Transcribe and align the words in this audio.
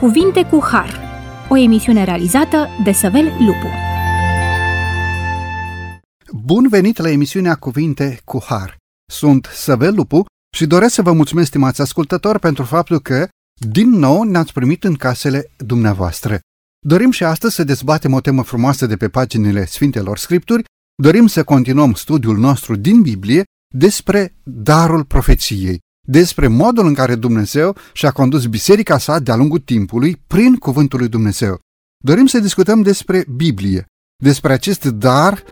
Cuvinte 0.00 0.44
cu 0.44 0.60
Har, 0.62 1.00
o 1.48 1.56
emisiune 1.56 2.04
realizată 2.04 2.68
de 2.84 2.92
Săvel 2.92 3.24
Lupu. 3.24 3.66
Bun 6.32 6.68
venit 6.68 6.96
la 6.98 7.10
emisiunea 7.10 7.54
Cuvinte 7.54 8.20
cu 8.24 8.42
Har. 8.46 8.76
Sunt 9.12 9.48
Săvel 9.52 9.94
Lupu 9.94 10.24
și 10.56 10.66
doresc 10.66 10.94
să 10.94 11.02
vă 11.02 11.12
mulțumesc, 11.12 11.46
stimați 11.46 11.80
ascultători, 11.80 12.38
pentru 12.38 12.64
faptul 12.64 13.00
că, 13.00 13.28
din 13.68 13.90
nou, 13.90 14.22
ne-ați 14.22 14.52
primit 14.52 14.84
în 14.84 14.94
casele 14.94 15.50
dumneavoastră. 15.56 16.38
Dorim 16.86 17.10
și 17.10 17.24
astăzi 17.24 17.54
să 17.54 17.64
dezbatem 17.64 18.12
o 18.12 18.20
temă 18.20 18.42
frumoasă 18.42 18.86
de 18.86 18.96
pe 18.96 19.08
paginile 19.08 19.64
Sfintelor 19.64 20.18
Scripturi, 20.18 20.64
dorim 21.02 21.26
să 21.26 21.44
continuăm 21.44 21.94
studiul 21.94 22.38
nostru 22.38 22.76
din 22.76 23.02
Biblie 23.02 23.44
despre 23.74 24.34
darul 24.42 25.04
profeției 25.04 25.78
despre 26.10 26.48
modul 26.48 26.86
în 26.86 26.94
care 26.94 27.14
Dumnezeu 27.14 27.76
și-a 27.92 28.10
condus 28.10 28.46
biserica 28.46 28.98
sa 28.98 29.18
de-a 29.18 29.36
lungul 29.36 29.58
timpului 29.58 30.22
prin 30.26 30.54
cuvântul 30.54 30.98
lui 30.98 31.08
Dumnezeu. 31.08 31.58
Dorim 32.04 32.26
să 32.26 32.38
discutăm 32.38 32.82
despre 32.82 33.24
Biblie, 33.36 33.86
despre 34.22 34.52
acest 34.52 34.84
dar 34.84 35.42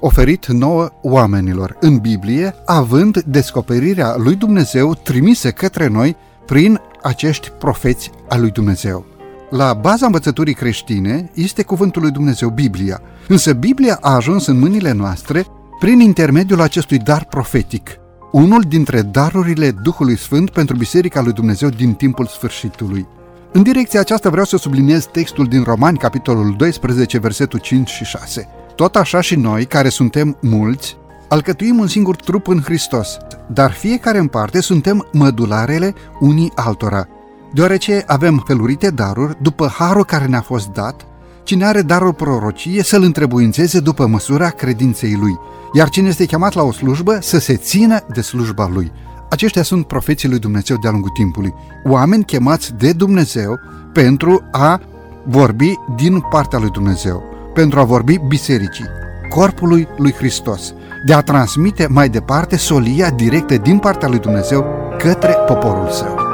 oferit 0.00 0.46
nouă 0.46 0.88
oamenilor 1.02 1.76
în 1.80 1.98
Biblie, 1.98 2.54
având 2.66 3.20
descoperirea 3.20 4.16
lui 4.16 4.34
Dumnezeu 4.34 4.94
trimise 4.94 5.50
către 5.50 5.86
noi 5.86 6.16
prin 6.46 6.80
acești 7.02 7.50
profeți 7.50 8.10
al 8.28 8.40
lui 8.40 8.50
Dumnezeu. 8.50 9.06
La 9.50 9.72
baza 9.74 10.06
învățăturii 10.06 10.54
creștine 10.54 11.30
este 11.34 11.62
cuvântul 11.62 12.02
lui 12.02 12.10
Dumnezeu, 12.10 12.48
Biblia, 12.48 13.00
însă 13.28 13.52
Biblia 13.52 13.98
a 14.00 14.14
ajuns 14.14 14.46
în 14.46 14.58
mâinile 14.58 14.92
noastre 14.92 15.46
prin 15.78 16.00
intermediul 16.00 16.60
acestui 16.60 16.98
dar 16.98 17.24
profetic– 17.24 17.90
unul 18.32 18.62
dintre 18.68 19.02
darurile 19.02 19.70
Duhului 19.70 20.16
Sfânt 20.16 20.50
pentru 20.50 20.76
Biserica 20.76 21.22
lui 21.22 21.32
Dumnezeu 21.32 21.68
din 21.68 21.92
timpul 21.92 22.26
sfârșitului. 22.26 23.06
În 23.52 23.62
direcția 23.62 24.00
aceasta 24.00 24.30
vreau 24.30 24.44
să 24.44 24.56
subliniez 24.56 25.04
textul 25.04 25.46
din 25.46 25.62
Romani, 25.62 25.98
capitolul 25.98 26.54
12, 26.56 27.18
versetul 27.18 27.58
5 27.58 27.88
și 27.88 28.04
6. 28.04 28.48
Tot 28.74 28.96
așa 28.96 29.20
și 29.20 29.36
noi, 29.36 29.64
care 29.64 29.88
suntem 29.88 30.36
mulți, 30.40 30.96
alcătuim 31.28 31.78
un 31.78 31.86
singur 31.86 32.16
trup 32.16 32.48
în 32.48 32.60
Hristos, 32.60 33.16
dar 33.46 33.72
fiecare 33.72 34.18
în 34.18 34.26
parte 34.26 34.60
suntem 34.60 35.08
mădularele 35.12 35.94
unii 36.20 36.52
altora. 36.54 37.08
Deoarece 37.52 38.04
avem 38.06 38.42
felurite 38.46 38.90
daruri, 38.90 39.36
după 39.42 39.66
harul 39.78 40.04
care 40.04 40.26
ne-a 40.26 40.40
fost 40.40 40.68
dat, 40.68 41.06
cine 41.46 41.64
are 41.64 41.82
darul 41.82 42.12
prorocie 42.12 42.82
să-l 42.82 43.02
întrebuințeze 43.02 43.80
după 43.80 44.06
măsura 44.06 44.50
credinței 44.50 45.16
lui– 45.20 45.38
iar 45.76 45.88
cine 45.88 46.08
este 46.08 46.24
chemat 46.24 46.52
la 46.54 46.62
o 46.62 46.72
slujbă 46.72 47.18
să 47.20 47.38
se 47.38 47.56
țină 47.56 47.98
de 48.14 48.20
slujba 48.20 48.68
lui. 48.72 48.92
Aceștia 49.30 49.62
sunt 49.62 49.86
profeții 49.86 50.28
lui 50.28 50.38
Dumnezeu 50.38 50.76
de-a 50.76 50.90
lungul 50.90 51.10
timpului. 51.10 51.54
Oameni 51.84 52.24
chemați 52.24 52.74
de 52.74 52.92
Dumnezeu 52.92 53.58
pentru 53.92 54.42
a 54.50 54.80
vorbi 55.24 55.74
din 55.96 56.20
partea 56.20 56.58
lui 56.58 56.70
Dumnezeu, 56.70 57.22
pentru 57.54 57.80
a 57.80 57.84
vorbi 57.84 58.20
bisericii, 58.28 58.86
corpului 59.28 59.88
lui 59.96 60.12
Hristos, 60.12 60.74
de 61.06 61.12
a 61.12 61.20
transmite 61.20 61.86
mai 61.90 62.08
departe 62.08 62.56
solia 62.56 63.10
directă 63.10 63.56
din 63.56 63.78
partea 63.78 64.08
lui 64.08 64.18
Dumnezeu 64.18 64.64
către 64.98 65.34
poporul 65.46 65.90
său. 65.90 66.25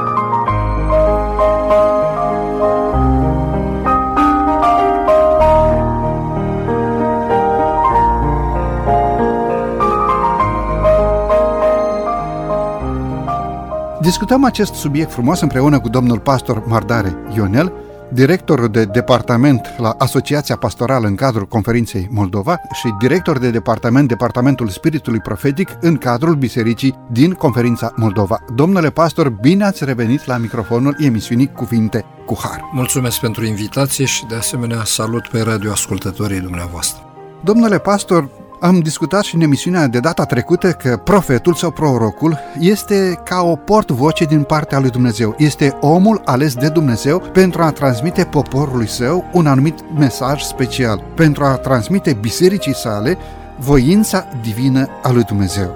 Discutăm 14.03 14.43
acest 14.43 14.73
subiect 14.73 15.11
frumos 15.11 15.41
împreună 15.41 15.79
cu 15.79 15.89
domnul 15.89 16.19
pastor 16.19 16.63
Mardare 16.65 17.15
Ionel, 17.35 17.73
director 18.11 18.67
de 18.67 18.85
departament 18.85 19.73
la 19.77 19.95
Asociația 19.97 20.55
Pastorală 20.55 21.07
în 21.07 21.15
cadrul 21.15 21.45
Conferinței 21.45 22.07
Moldova 22.11 22.61
și 22.71 22.93
director 22.99 23.37
de 23.37 23.49
departament 23.49 24.07
Departamentul 24.07 24.69
Spiritului 24.69 25.19
Profetic 25.19 25.69
în 25.81 25.97
cadrul 25.97 26.35
Bisericii 26.35 26.97
din 27.11 27.31
Conferința 27.31 27.93
Moldova. 27.95 28.39
Domnule 28.55 28.89
pastor, 28.89 29.29
bine 29.29 29.63
ați 29.63 29.85
revenit 29.85 30.25
la 30.25 30.37
microfonul 30.37 30.95
emisiunii 30.99 31.51
Cuvinte 31.51 32.05
cu 32.25 32.37
Har. 32.41 32.69
Mulțumesc 32.71 33.19
pentru 33.19 33.45
invitație 33.45 34.05
și 34.05 34.25
de 34.25 34.35
asemenea 34.35 34.83
salut 34.83 35.27
pe 35.27 35.41
radioascultătorii 35.41 36.39
dumneavoastră. 36.39 37.03
Domnule 37.43 37.79
pastor, 37.79 38.29
am 38.63 38.79
discutat 38.79 39.23
și 39.23 39.35
în 39.35 39.41
emisiunea 39.41 39.87
de 39.87 39.99
data 39.99 40.25
trecută 40.25 40.71
că 40.71 40.97
profetul 40.97 41.53
sau 41.53 41.71
prorocul 41.71 42.39
este 42.59 43.19
ca 43.23 43.41
o 43.41 43.55
portvoce 43.55 44.25
din 44.25 44.43
partea 44.43 44.79
lui 44.79 44.89
Dumnezeu. 44.89 45.35
Este 45.37 45.77
omul 45.81 46.21
ales 46.25 46.55
de 46.55 46.69
Dumnezeu 46.69 47.19
pentru 47.19 47.61
a 47.61 47.71
transmite 47.71 48.23
poporului 48.23 48.87
său 48.87 49.29
un 49.33 49.47
anumit 49.47 49.79
mesaj 49.97 50.41
special, 50.41 51.03
pentru 51.15 51.43
a 51.43 51.55
transmite 51.55 52.17
bisericii 52.21 52.75
sale 52.75 53.17
voința 53.59 54.27
divină 54.41 54.87
a 55.01 55.11
lui 55.11 55.23
Dumnezeu. 55.23 55.75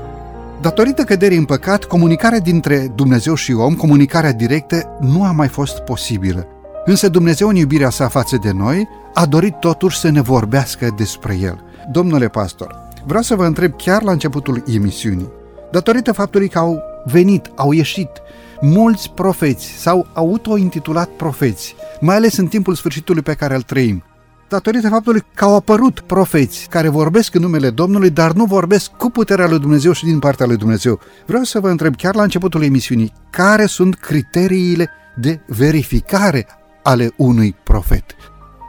Datorită 0.61 1.03
căderii 1.03 1.37
în 1.37 1.45
păcat, 1.45 1.83
comunicarea 1.83 2.39
dintre 2.39 2.91
Dumnezeu 2.95 3.33
și 3.33 3.53
om, 3.53 3.75
comunicarea 3.75 4.31
directă, 4.31 4.97
nu 4.99 5.23
a 5.23 5.31
mai 5.31 5.47
fost 5.47 5.79
posibilă. 5.79 6.47
Însă 6.85 7.09
Dumnezeu, 7.09 7.47
în 7.47 7.55
iubirea 7.55 7.89
sa 7.89 8.07
față 8.07 8.37
de 8.41 8.51
noi, 8.51 8.87
a 9.13 9.25
dorit 9.25 9.55
totuși 9.59 9.99
să 9.99 10.09
ne 10.09 10.21
vorbească 10.21 10.93
despre 10.97 11.37
El. 11.41 11.61
Domnule 11.91 12.27
pastor, 12.27 12.75
vreau 13.05 13.21
să 13.23 13.35
vă 13.35 13.45
întreb 13.45 13.73
chiar 13.77 14.01
la 14.01 14.11
începutul 14.11 14.63
emisiunii, 14.73 15.31
datorită 15.71 16.11
faptului 16.11 16.47
că 16.47 16.57
au 16.57 16.81
venit, 17.05 17.51
au 17.55 17.71
ieșit 17.71 18.09
mulți 18.61 19.11
profeți 19.15 19.65
sau 19.65 20.07
auto-intitulat 20.13 21.09
profeți, 21.09 21.75
mai 21.99 22.15
ales 22.15 22.37
în 22.37 22.47
timpul 22.47 22.75
sfârșitului 22.75 23.21
pe 23.21 23.33
care 23.33 23.55
îl 23.55 23.61
trăim, 23.61 24.03
datorită 24.49 24.89
faptului 24.89 25.23
că 25.33 25.43
au 25.43 25.55
apărut 25.55 25.99
profeți 25.99 26.67
care 26.69 26.87
vorbesc 26.87 27.35
în 27.35 27.41
numele 27.41 27.69
Domnului, 27.69 28.09
dar 28.09 28.31
nu 28.31 28.45
vorbesc 28.45 28.91
cu 28.91 29.09
puterea 29.09 29.47
lui 29.47 29.59
Dumnezeu 29.59 29.91
și 29.91 30.05
din 30.05 30.19
partea 30.19 30.45
lui 30.45 30.57
Dumnezeu. 30.57 30.99
Vreau 31.25 31.43
să 31.43 31.59
vă 31.59 31.69
întreb 31.69 31.95
chiar 31.95 32.15
la 32.15 32.23
începutul 32.23 32.63
emisiunii, 32.63 33.13
care 33.29 33.65
sunt 33.65 33.95
criteriile 33.95 34.89
de 35.15 35.39
verificare 35.47 36.47
ale 36.83 37.11
unui 37.15 37.55
profet? 37.63 38.15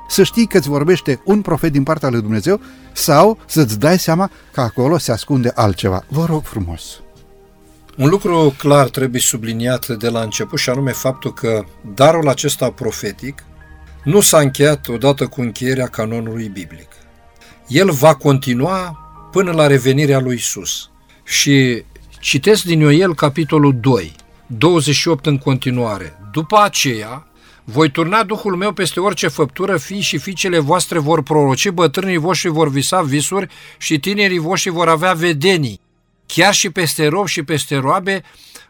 Să 0.08 0.22
știi 0.22 0.46
că 0.46 0.58
îți 0.58 0.68
vorbește 0.68 1.20
un 1.24 1.42
profet 1.42 1.72
din 1.72 1.82
partea 1.82 2.08
lui 2.08 2.20
Dumnezeu 2.20 2.60
sau 2.92 3.38
să-ți 3.46 3.78
dai 3.78 3.98
seama 3.98 4.30
că 4.52 4.60
acolo 4.60 4.98
se 4.98 5.12
ascunde 5.12 5.52
altceva. 5.54 6.04
Vă 6.08 6.24
rog 6.24 6.44
frumos! 6.44 6.82
Un 7.96 8.08
lucru 8.08 8.54
clar 8.58 8.88
trebuie 8.88 9.20
subliniat 9.20 9.86
de 9.86 10.08
la 10.08 10.20
început 10.20 10.58
și 10.58 10.70
anume 10.70 10.92
faptul 10.92 11.32
că 11.32 11.64
darul 11.94 12.28
acesta 12.28 12.70
profetic 12.70 13.44
nu 14.04 14.20
s-a 14.20 14.38
încheiat 14.38 14.88
odată 14.88 15.26
cu 15.26 15.40
încheierea 15.40 15.86
canonului 15.86 16.48
biblic. 16.48 16.88
El 17.66 17.90
va 17.90 18.14
continua 18.14 18.98
până 19.32 19.52
la 19.52 19.66
revenirea 19.66 20.20
lui 20.20 20.34
Isus. 20.34 20.90
Și 21.24 21.84
citesc 22.20 22.64
din 22.64 22.80
Ioel 22.80 23.14
capitolul 23.14 23.76
2, 23.80 24.16
28 24.46 25.26
în 25.26 25.38
continuare. 25.38 26.18
După 26.32 26.60
aceea, 26.62 27.26
voi 27.70 27.90
turna 27.90 28.22
Duhul 28.22 28.56
meu 28.56 28.72
peste 28.72 29.00
orice 29.00 29.28
făptură, 29.28 29.76
fii 29.76 30.00
și 30.00 30.18
fiicele 30.18 30.58
voastre 30.58 30.98
vor 30.98 31.22
proroci, 31.22 31.68
bătrânii 31.68 32.16
voștri 32.16 32.48
vor 32.48 32.68
visa 32.68 33.02
visuri 33.02 33.48
și 33.78 33.98
tinerii 33.98 34.38
voștri 34.38 34.70
vor 34.70 34.88
avea 34.88 35.12
vedenii. 35.12 35.80
Chiar 36.26 36.54
și 36.54 36.70
peste 36.70 37.06
rob 37.06 37.26
și 37.26 37.42
peste 37.42 37.76
roabe 37.76 38.22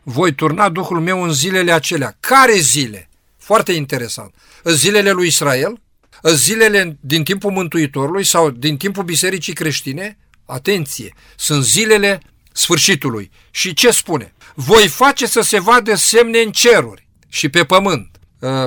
voi 0.02 0.34
turna 0.34 0.68
Duhul 0.68 1.00
meu 1.00 1.22
în 1.22 1.32
zilele 1.32 1.72
acelea. 1.72 2.16
Care 2.20 2.52
zile? 2.58 3.08
Foarte 3.36 3.72
interesant. 3.72 4.34
Zilele 4.64 5.10
lui 5.10 5.26
Israel? 5.26 5.80
Zilele 6.22 6.98
din 7.00 7.24
timpul 7.24 7.50
Mântuitorului 7.50 8.24
sau 8.24 8.50
din 8.50 8.76
timpul 8.76 9.04
Bisericii 9.04 9.52
creștine? 9.52 10.18
Atenție! 10.46 11.14
Sunt 11.36 11.64
zilele 11.64 12.20
sfârșitului. 12.52 13.30
Și 13.50 13.74
ce 13.74 13.90
spune? 13.90 14.32
Voi 14.54 14.88
face 14.88 15.26
să 15.26 15.40
se 15.40 15.60
vadă 15.60 15.94
semne 15.94 16.38
în 16.38 16.50
ceruri 16.50 17.08
și 17.28 17.48
pe 17.48 17.64
pământ 17.64 18.10
Uh, 18.12 18.17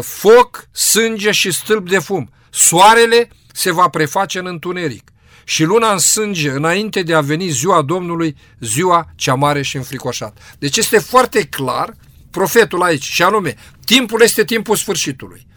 foc, 0.01 0.68
sânge 0.71 1.31
și 1.31 1.51
stâlp 1.51 1.89
de 1.89 2.00
fum. 2.00 2.31
Soarele 2.50 3.29
se 3.53 3.71
va 3.71 3.88
preface 3.88 4.39
în 4.39 4.45
întuneric 4.45 5.12
și 5.44 5.63
luna 5.63 5.91
în 5.91 5.97
sânge 5.97 6.50
înainte 6.50 7.01
de 7.01 7.13
a 7.13 7.21
veni 7.21 7.50
ziua 7.50 7.81
Domnului, 7.81 8.35
ziua 8.59 9.12
cea 9.15 9.33
mare 9.33 9.62
și 9.62 9.75
înfricoșată. 9.75 10.41
Deci 10.59 10.77
este 10.77 11.00
foarte 11.00 11.45
clar 11.45 11.95
profetul 12.29 12.81
aici 12.81 13.03
și 13.03 13.23
anume, 13.23 13.56
timpul 13.85 14.21
este 14.21 14.44
timpul 14.44 14.75
sfârșitului. 14.75 15.47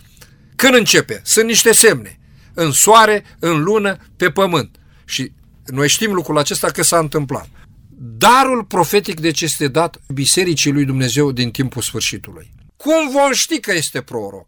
Când 0.57 0.75
începe? 0.75 1.21
Sunt 1.25 1.47
niște 1.47 1.73
semne. 1.73 2.19
În 2.55 2.73
soare, 2.73 3.25
în 3.39 3.63
lună, 3.63 3.97
pe 4.17 4.31
pământ. 4.31 4.77
Și 5.05 5.33
noi 5.67 5.89
știm 5.89 6.13
lucrul 6.13 6.39
acesta 6.39 6.71
că 6.71 6.83
s-a 6.83 6.99
întâmplat. 6.99 7.49
Darul 7.97 8.65
profetic 8.65 9.21
deci 9.21 9.41
este 9.41 9.69
dat 9.69 10.01
Bisericii 10.15 10.73
lui 10.73 10.85
Dumnezeu 10.85 11.33
din 11.33 11.51
timpul 11.51 11.83
sfârșitului. 11.83 12.53
Cum 12.85 13.11
vom 13.11 13.33
ști 13.33 13.61
că 13.61 13.73
este 13.73 14.01
proroc? 14.01 14.47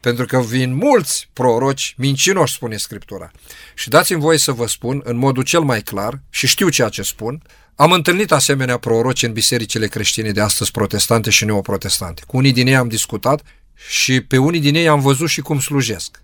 Pentru 0.00 0.24
că 0.26 0.40
vin 0.40 0.74
mulți 0.74 1.28
proroci 1.32 1.94
mincinoși, 1.96 2.54
spune 2.54 2.76
Scriptura. 2.76 3.30
Și 3.74 3.88
dați-mi 3.88 4.20
voie 4.20 4.38
să 4.38 4.52
vă 4.52 4.66
spun, 4.66 5.00
în 5.04 5.16
modul 5.16 5.42
cel 5.42 5.60
mai 5.60 5.82
clar, 5.82 6.20
și 6.30 6.46
știu 6.46 6.68
ceea 6.68 6.88
ce 6.88 7.02
spun, 7.02 7.42
am 7.74 7.92
întâlnit 7.92 8.32
asemenea 8.32 8.78
proroci 8.78 9.22
în 9.22 9.32
bisericile 9.32 9.86
creștine 9.86 10.30
de 10.30 10.40
astăzi 10.40 10.70
protestante 10.70 11.30
și 11.30 11.44
neoprotestante. 11.44 12.22
Cu 12.26 12.36
unii 12.36 12.52
din 12.52 12.66
ei 12.66 12.76
am 12.76 12.88
discutat 12.88 13.42
și 13.88 14.20
pe 14.20 14.36
unii 14.36 14.60
din 14.60 14.74
ei 14.74 14.88
am 14.88 15.00
văzut 15.00 15.28
și 15.28 15.40
cum 15.40 15.60
slujesc. 15.60 16.22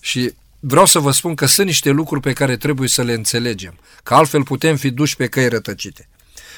Și 0.00 0.34
vreau 0.60 0.86
să 0.86 0.98
vă 0.98 1.10
spun 1.10 1.34
că 1.34 1.46
sunt 1.46 1.66
niște 1.66 1.90
lucruri 1.90 2.20
pe 2.20 2.32
care 2.32 2.56
trebuie 2.56 2.88
să 2.88 3.02
le 3.02 3.12
înțelegem, 3.12 3.78
că 4.02 4.14
altfel 4.14 4.42
putem 4.42 4.76
fi 4.76 4.90
duși 4.90 5.16
pe 5.16 5.26
căi 5.26 5.48
rătăcite. 5.48 6.08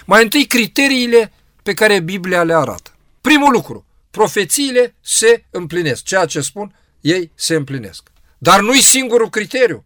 Mai 0.04 0.22
întâi 0.22 0.46
criteriile 0.46 1.32
pe 1.62 1.74
care 1.74 2.00
Biblia 2.00 2.42
le 2.42 2.54
arată. 2.54 2.90
Primul 3.20 3.52
lucru, 3.52 3.86
profețiile 4.14 4.94
se 5.00 5.44
împlinesc. 5.50 6.02
Ceea 6.02 6.24
ce 6.24 6.40
spun, 6.40 6.76
ei 7.00 7.32
se 7.34 7.54
împlinesc. 7.54 8.02
Dar 8.38 8.60
nu-i 8.60 8.82
singurul 8.82 9.30
criteriu, 9.30 9.84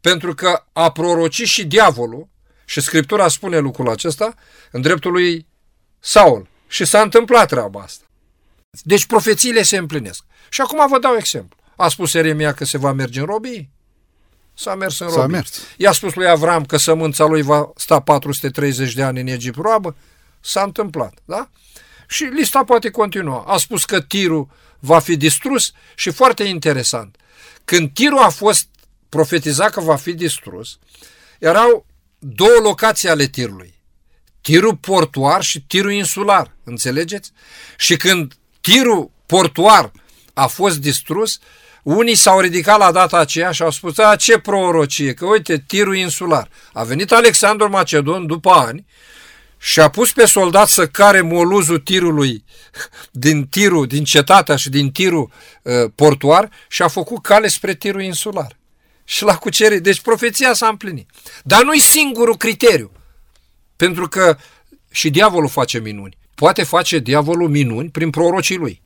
pentru 0.00 0.34
că 0.34 0.64
a 0.72 0.90
proroci 0.90 1.42
și 1.42 1.66
diavolul, 1.66 2.28
și 2.64 2.80
Scriptura 2.80 3.28
spune 3.28 3.58
lucrul 3.58 3.88
acesta, 3.88 4.34
în 4.70 4.80
dreptul 4.80 5.12
lui 5.12 5.46
Saul. 6.00 6.48
Și 6.68 6.84
s-a 6.84 7.00
întâmplat 7.00 7.48
treaba 7.48 7.80
asta. 7.80 8.04
Deci 8.82 9.06
profețiile 9.06 9.62
se 9.62 9.76
împlinesc. 9.76 10.24
Și 10.48 10.60
acum 10.60 10.88
vă 10.88 10.98
dau 10.98 11.16
exemplu. 11.16 11.56
A 11.76 11.88
spus 11.88 12.14
Eremia 12.14 12.54
că 12.54 12.64
se 12.64 12.78
va 12.78 12.92
merge 12.92 13.20
în 13.20 13.26
robii? 13.26 13.70
S-a 14.54 14.74
mers 14.74 14.98
în 14.98 15.06
robii. 15.06 15.20
S-a 15.20 15.26
mers. 15.26 15.60
I-a 15.76 15.92
spus 15.92 16.14
lui 16.14 16.28
Avram 16.28 16.64
că 16.64 16.76
sămânța 16.76 17.24
lui 17.24 17.42
va 17.42 17.72
sta 17.76 18.00
430 18.00 18.94
de 18.94 19.02
ani 19.02 19.20
în 19.20 19.26
Egipt 19.26 19.56
roabă? 19.56 19.96
S-a 20.40 20.62
întâmplat, 20.62 21.14
da? 21.24 21.50
Și 22.08 22.24
lista 22.24 22.64
poate 22.64 22.90
continua. 22.90 23.44
A 23.46 23.56
spus 23.56 23.84
că 23.84 24.00
tirul 24.00 24.48
va 24.78 24.98
fi 24.98 25.16
distrus 25.16 25.72
și 25.94 26.10
foarte 26.10 26.42
interesant. 26.42 27.16
Când 27.64 27.90
tirul 27.92 28.18
a 28.18 28.28
fost 28.28 28.66
profetizat 29.08 29.70
că 29.70 29.80
va 29.80 29.96
fi 29.96 30.12
distrus, 30.12 30.78
erau 31.38 31.86
două 32.18 32.58
locații 32.62 33.08
ale 33.08 33.26
tirului. 33.26 33.74
Tirul 34.40 34.76
portuar 34.76 35.42
și 35.42 35.60
tirul 35.60 35.92
insular, 35.92 36.54
înțelegeți? 36.64 37.32
Și 37.76 37.96
când 37.96 38.34
tirul 38.60 39.10
portuar 39.26 39.92
a 40.34 40.46
fost 40.46 40.78
distrus, 40.78 41.38
unii 41.82 42.14
s-au 42.14 42.40
ridicat 42.40 42.78
la 42.78 42.92
data 42.92 43.18
aceea 43.18 43.50
și 43.50 43.62
au 43.62 43.70
spus, 43.70 43.98
a, 43.98 44.16
ce 44.16 44.38
prorocie, 44.38 45.14
că 45.14 45.26
uite, 45.26 45.64
tirul 45.66 45.96
insular. 45.96 46.48
A 46.72 46.84
venit 46.84 47.12
Alexandru 47.12 47.68
Macedon 47.68 48.26
după 48.26 48.50
ani 48.50 48.86
și 49.58 49.80
a 49.80 49.88
pus 49.88 50.12
pe 50.12 50.26
soldat 50.26 50.68
să 50.68 50.86
care 50.86 51.20
moluzul 51.20 51.78
tirului 51.78 52.44
din 53.10 53.46
tirul, 53.46 53.86
din 53.86 54.04
cetatea 54.04 54.56
și 54.56 54.68
din 54.68 54.90
tirul 54.90 55.30
uh, 55.62 55.72
portuar 55.94 56.50
și 56.68 56.82
a 56.82 56.88
făcut 56.88 57.22
cale 57.22 57.48
spre 57.48 57.74
tirul 57.74 58.02
insular. 58.02 58.56
Și 59.04 59.24
l-a 59.24 59.36
cucerit. 59.36 59.82
Deci 59.82 60.00
profeția 60.00 60.52
s-a 60.52 60.68
împlinit. 60.68 61.10
Dar 61.44 61.64
nu-i 61.64 61.80
singurul 61.80 62.36
criteriu. 62.36 62.92
Pentru 63.76 64.08
că 64.08 64.36
și 64.90 65.10
diavolul 65.10 65.48
face 65.48 65.78
minuni. 65.78 66.16
Poate 66.34 66.62
face 66.62 66.98
diavolul 66.98 67.48
minuni 67.48 67.90
prin 67.90 68.10
prorocii 68.10 68.56
lui. 68.56 68.82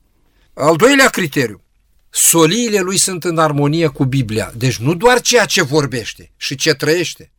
Al 0.54 0.76
doilea 0.76 1.08
criteriu. 1.08 1.62
Soliile 2.10 2.80
lui 2.80 2.96
sunt 2.96 3.24
în 3.24 3.38
armonie 3.38 3.86
cu 3.86 4.04
Biblia. 4.04 4.52
Deci 4.56 4.76
nu 4.76 4.94
doar 4.94 5.20
ceea 5.20 5.44
ce 5.44 5.62
vorbește 5.62 6.32
și 6.36 6.54
ce 6.54 6.74
trăiește. 6.74 7.31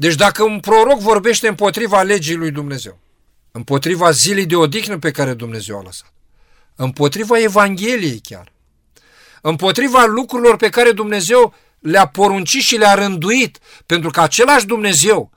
Deci 0.00 0.14
dacă 0.14 0.42
un 0.42 0.60
proroc 0.60 0.98
vorbește 0.98 1.48
împotriva 1.48 2.02
legii 2.02 2.34
lui 2.34 2.50
Dumnezeu, 2.50 2.98
împotriva 3.50 4.10
zilei 4.10 4.46
de 4.46 4.56
odihnă 4.56 4.98
pe 4.98 5.10
care 5.10 5.34
Dumnezeu 5.34 5.78
a 5.78 5.82
lăsat, 5.82 6.12
împotriva 6.76 7.38
Evangheliei 7.38 8.20
chiar, 8.20 8.52
împotriva 9.42 10.04
lucrurilor 10.04 10.56
pe 10.56 10.68
care 10.68 10.92
Dumnezeu 10.92 11.54
le-a 11.78 12.06
poruncit 12.06 12.62
și 12.62 12.76
le-a 12.76 12.94
rânduit, 12.94 13.58
pentru 13.86 14.10
că 14.10 14.20
același 14.20 14.66
Dumnezeu 14.66 15.30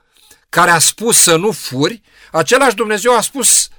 care 0.49 0.71
a 0.71 0.79
spus 0.79 1.21
să 1.21 1.35
nu 1.35 1.51
furi, 1.51 2.01
același 2.31 2.75
Dumnezeu 2.75 3.15
a 3.15 3.21
spus 3.21 3.69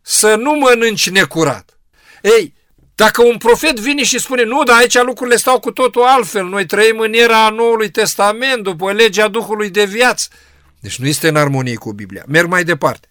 să 0.00 0.34
nu 0.34 0.52
mănânci 0.52 1.10
necurat. 1.10 1.78
Ei, 2.22 2.54
dacă 2.94 3.22
un 3.22 3.38
profet 3.38 3.78
vine 3.78 4.04
și 4.04 4.18
spune, 4.18 4.44
nu, 4.44 4.62
dar 4.62 4.76
aici 4.76 5.02
lucrurile 5.02 5.36
stau 5.36 5.60
cu 5.60 5.70
totul 5.70 6.02
altfel, 6.02 6.44
noi 6.44 6.66
trăim 6.66 6.98
în 6.98 7.12
era 7.12 7.48
Noului 7.48 7.90
Testament, 7.90 8.62
după 8.62 8.92
legea 8.92 9.28
Duhului 9.28 9.70
de 9.70 9.84
viață, 9.84 10.28
deci 10.80 10.98
nu 10.98 11.06
este 11.06 11.28
în 11.28 11.36
armonie 11.36 11.74
cu 11.74 11.92
Biblia. 11.92 12.24
Merg 12.26 12.48
mai 12.48 12.64
departe. 12.64 13.08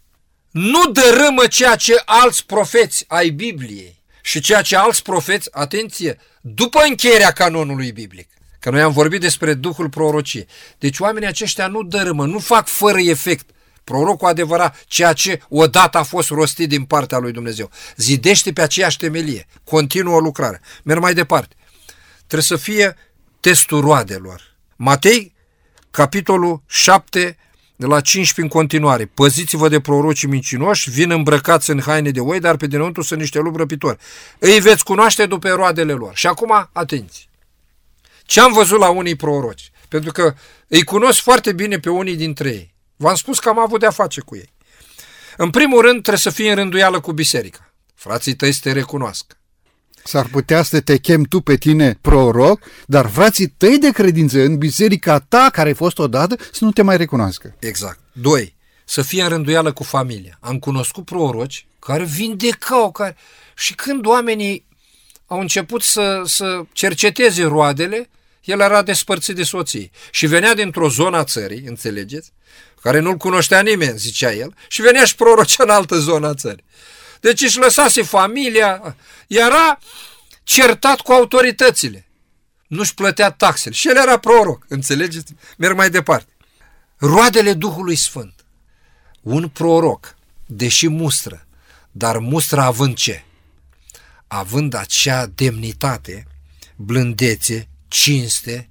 Nu 0.52 0.92
dărâmă 0.92 1.48
ceea 1.48 1.76
ce 1.76 2.02
alți 2.06 2.46
profeți 2.46 3.06
ai 3.08 3.30
Bibliei 3.30 4.02
și 4.22 4.40
ceea 4.40 4.62
ce 4.62 4.76
alți 4.76 5.02
profeți, 5.02 5.50
atenție, 5.52 6.20
după 6.42 6.80
încheierea 6.88 7.32
canonului 7.32 7.92
biblic. 7.92 8.30
Că 8.60 8.70
noi 8.70 8.82
am 8.82 8.92
vorbit 8.92 9.22
despre 9.22 9.54
Duhul 9.54 9.90
prorocie. 9.90 10.46
Deci 10.78 11.00
oamenii 11.00 11.28
aceștia 11.28 11.68
nu 11.68 11.84
dărâmă, 11.84 12.26
nu 12.26 12.40
fac 12.40 12.68
fără 12.68 13.00
efect. 13.00 13.50
Prorocul 13.84 14.28
adevărat, 14.28 14.84
ceea 14.88 15.14
ce 15.14 15.42
odată 15.50 15.98
a 15.98 16.04
fost 16.04 16.30
rostit 16.30 16.70
din 16.70 16.84
partea 16.84 17.18
lui 17.18 17.32
Dumnezeu. 17.32 17.70
Zidește 17.96 18.54
pe 18.54 18.62
aceeași 18.62 18.98
temelie. 18.98 19.48
Continuă 19.64 20.20
lucrare. 20.20 20.62
Merg 20.84 21.02
mai 21.02 21.14
departe. 21.14 21.56
Trebuie 22.18 22.42
să 22.42 22.56
fie 22.56 22.96
testul 23.40 23.82
roadelor. 23.82 24.56
Matei, 24.76 25.34
capitolul 25.92 26.62
7, 26.68 27.38
de 27.76 27.86
la 27.86 28.02
15 28.02 28.42
în 28.42 28.48
continuare. 28.60 29.06
Păziți-vă 29.06 29.68
de 29.68 29.80
prorocii 29.80 30.28
mincinoși, 30.28 30.90
vin 30.90 31.12
îmbrăcați 31.12 31.70
în 31.70 31.82
haine 31.82 32.12
de 32.12 32.20
oi, 32.20 32.40
dar 32.40 32.58
pe 32.58 32.68
dinăuntru 32.68 33.02
sunt 33.02 33.20
niște 33.20 33.40
lupi 33.40 33.58
răpitori. 33.58 33.98
Îi 34.40 34.60
veți 34.60 34.84
cunoaște 34.84 35.26
după 35.26 35.50
roadele 35.50 35.94
lor. 35.94 36.16
Și 36.16 36.28
acum, 36.28 36.70
atenți! 36.72 37.30
Ce 38.26 38.42
am 38.42 38.54
văzut 38.54 38.80
la 38.80 38.90
unii 38.90 39.16
proroci? 39.16 39.72
Pentru 39.88 40.12
că 40.12 40.34
îi 40.68 40.84
cunosc 40.84 41.22
foarte 41.22 41.54
bine 41.54 41.80
pe 41.80 41.90
unii 41.90 42.16
dintre 42.16 42.50
ei. 42.50 42.73
V-am 43.04 43.16
spus 43.16 43.40
că 43.40 43.50
am 43.50 43.60
avut 43.60 43.80
de-a 43.80 43.90
face 43.92 44.22
cu 44.22 44.36
ei. 44.36 44.54
În 45.38 45.50
primul 45.50 45.82
rând, 45.82 45.94
trebuie 45.94 46.18
să 46.18 46.30
fie 46.30 46.50
în 46.50 46.56
rânduială 46.56 47.00
cu 47.00 47.12
biserica. 47.12 47.74
Frații 47.96 48.36
tăi 48.36 48.52
să 48.52 48.60
te 48.64 48.72
recunoască. 48.72 49.38
S-ar 50.04 50.28
putea 50.28 50.64
să 50.64 50.82
te 50.82 50.98
chem 50.98 51.24
tu 51.24 51.42
pe 51.42 51.56
tine 51.56 51.98
proroc, 52.02 52.60
dar 52.86 53.10
frații 53.10 53.48
tăi 53.48 53.78
de 53.80 53.92
credință 53.92 54.40
în 54.40 54.58
biserica 54.58 55.20
ta, 55.20 55.50
care 55.52 55.68
ai 55.68 55.74
fost 55.76 56.00
odată, 56.00 56.36
să 56.52 56.64
nu 56.64 56.72
te 56.72 56.82
mai 56.82 56.98
recunoască. 56.98 57.56
Exact. 57.60 58.00
Doi, 58.12 58.56
să 58.86 59.02
fie 59.02 59.24
în 59.24 59.30
rânduială 59.30 59.74
cu 59.74 59.84
familia. 59.84 60.38
Am 60.40 60.60
cunoscut 60.60 61.06
proroci 61.06 61.66
care 61.80 62.04
vindecau, 62.04 62.92
care... 62.92 63.16
și 63.56 63.76
când 63.76 64.06
oamenii 64.06 64.66
au 65.26 65.40
început 65.40 65.82
să, 65.82 66.22
să 66.26 66.62
cerceteze 66.72 67.44
roadele, 67.44 68.10
el 68.44 68.60
era 68.60 68.81
despărțit 68.81 69.36
de 69.36 69.44
soție 69.44 69.90
și 70.12 70.25
venea 70.25 70.54
dintr-o 70.54 70.90
zonă 70.90 71.18
a 71.18 71.24
țării, 71.24 71.63
înțelegeți, 71.66 72.34
care 72.81 73.00
nu-l 73.00 73.18
cunoștea 73.18 73.62
nimeni, 73.62 73.98
zicea 73.98 74.34
el, 74.34 74.54
și 74.68 74.81
venea 74.81 75.06
și 75.06 75.16
prorocea 75.16 75.63
în 75.63 75.69
altă 75.69 75.98
zonă 76.00 76.27
a 76.27 76.34
țării. 76.34 76.63
Deci 77.20 77.41
își 77.41 77.58
lăsase 77.58 78.01
familia, 78.01 78.96
era 79.27 79.79
certat 80.44 81.01
cu 81.01 81.12
autoritățile. 81.12 82.08
Nu-și 82.68 82.94
plătea 82.94 83.32
taxele 83.32 83.75
și 83.75 83.88
el 83.88 83.96
era 83.96 84.18
proroc, 84.18 84.65
înțelegeți? 84.68 85.34
Merg 85.58 85.75
mai 85.75 85.89
departe. 85.89 86.32
Roadele 86.98 87.53
Duhului 87.53 87.96
Sfânt. 87.96 88.46
Un 89.22 89.48
proroc, 89.48 90.15
deși 90.46 90.88
mustră, 90.88 91.48
dar 91.91 92.18
mustră 92.18 92.62
având 92.62 92.96
ce? 92.96 93.24
Având 94.27 94.74
acea 94.74 95.25
demnitate, 95.25 96.27
blândețe, 96.75 97.68
cinste, 97.94 98.70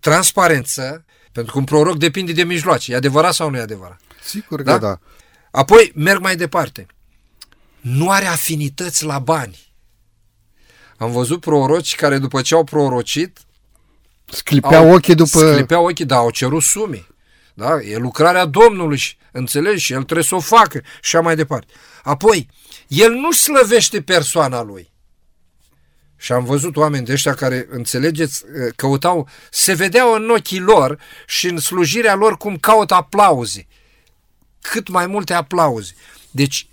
transparență, 0.00 1.04
pentru 1.32 1.52
că 1.52 1.58
un 1.58 1.64
proroc 1.64 1.96
depinde 1.96 2.32
de 2.32 2.44
mijloace. 2.44 2.92
E 2.92 2.96
adevărat 2.96 3.34
sau 3.34 3.50
nu 3.50 3.56
e 3.56 3.60
adevărat? 3.60 4.00
Sigur 4.24 4.62
că 4.62 4.70
da. 4.70 4.78
da. 4.78 4.98
Apoi 5.50 5.92
merg 5.94 6.20
mai 6.20 6.36
departe. 6.36 6.86
Nu 7.80 8.10
are 8.10 8.26
afinități 8.26 9.04
la 9.04 9.18
bani. 9.18 9.72
Am 10.96 11.10
văzut 11.10 11.40
proroci 11.40 11.94
care 11.94 12.18
după 12.18 12.42
ce 12.42 12.54
au 12.54 12.64
prorocit 12.64 13.38
Sclipeau 14.24 14.84
au, 14.84 14.94
ochii 14.94 15.14
după... 15.14 15.52
Sclipeau 15.52 15.84
ochii, 15.84 16.04
dar 16.04 16.18
au 16.18 16.30
cerut 16.30 16.62
sume. 16.62 17.06
Da? 17.54 17.80
E 17.80 17.96
lucrarea 17.96 18.44
Domnului, 18.44 19.00
înțelegi? 19.32 19.84
Și 19.84 19.92
el 19.92 20.02
trebuie 20.02 20.24
să 20.24 20.34
o 20.34 20.40
facă 20.40 20.78
și 20.78 21.16
așa 21.16 21.20
mai 21.20 21.36
departe. 21.36 21.72
Apoi, 22.02 22.48
el 22.88 23.12
nu 23.12 23.32
slăvește 23.32 24.02
persoana 24.02 24.62
lui. 24.62 24.92
Și 26.24 26.32
am 26.32 26.44
văzut 26.44 26.76
oameni 26.76 27.04
de 27.04 27.12
ăștia 27.12 27.34
care, 27.34 27.66
înțelegeți, 27.70 28.44
căutau, 28.76 29.28
se 29.50 29.72
vedeau 29.72 30.14
în 30.14 30.30
ochii 30.30 30.58
lor 30.58 31.00
și 31.26 31.46
în 31.46 31.58
slujirea 31.58 32.14
lor 32.14 32.36
cum 32.36 32.56
caută 32.56 32.94
aplauze. 32.94 33.66
Cât 34.60 34.88
mai 34.88 35.06
multe 35.06 35.32
aplauze. 35.32 35.94
Deci, 36.30 36.66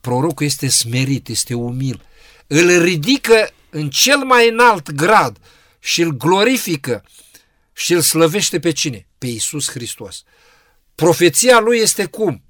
prorocul 0.00 0.46
este 0.46 0.68
smerit, 0.68 1.28
este 1.28 1.54
umil. 1.54 2.02
Îl 2.46 2.82
ridică 2.82 3.50
în 3.70 3.90
cel 3.90 4.18
mai 4.18 4.48
înalt 4.48 4.90
grad 4.90 5.36
și 5.78 6.02
îl 6.02 6.16
glorifică 6.16 7.04
și 7.72 7.92
îl 7.92 8.00
slăvește 8.00 8.58
pe 8.60 8.70
cine? 8.70 9.06
Pe 9.18 9.26
Iisus 9.26 9.70
Hristos. 9.70 10.22
Profeția 10.94 11.58
lui 11.58 11.78
este 11.78 12.04
cum? 12.04 12.42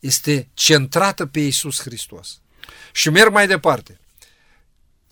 Este 0.00 0.48
centrată 0.54 1.26
pe 1.26 1.40
Iisus 1.40 1.80
Hristos. 1.80 2.40
Și 2.92 3.10
merg 3.10 3.32
mai 3.32 3.46
departe. 3.46 4.00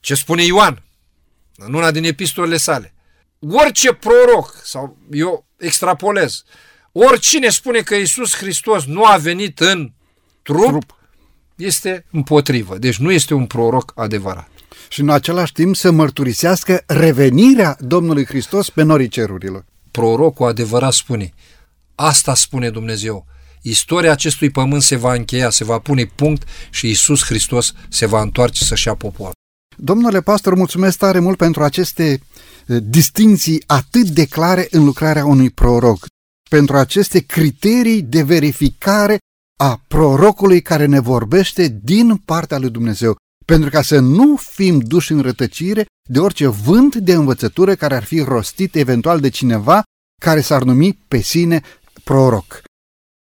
Ce 0.04 0.14
spune 0.14 0.44
Ioan 0.44 0.82
în 1.56 1.74
una 1.74 1.90
din 1.90 2.04
epistolele 2.04 2.56
sale. 2.56 2.94
Orice 3.38 3.92
proroc, 3.92 4.60
sau 4.64 4.98
eu 5.10 5.46
extrapolez, 5.58 6.42
oricine 6.92 7.48
spune 7.48 7.80
că 7.80 7.94
Iisus 7.94 8.36
Hristos 8.36 8.84
nu 8.84 9.04
a 9.04 9.16
venit 9.16 9.60
în 9.60 9.92
trup, 10.42 10.66
trup, 10.66 10.98
este 11.56 12.06
împotrivă. 12.10 12.78
Deci 12.78 12.96
nu 12.96 13.12
este 13.12 13.34
un 13.34 13.46
proroc 13.46 13.92
adevărat. 13.96 14.48
și 14.88 15.00
în 15.00 15.10
același 15.10 15.52
timp 15.52 15.76
să 15.76 15.90
mărturisească 15.90 16.82
revenirea 16.86 17.76
Domnului 17.80 18.24
Hristos 18.24 18.70
pe 18.70 18.82
norii 18.82 19.08
cerurilor. 19.08 19.64
Prorocul 19.90 20.46
adevărat 20.46 20.92
spune, 20.92 21.32
asta 21.94 22.34
spune 22.34 22.70
Dumnezeu, 22.70 23.26
istoria 23.62 24.10
acestui 24.10 24.50
pământ 24.50 24.82
se 24.82 24.96
va 24.96 25.14
încheia, 25.14 25.50
se 25.50 25.64
va 25.64 25.78
pune 25.78 26.04
punct 26.04 26.48
și 26.70 26.88
Isus 26.90 27.24
Hristos 27.24 27.72
se 27.88 28.06
va 28.06 28.20
întoarce 28.20 28.64
să-și 28.64 28.86
ia 28.86 28.94
popor. 28.94 29.32
Domnule 29.76 30.20
pastor, 30.20 30.54
mulțumesc 30.54 30.98
tare 30.98 31.18
mult 31.18 31.36
pentru 31.36 31.62
aceste 31.62 32.20
eh, 32.66 32.76
distinții 32.82 33.62
atât 33.66 34.08
de 34.08 34.26
clare 34.26 34.66
în 34.70 34.84
lucrarea 34.84 35.24
unui 35.24 35.50
proroc, 35.50 36.06
pentru 36.50 36.76
aceste 36.76 37.18
criterii 37.18 38.02
de 38.02 38.22
verificare 38.22 39.18
a 39.60 39.80
prorocului 39.88 40.62
care 40.62 40.86
ne 40.86 41.00
vorbește 41.00 41.80
din 41.82 42.16
partea 42.16 42.58
lui 42.58 42.70
Dumnezeu, 42.70 43.16
pentru 43.46 43.70
ca 43.70 43.82
să 43.82 43.98
nu 43.98 44.36
fim 44.36 44.78
duși 44.78 45.12
în 45.12 45.20
rătăcire 45.20 45.86
de 46.08 46.18
orice 46.18 46.46
vânt 46.46 46.96
de 46.96 47.12
învățătură 47.12 47.74
care 47.74 47.94
ar 47.94 48.04
fi 48.04 48.20
rostit 48.20 48.74
eventual 48.74 49.20
de 49.20 49.28
cineva 49.28 49.82
care 50.22 50.40
s-ar 50.40 50.62
numi 50.62 50.98
pe 51.08 51.20
sine 51.20 51.62
proroc. 52.04 52.62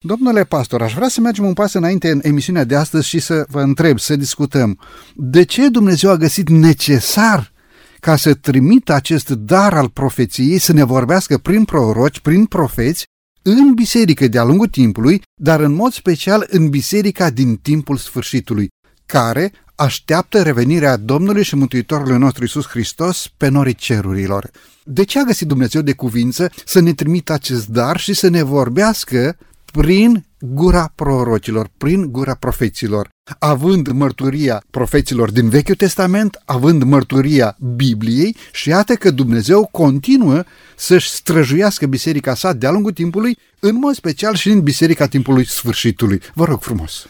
Domnule 0.01 0.43
pastor, 0.43 0.81
aș 0.81 0.93
vrea 0.93 1.07
să 1.07 1.21
mergem 1.21 1.45
un 1.45 1.53
pas 1.53 1.73
înainte 1.73 2.09
în 2.11 2.19
emisiunea 2.23 2.63
de 2.63 2.75
astăzi 2.75 3.07
și 3.07 3.19
să 3.19 3.45
vă 3.49 3.61
întreb, 3.61 3.99
să 3.99 4.15
discutăm. 4.15 4.79
De 5.15 5.43
ce 5.43 5.69
Dumnezeu 5.69 6.09
a 6.09 6.15
găsit 6.15 6.49
necesar 6.49 7.51
ca 7.99 8.15
să 8.15 8.33
trimită 8.33 8.93
acest 8.93 9.29
dar 9.29 9.73
al 9.73 9.89
profeției 9.89 10.57
să 10.57 10.73
ne 10.73 10.83
vorbească 10.83 11.37
prin 11.37 11.65
proroci, 11.65 12.19
prin 12.19 12.45
profeți, 12.45 13.03
în 13.41 13.73
biserică 13.73 14.27
de-a 14.27 14.43
lungul 14.43 14.67
timpului, 14.67 15.21
dar 15.35 15.59
în 15.59 15.73
mod 15.73 15.93
special 15.93 16.47
în 16.49 16.69
biserica 16.69 17.29
din 17.29 17.55
timpul 17.55 17.97
sfârșitului, 17.97 18.67
care 19.05 19.51
așteaptă 19.75 20.41
revenirea 20.41 20.97
Domnului 20.97 21.43
și 21.43 21.55
Mântuitorului 21.55 22.17
nostru 22.17 22.43
Isus 22.43 22.67
Hristos 22.67 23.29
pe 23.37 23.47
norii 23.47 23.75
cerurilor. 23.75 24.49
De 24.83 25.03
ce 25.03 25.19
a 25.19 25.23
găsit 25.23 25.47
Dumnezeu 25.47 25.81
de 25.81 25.93
cuvință 25.93 26.51
să 26.65 26.79
ne 26.79 26.93
trimită 26.93 27.33
acest 27.33 27.67
dar 27.67 27.97
și 27.97 28.13
să 28.13 28.27
ne 28.27 28.43
vorbească 28.43 29.37
prin 29.71 30.25
gura 30.39 30.91
prorocilor, 30.95 31.69
prin 31.77 32.11
gura 32.11 32.35
profeților, 32.35 33.09
având 33.39 33.87
mărturia 33.87 34.63
profeților 34.71 35.31
din 35.31 35.49
Vechiul 35.49 35.75
Testament, 35.75 36.41
având 36.45 36.83
mărturia 36.83 37.55
Bibliei 37.75 38.35
și 38.51 38.69
iată 38.69 38.95
că 38.95 39.11
Dumnezeu 39.11 39.67
continuă 39.71 40.43
să-și 40.75 41.09
străjuiască 41.09 41.85
biserica 41.85 42.35
sa 42.35 42.53
de-a 42.53 42.71
lungul 42.71 42.91
timpului, 42.91 43.37
în 43.59 43.75
mod 43.75 43.95
special 43.95 44.35
și 44.35 44.49
în 44.49 44.61
biserica 44.61 45.07
timpului 45.07 45.45
sfârșitului. 45.45 46.21
Vă 46.33 46.45
rog 46.45 46.61
frumos! 46.61 47.07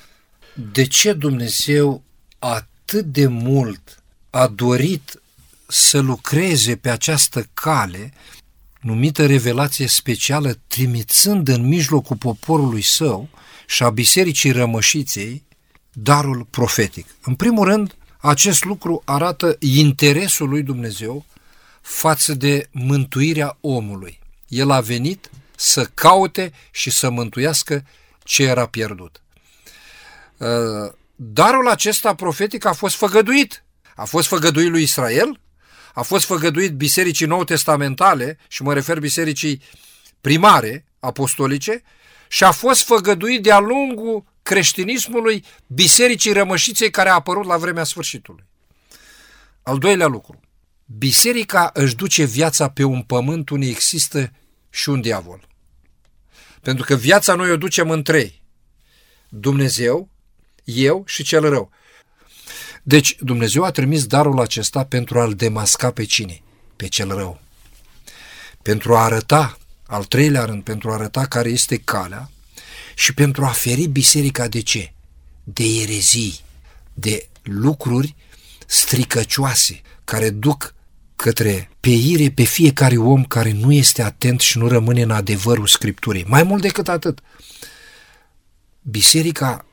De 0.72 0.84
ce 0.84 1.14
Dumnezeu 1.14 2.04
atât 2.40 3.06
de 3.06 3.28
mult 3.28 4.04
a 4.30 4.48
dorit 4.48 5.22
să 5.68 6.00
lucreze 6.00 6.76
pe 6.76 6.90
această 6.90 7.46
cale 7.54 8.14
numită 8.80 9.26
revelație 9.26 9.88
specială, 9.88 10.58
trimițând 10.68 11.48
în 11.48 11.68
mijlocul 11.68 12.16
poporului 12.16 12.82
său 12.82 13.30
și 13.68 13.84
a 13.84 13.90
bisericii 13.90 14.52
rămășiței 14.52 15.44
darul 15.94 16.48
profetic. 16.50 17.06
În 17.22 17.36
primul 17.36 17.66
rând, 17.66 17.96
acest 18.18 18.64
lucru 18.64 19.02
arată 19.06 19.56
interesul 19.60 20.50
lui 20.50 20.64
Dumnezeu 20.64 21.26
față 21.82 22.34
de 22.34 22.68
mântuirea 22.72 23.58
omului. 23.62 24.20
El 24.48 24.72
a 24.72 24.80
venit 24.80 25.30
să 25.56 25.86
caute 25.94 26.52
și 26.72 26.90
să 26.90 27.10
mântuiască 27.10 27.86
ce 28.24 28.44
era 28.44 28.66
pierdut. 28.68 29.22
Uh, 30.38 30.48
darul 31.16 31.70
acesta 31.70 32.16
profetic 32.16 32.66
a 32.66 32.74
fost 32.74 32.96
făgăduit. 32.96 33.64
A 33.96 34.06
fost 34.06 34.28
făgăduit 34.28 34.70
lui 34.70 34.82
Israel, 34.82 35.40
a 35.94 36.02
fost 36.02 36.26
făgăduit 36.26 36.74
bisericii 36.74 37.26
nou 37.26 37.44
testamentale, 37.44 38.38
și 38.48 38.64
mă 38.64 38.74
refer 38.74 39.00
bisericii 39.00 39.62
primare, 40.22 40.86
apostolice, 41.00 41.84
și 42.28 42.44
a 42.44 42.52
fost 42.52 42.86
făgăduit 42.86 43.44
de-a 43.44 43.60
lungul 43.60 44.24
creștinismului 44.44 45.46
bisericii 45.68 46.32
rămășiței 46.32 46.90
care 46.90 47.10
a 47.10 47.14
apărut 47.14 47.46
la 47.46 47.58
vremea 47.58 47.84
sfârșitului. 47.84 48.44
Al 49.62 49.78
doilea 49.78 50.08
lucru. 50.08 50.40
Biserica 50.86 51.70
își 51.74 51.96
duce 51.96 52.24
viața 52.24 52.70
pe 52.70 52.84
un 52.84 53.02
pământ 53.02 53.50
unde 53.50 53.66
există 53.66 54.32
și 54.70 54.90
un 54.90 55.02
diavol. 55.02 55.48
Pentru 56.62 56.86
că 56.86 56.96
viața 56.96 57.36
noi 57.36 57.52
o 57.52 57.58
ducem 57.58 57.90
în 57.90 58.04
trei. 58.04 58.42
Dumnezeu, 59.30 60.10
eu 60.64 61.04
și 61.08 61.24
cel 61.24 61.50
rău. 61.50 61.72
Deci 62.84 63.16
Dumnezeu 63.20 63.64
a 63.64 63.72
trimis 63.72 64.06
darul 64.06 64.40
acesta 64.40 64.84
pentru 64.84 65.20
a-l 65.20 65.34
demasca 65.34 65.92
pe 65.92 66.04
cine? 66.04 66.42
Pe 66.76 66.88
cel 66.88 67.16
rău. 67.16 67.40
Pentru 68.62 68.96
a 68.96 69.04
arăta, 69.04 69.58
al 69.86 70.04
treilea 70.04 70.46
rând, 70.46 70.64
pentru 70.64 70.90
a 70.90 70.94
arăta 70.94 71.26
care 71.26 71.50
este 71.50 71.78
calea 71.78 72.30
și 72.96 73.14
pentru 73.14 73.46
a 73.46 73.50
feri 73.50 73.88
biserica 73.88 74.48
de 74.48 74.62
ce? 74.62 74.94
De 75.44 75.64
erezii, 75.64 76.40
de 76.94 77.28
lucruri 77.44 78.16
stricăcioase 78.66 79.82
care 80.04 80.30
duc 80.30 80.74
către 81.16 81.70
peire 81.80 82.30
pe 82.30 82.44
fiecare 82.44 82.98
om 82.98 83.24
care 83.24 83.52
nu 83.52 83.72
este 83.72 84.02
atent 84.02 84.40
și 84.40 84.58
nu 84.58 84.68
rămâne 84.68 85.02
în 85.02 85.12
adevărul 85.12 85.68
Scripturii. 85.68 86.26
Mai 86.28 86.44
mult 86.44 86.62
decât 86.62 86.88
atât, 86.88 87.20
biserica 88.82 89.66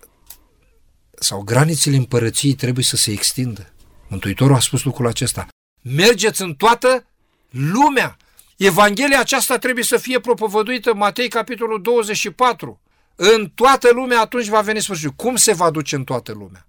sau 1.19 1.43
granițele 1.43 1.97
împărăției 1.97 2.55
trebuie 2.55 2.85
să 2.85 2.97
se 2.97 3.11
extindă. 3.11 3.73
Mântuitorul 4.09 4.57
a 4.57 4.61
spus 4.61 4.85
lucrul 4.85 5.07
acesta. 5.07 5.49
Mergeți 5.83 6.43
în 6.43 6.55
toată 6.55 7.07
lumea. 7.51 8.17
Evanghelia 8.57 9.21
aceasta 9.21 9.59
trebuie 9.59 9.85
să 9.85 9.97
fie 9.97 10.21
propovăduită 10.21 10.91
în 10.91 10.97
Matei, 10.97 11.29
capitolul 11.29 11.83
24. 11.83 12.81
În 13.15 13.51
toată 13.55 13.91
lumea 13.93 14.21
atunci 14.21 14.47
va 14.47 14.61
veni 14.61 14.83
sfârșitul. 14.83 15.13
Cum 15.13 15.37
se 15.37 15.53
va 15.53 15.71
duce 15.71 15.95
în 15.95 16.05
toată 16.05 16.33
lumea? 16.33 16.67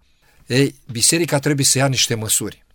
Ei, 0.48 0.76
biserica 0.92 1.40
trebuie 1.40 1.66
să 1.66 1.78
ia 1.78 1.88
niște 1.88 2.16
măsuri 2.16 2.66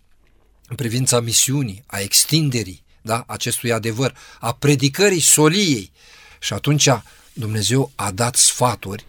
în 0.67 0.75
privința 0.75 1.19
misiunii, 1.19 1.83
a 1.85 1.99
extinderii 1.99 2.83
da, 3.01 3.23
acestui 3.27 3.71
adevăr, 3.71 4.15
a 4.39 4.53
predicării 4.53 5.19
soliei. 5.19 5.91
Și 6.39 6.53
atunci 6.53 6.89
Dumnezeu 7.33 7.91
a 7.95 8.11
dat 8.11 8.35
sfaturi 8.35 9.05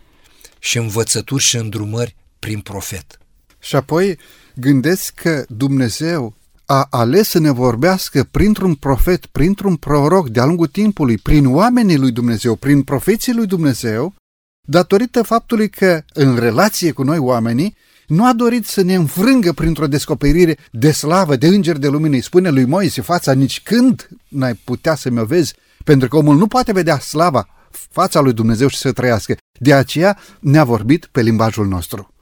și 0.58 0.78
învățături 0.78 1.42
și 1.42 1.56
îndrumări 1.56 2.16
prin 2.44 2.60
profet. 2.60 3.18
Și 3.58 3.76
apoi 3.76 4.18
gândesc 4.54 5.14
că 5.14 5.44
Dumnezeu 5.48 6.34
a 6.66 6.86
ales 6.90 7.28
să 7.28 7.38
ne 7.38 7.50
vorbească 7.50 8.28
printr-un 8.30 8.74
profet, 8.74 9.26
printr-un 9.26 9.76
proroc 9.76 10.28
de-a 10.28 10.44
lungul 10.44 10.66
timpului, 10.66 11.18
prin 11.18 11.54
oamenii 11.54 11.96
lui 11.96 12.12
Dumnezeu, 12.12 12.54
prin 12.54 12.82
profeții 12.82 13.34
lui 13.34 13.46
Dumnezeu, 13.46 14.14
datorită 14.68 15.22
faptului 15.22 15.68
că, 15.68 16.02
în 16.12 16.36
relație 16.36 16.92
cu 16.92 17.02
noi 17.02 17.18
oamenii, 17.18 17.76
nu 18.06 18.26
a 18.26 18.32
dorit 18.32 18.66
să 18.66 18.82
ne 18.82 18.94
înfrângă 18.94 19.52
printr-o 19.52 19.86
descoperire 19.86 20.58
de 20.70 20.90
slavă, 20.90 21.36
de 21.36 21.46
înger 21.46 21.76
de 21.76 21.88
lumină. 21.88 22.14
Îi 22.14 22.22
spune 22.22 22.50
lui 22.50 22.64
Moise 22.64 23.00
fața 23.00 23.32
nici 23.32 23.62
când 23.62 24.08
n-ai 24.28 24.54
putea 24.54 24.94
să 24.94 25.10
mi-o 25.10 25.24
vezi, 25.24 25.54
pentru 25.84 26.08
că 26.08 26.16
omul 26.16 26.36
nu 26.36 26.46
poate 26.46 26.72
vedea 26.72 26.98
slava, 26.98 27.48
fața 27.70 28.20
lui 28.20 28.32
Dumnezeu 28.32 28.68
și 28.68 28.76
să 28.76 28.92
trăiască. 28.92 29.36
De 29.58 29.74
aceea 29.74 30.18
ne-a 30.40 30.64
vorbit 30.64 31.08
pe 31.12 31.22
limbajul 31.22 31.66
nostru 31.66 32.13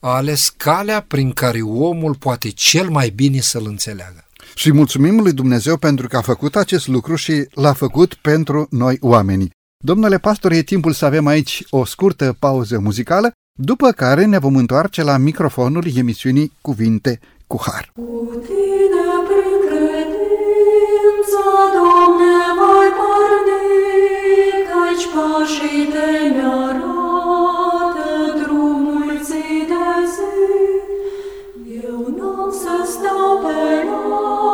a 0.00 0.14
ales 0.14 0.48
calea 0.48 1.00
prin 1.00 1.32
care 1.32 1.60
omul 1.60 2.14
poate 2.14 2.48
cel 2.48 2.88
mai 2.88 3.12
bine 3.14 3.40
să-l 3.40 3.64
înțeleagă. 3.66 4.26
Și 4.54 4.72
mulțumim 4.72 5.20
lui 5.20 5.32
Dumnezeu 5.32 5.76
pentru 5.76 6.08
că 6.08 6.16
a 6.16 6.20
făcut 6.20 6.56
acest 6.56 6.86
lucru 6.86 7.14
și 7.14 7.46
l-a 7.54 7.72
făcut 7.72 8.14
pentru 8.14 8.66
noi 8.70 8.96
oamenii. 9.00 9.50
Domnule 9.84 10.18
pastor, 10.18 10.52
e 10.52 10.62
timpul 10.62 10.92
să 10.92 11.04
avem 11.04 11.26
aici 11.26 11.64
o 11.70 11.84
scurtă 11.84 12.36
pauză 12.38 12.78
muzicală, 12.78 13.32
după 13.58 13.90
care 13.90 14.24
ne 14.24 14.38
vom 14.38 14.56
întoarce 14.56 15.02
la 15.02 15.16
microfonul 15.16 15.86
emisiunii 15.96 16.52
Cuvinte 16.60 17.20
cu 17.46 17.62
Har. 17.66 17.90
Cu 17.94 18.42
tine 18.46 19.06
prin 19.28 19.58
credință, 19.68 21.42
Doamne, 21.74 22.36
voi 22.60 22.90
porni, 22.98 23.64
căci 24.68 25.06
pașii 25.14 25.86
tăi 25.92 26.24
mi 33.14 33.40
Prin 33.42 34.45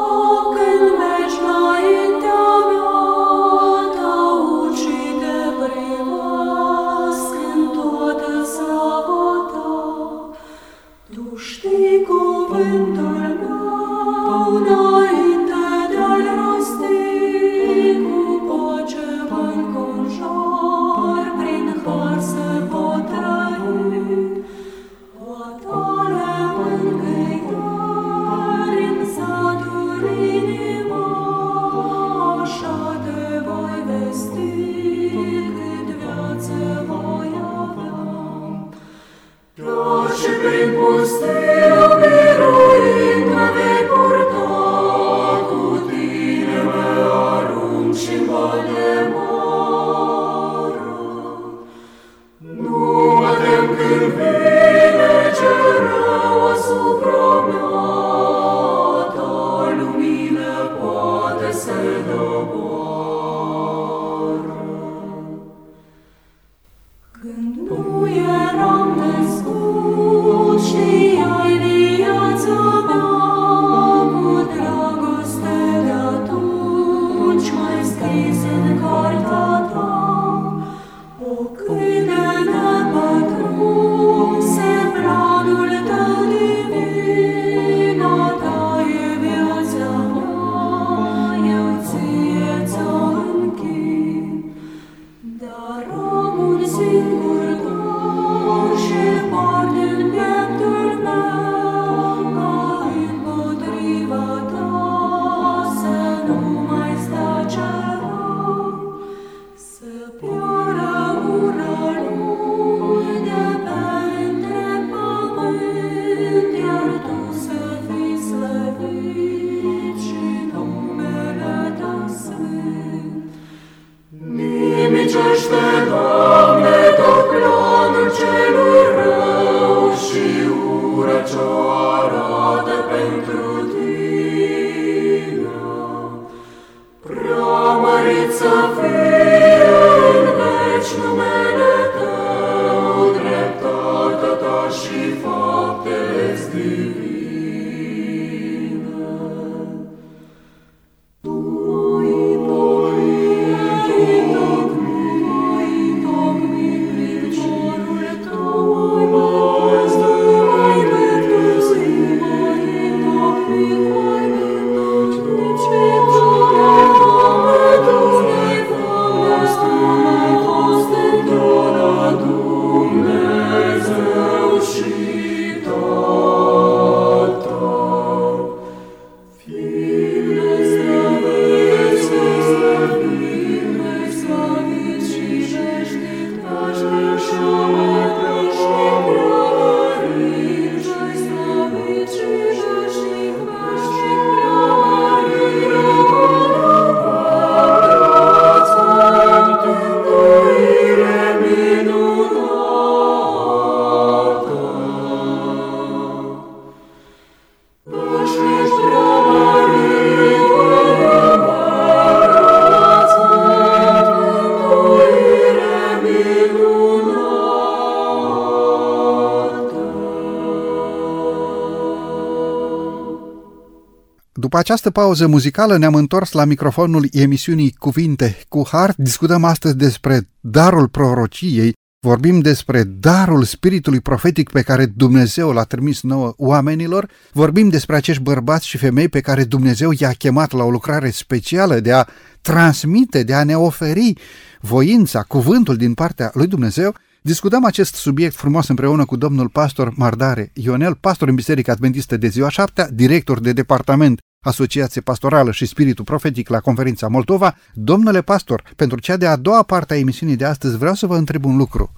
După 224.53 224.65
această 224.65 224.91
pauză 224.91 225.27
muzicală 225.27 225.77
ne-am 225.77 225.95
întors 225.95 226.33
la 226.33 226.45
microfonul 226.45 227.09
emisiunii 227.13 227.75
Cuvinte 227.79 228.39
cu 228.49 228.69
Har. 228.71 228.95
Discutăm 228.97 229.45
astăzi 229.45 229.77
despre 229.77 230.29
darul 230.41 230.89
prorociei, 230.89 231.73
vorbim 232.07 232.41
despre 232.41 232.83
darul 232.83 233.45
spiritului 233.45 234.01
profetic 234.01 234.51
pe 234.51 234.63
care 234.63 234.87
Dumnezeu 234.87 235.53
l-a 235.53 235.63
trimis 235.63 236.03
nouă 236.03 236.33
oamenilor, 236.37 237.11
vorbim 237.33 237.69
despre 237.69 237.97
acești 237.97 238.23
bărbați 238.23 238.67
și 238.67 238.77
femei 238.77 239.09
pe 239.09 239.21
care 239.21 239.45
Dumnezeu 239.45 239.91
i-a 239.99 240.11
chemat 240.11 240.53
la 240.53 240.65
o 240.65 240.71
lucrare 240.71 241.11
specială 241.11 241.81
de 241.81 241.93
a 241.93 242.05
transmite, 242.41 243.23
de 243.23 243.35
a 243.35 243.45
ne 243.45 243.57
oferi 243.57 244.15
voința, 244.61 245.23
cuvântul 245.23 245.77
din 245.77 245.95
partea 245.95 246.31
lui 246.35 246.47
Dumnezeu. 246.47 246.95
Discutăm 247.23 247.65
acest 247.65 247.95
subiect 247.95 248.35
frumos 248.35 248.69
împreună 248.69 249.05
cu 249.05 249.17
domnul 249.17 249.49
pastor 249.49 249.93
Mardare 249.97 250.51
Ionel, 250.55 250.95
pastor 250.95 251.29
în 251.29 251.35
Biserica 251.35 251.73
Adventistă 251.73 252.17
de 252.17 252.29
ziua 252.29 252.49
7, 252.49 252.89
director 252.93 253.41
de 253.41 253.53
departament 253.53 254.21
Asociație 254.43 255.01
Pastorală 255.01 255.51
și 255.51 255.67
Spiritul 255.67 256.05
Profetic 256.05 256.49
la 256.49 256.61
conferința 256.61 257.09
Moldova. 257.09 257.57
Domnule 257.75 258.23
pastor, 258.23 258.63
pentru 258.77 259.01
cea 259.01 259.17
de-a 259.17 259.37
doua 259.37 259.63
parte 259.63 259.95
a 259.95 259.99
emisiunii 259.99 260.37
de 260.37 260.45
astăzi 260.45 260.77
vreau 260.77 260.95
să 260.95 261.07
vă 261.07 261.17
întreb 261.17 261.45
un 261.45 261.57
lucru. 261.57 261.93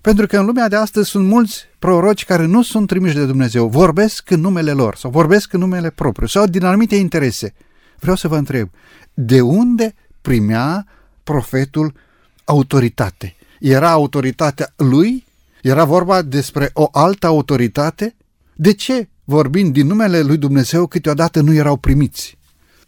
Pentru 0.00 0.26
că 0.26 0.38
în 0.38 0.46
lumea 0.46 0.68
de 0.68 0.76
astăzi 0.76 1.10
sunt 1.10 1.26
mulți 1.26 1.64
proroci 1.78 2.24
care 2.24 2.44
nu 2.44 2.62
sunt 2.62 2.86
trimiși 2.86 3.14
de 3.14 3.26
Dumnezeu, 3.26 3.68
vorbesc 3.68 4.30
în 4.30 4.40
numele 4.40 4.72
lor 4.72 4.96
sau 4.96 5.10
vorbesc 5.10 5.52
în 5.52 5.60
numele 5.60 5.90
propriu 5.90 6.26
sau 6.26 6.46
din 6.46 6.64
anumite 6.64 6.96
interese. 6.96 7.54
Vreau 7.98 8.16
să 8.16 8.28
vă 8.28 8.36
întreb, 8.36 8.70
de 9.14 9.40
unde 9.40 9.94
primea 10.20 10.86
profetul 11.22 11.94
autoritate? 12.44 13.36
Era 13.60 13.90
autoritatea 13.90 14.72
lui? 14.76 15.24
Era 15.62 15.84
vorba 15.84 16.22
despre 16.22 16.70
o 16.72 16.88
altă 16.92 17.26
autoritate? 17.26 18.14
De 18.54 18.72
ce 18.72 19.08
vorbind 19.26 19.72
din 19.72 19.86
numele 19.86 20.20
lui 20.20 20.36
Dumnezeu, 20.36 20.86
câteodată 20.86 21.40
nu 21.40 21.54
erau 21.54 21.76
primiți. 21.76 22.38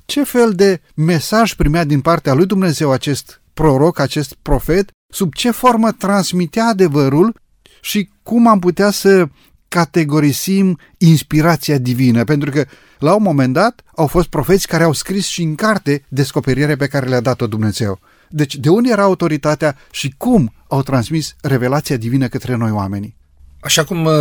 Ce 0.04 0.24
fel 0.24 0.52
de 0.52 0.80
mesaj 0.94 1.54
primea 1.54 1.84
din 1.84 2.00
partea 2.00 2.34
lui 2.34 2.46
Dumnezeu 2.46 2.90
acest 2.90 3.42
proroc, 3.54 3.98
acest 3.98 4.34
profet, 4.42 4.90
sub 5.08 5.34
ce 5.34 5.50
formă 5.50 5.92
transmitea 5.92 6.64
adevărul 6.66 7.34
și 7.80 8.10
cum 8.22 8.46
am 8.46 8.58
putea 8.58 8.90
să 8.90 9.28
categorisim 9.68 10.78
inspirația 10.98 11.78
divină, 11.78 12.24
pentru 12.24 12.50
că 12.50 12.64
la 12.98 13.14
un 13.14 13.22
moment 13.22 13.52
dat 13.52 13.82
au 13.96 14.06
fost 14.06 14.28
profeți 14.28 14.66
care 14.66 14.84
au 14.84 14.92
scris 14.92 15.26
și 15.26 15.42
în 15.42 15.54
carte 15.54 16.04
descoperirea 16.08 16.76
pe 16.76 16.86
care 16.86 17.08
le-a 17.08 17.20
dat-o 17.20 17.46
Dumnezeu. 17.46 18.00
Deci 18.28 18.56
de 18.56 18.68
unde 18.68 18.90
era 18.90 19.02
autoritatea 19.02 19.76
și 19.90 20.14
cum 20.16 20.52
au 20.68 20.82
transmis 20.82 21.36
revelația 21.40 21.96
divină 21.96 22.28
către 22.28 22.54
noi 22.54 22.70
oamenii? 22.70 23.16
Așa 23.60 23.84
cum 23.84 24.04
uh, 24.04 24.12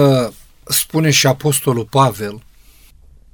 spune 0.69 1.11
și 1.11 1.27
Apostolul 1.27 1.85
Pavel, 1.85 2.43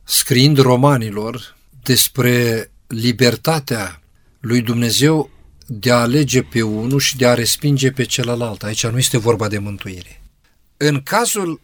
scriind 0.03 0.57
romanilor 0.57 1.57
despre 1.83 2.71
libertatea 2.87 4.01
lui 4.39 4.61
Dumnezeu 4.61 5.29
de 5.67 5.91
a 5.91 6.01
alege 6.01 6.41
pe 6.41 6.61
unul 6.61 6.99
și 6.99 7.17
de 7.17 7.27
a 7.27 7.33
respinge 7.33 7.91
pe 7.91 8.03
celălalt. 8.03 8.63
Aici 8.63 8.87
nu 8.87 8.97
este 8.97 9.17
vorba 9.17 9.47
de 9.47 9.57
mântuire. 9.57 10.21
În 10.77 11.03
cazul 11.03 11.61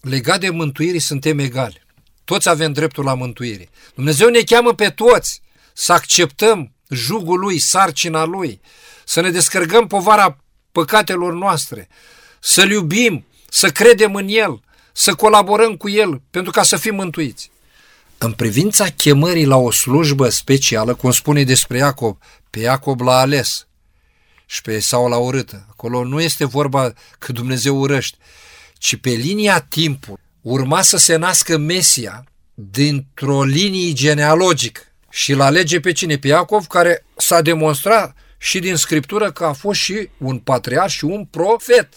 legat 0.00 0.40
de 0.40 0.50
mântuire 0.50 0.98
suntem 0.98 1.38
egali. 1.38 1.82
Toți 2.24 2.48
avem 2.48 2.72
dreptul 2.72 3.04
la 3.04 3.14
mântuire. 3.14 3.68
Dumnezeu 3.94 4.28
ne 4.28 4.40
cheamă 4.40 4.74
pe 4.74 4.88
toți 4.88 5.42
să 5.72 5.92
acceptăm 5.92 6.72
jugul 6.90 7.38
lui, 7.38 7.58
sarcina 7.58 8.24
lui, 8.24 8.60
să 9.04 9.20
ne 9.20 9.30
descărgăm 9.30 9.86
povara 9.86 10.36
păcatelor 10.72 11.32
noastre, 11.32 11.88
să-L 12.40 12.70
iubim, 12.70 13.26
să 13.48 13.70
credem 13.70 14.14
în 14.14 14.28
El, 14.28 14.60
să 15.00 15.14
colaborăm 15.14 15.76
cu 15.76 15.88
El 15.88 16.22
pentru 16.30 16.52
ca 16.52 16.62
să 16.62 16.76
fim 16.76 16.94
mântuiți. 16.94 17.50
În 18.18 18.32
privința 18.32 18.88
chemării 18.88 19.44
la 19.44 19.56
o 19.56 19.70
slujbă 19.70 20.28
specială, 20.28 20.94
cum 20.94 21.10
spune 21.10 21.44
despre 21.44 21.76
Iacob, 21.76 22.18
pe 22.50 22.60
Iacob 22.60 23.00
l-a 23.00 23.18
ales 23.18 23.66
și 24.46 24.62
pe 24.62 24.72
Esau 24.72 25.08
l-a 25.08 25.16
urât. 25.16 25.52
Acolo 25.70 26.04
nu 26.04 26.20
este 26.20 26.44
vorba 26.44 26.92
că 27.18 27.32
Dumnezeu 27.32 27.76
urăște, 27.76 28.16
ci 28.78 28.96
pe 28.96 29.10
linia 29.10 29.60
timpului 29.60 30.20
urma 30.40 30.82
să 30.82 30.96
se 30.96 31.16
nască 31.16 31.56
Mesia 31.56 32.24
dintr-o 32.54 33.44
linie 33.44 33.92
genealogică 33.92 34.80
și 35.10 35.32
l 35.32 35.40
alege 35.40 35.80
pe 35.80 35.92
cine? 35.92 36.18
Pe 36.18 36.26
Iacov, 36.26 36.66
care 36.66 37.04
s-a 37.16 37.42
demonstrat 37.42 38.16
și 38.38 38.58
din 38.58 38.76
Scriptură 38.76 39.32
că 39.32 39.44
a 39.44 39.52
fost 39.52 39.80
și 39.80 40.08
un 40.18 40.38
patriarh 40.38 40.90
și 40.90 41.04
un 41.04 41.24
profet. 41.24 41.88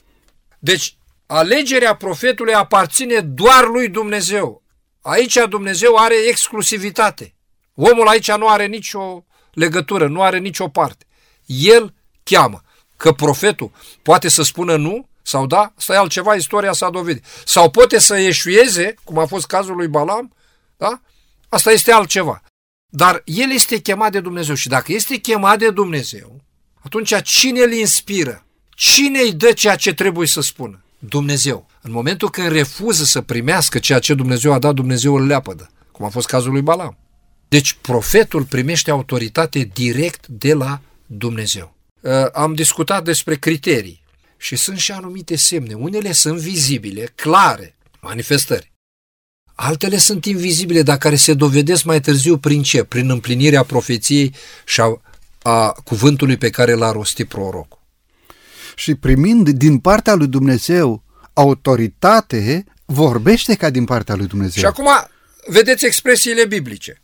Deci, 0.60 0.96
alegerea 1.26 1.96
profetului 1.96 2.54
aparține 2.54 3.20
doar 3.20 3.68
lui 3.68 3.90
Dumnezeu. 3.90 4.64
Aici 5.02 5.38
Dumnezeu 5.50 5.96
are 5.96 6.16
exclusivitate. 6.28 7.36
Omul 7.76 8.08
aici 8.08 8.32
nu 8.32 8.48
are 8.48 8.66
nicio 8.66 9.26
legătură, 9.54 10.08
nu 10.08 10.22
are 10.22 10.38
nicio 10.38 10.68
parte. 10.68 11.06
El 11.46 11.94
cheamă. 12.24 12.62
Că 12.98 13.12
profetul 13.12 13.72
poate 14.02 14.28
să 14.28 14.44
spună 14.44 14.76
nu 14.76 15.08
sau 15.22 15.48
da, 15.48 15.74
asta 15.78 15.94
e 15.94 15.98
altceva, 15.98 16.36
istoria 16.36 16.72
s-a 16.72 16.90
dovedit. 16.90 17.26
Sau 17.46 17.70
poate 17.70 18.00
să 18.00 18.18
eșueze, 18.18 18.96
cum 19.04 19.18
a 19.18 19.26
fost 19.26 19.46
cazul 19.46 19.76
lui 19.76 19.88
Balam, 19.88 20.34
da? 20.78 21.02
Asta 21.50 21.72
este 21.72 21.92
altceva. 21.92 22.42
Dar 22.90 23.22
el 23.26 23.52
este 23.52 23.78
chemat 23.78 24.12
de 24.12 24.20
Dumnezeu 24.20 24.56
și 24.56 24.68
dacă 24.68 24.92
este 24.92 25.16
chemat 25.16 25.60
de 25.60 25.70
Dumnezeu, 25.70 26.42
atunci 26.82 27.22
cine 27.22 27.62
îl 27.62 27.72
inspiră? 27.72 28.46
Cine 28.76 29.20
îi 29.20 29.34
dă 29.34 29.52
ceea 29.52 29.76
ce 29.76 29.94
trebuie 29.94 30.28
să 30.28 30.42
spună? 30.42 30.83
Dumnezeu. 31.10 31.68
În 31.82 31.92
momentul 31.92 32.30
când 32.30 32.52
refuză 32.52 33.04
să 33.04 33.22
primească 33.22 33.80
ceea 33.80 34.00
ce 34.00 34.14
Dumnezeu 34.14 34.54
a 34.54 34.60
dat, 34.60 34.74
Dumnezeu 34.74 35.16
îl 35.16 35.26
leapădă, 35.26 35.70
cum 35.92 36.06
a 36.06 36.10
fost 36.10 36.28
cazul 36.28 36.52
lui 36.52 36.62
Balam. 36.62 36.98
Deci 37.48 37.74
profetul 37.74 38.44
primește 38.44 38.92
autoritate 38.92 39.70
direct 39.74 40.28
de 40.28 40.54
la 40.54 40.82
Dumnezeu. 41.06 41.76
Uh, 42.02 42.12
am 42.34 42.54
discutat 42.54 43.04
despre 43.04 43.36
criterii 43.36 44.04
și 44.38 44.56
sunt 44.56 44.78
și 44.78 44.92
anumite 44.92 45.36
semne. 45.36 45.74
Unele 45.74 46.12
sunt 46.12 46.38
vizibile, 46.38 47.12
clare, 47.16 47.76
manifestări. 48.02 48.72
Altele 49.56 49.98
sunt 49.98 50.26
invizibile, 50.26 50.82
dar 50.82 50.98
care 50.98 51.16
se 51.16 51.34
dovedesc 51.34 51.84
mai 51.84 52.02
târziu 52.02 52.38
prin 52.38 52.64
ce? 52.64 52.84
Prin 52.84 53.10
împlinirea 53.10 53.64
profeției 53.64 54.34
și 54.66 54.82
a, 54.82 55.02
a 55.42 55.72
cuvântului 55.72 56.38
pe 56.38 56.50
care 56.50 56.74
l-a 56.74 56.92
rostit 56.92 57.28
prorocul. 57.28 57.83
Și 58.76 58.96
primind 58.96 59.50
din 59.50 59.78
partea 59.78 60.14
lui 60.14 60.28
Dumnezeu 60.28 61.04
autoritate, 61.34 62.66
vorbește 62.86 63.56
ca 63.56 63.70
din 63.70 63.86
partea 63.86 64.16
lui 64.16 64.28
Dumnezeu. 64.28 64.62
Și 64.62 64.66
acum 64.66 64.88
vedeți 65.48 65.86
expresiile 65.86 66.46
biblice. 66.46 67.02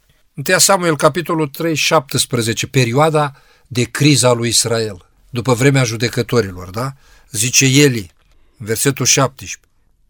1 0.48 0.60
Samuel, 0.60 0.96
capitolul 0.96 1.48
3, 1.48 1.76
17, 1.76 2.68
perioada 2.68 3.36
de 3.68 3.84
criza 3.84 4.32
lui 4.32 4.48
Israel, 4.48 5.06
după 5.30 5.54
vremea 5.54 5.84
judecătorilor, 5.84 6.70
da? 6.70 6.94
Zice 7.32 7.66
Eli, 7.66 8.12
versetul 8.58 9.06
17, 9.06 9.60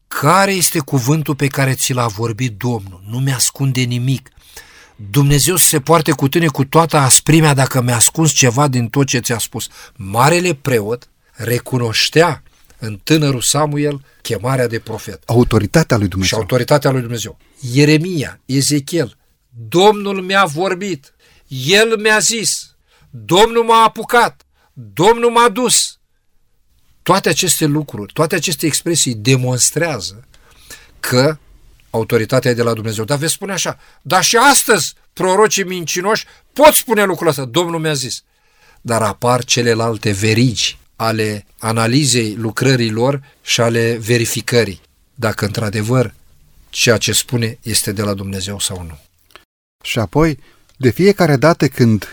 care 0.08 0.52
este 0.52 0.80
cuvântul 0.80 1.36
pe 1.36 1.48
care 1.48 1.74
ți 1.74 1.93
l-a 1.93 2.08
vorbit 2.08 2.58
Domnul? 2.58 3.04
Nu 3.10 3.19
mi-ascunde 3.19 3.82
nimic. 3.82 4.30
Dumnezeu 5.10 5.56
să 5.56 5.67
se 5.67 5.80
poarte 5.80 6.12
cu 6.12 6.28
tine 6.28 6.48
cu 6.48 6.65
toată 6.65 6.98
asprimea 6.98 7.54
dacă 7.54 7.82
mi-a 7.82 7.95
ascuns 7.95 8.32
ceva 8.32 8.67
din 8.67 8.88
tot 8.88 9.08
ce 9.08 9.19
ți-a 9.19 9.38
spus. 9.38 9.67
Marele 9.95 10.54
preot 10.54 11.09
recunoștea 11.39 12.43
în 12.80 12.99
tânărul 13.04 13.41
Samuel 13.41 14.02
chemarea 14.21 14.67
de 14.67 14.80
profet. 14.80 15.23
Autoritatea 15.25 15.97
lui 15.97 16.08
Dumnezeu. 16.08 16.38
Și 16.38 16.43
autoritatea 16.43 16.91
lui 16.91 17.02
Dumnezeu. 17.02 17.38
Ieremia, 17.73 18.39
Ezechiel, 18.45 19.17
Domnul 19.67 20.21
mi-a 20.21 20.45
vorbit, 20.45 21.13
El 21.47 21.97
mi-a 21.99 22.19
zis, 22.19 22.75
Domnul 23.10 23.63
m-a 23.63 23.84
apucat, 23.84 24.45
Domnul 24.73 25.32
m-a 25.32 25.49
dus, 25.49 25.99
toate 27.04 27.30
aceste 27.30 27.65
lucruri, 27.65 28.13
toate 28.13 28.36
aceste 28.36 28.65
expresii 28.65 29.15
demonstrează 29.15 30.28
că 30.99 31.38
autoritatea 31.89 32.52
e 32.52 32.54
de 32.54 32.63
la 32.63 32.73
Dumnezeu. 32.73 33.04
Dar 33.04 33.17
veți 33.17 33.34
spune 33.34 33.52
așa, 33.52 33.80
dar 34.02 34.23
și 34.23 34.38
astăzi 34.38 34.93
prorocii 35.13 35.63
mincinoși 35.63 36.25
pot 36.54 36.73
spune 36.73 37.04
lucrul 37.04 37.28
ăsta, 37.28 37.45
Domnul 37.45 37.80
mi-a 37.80 37.93
zis. 37.93 38.23
Dar 38.82 39.02
apar 39.02 39.43
celelalte 39.43 40.12
verigi 40.12 40.79
ale 41.00 41.46
analizei 41.60 42.36
lucrării 42.36 42.92
lor 42.92 43.22
și 43.42 43.62
ale 43.62 43.98
verificării, 43.98 44.82
dacă 45.16 45.46
într-adevăr 45.46 46.14
ceea 46.70 46.98
ce 46.98 47.12
spune 47.12 47.58
este 47.62 47.92
de 47.92 48.02
la 48.02 48.14
Dumnezeu 48.14 48.60
sau 48.60 48.86
nu. 48.88 48.98
Și 49.84 50.00
apoi, 50.00 50.40
de 50.78 50.90
fiecare 50.90 51.36
dată 51.36 51.68
când 51.68 52.08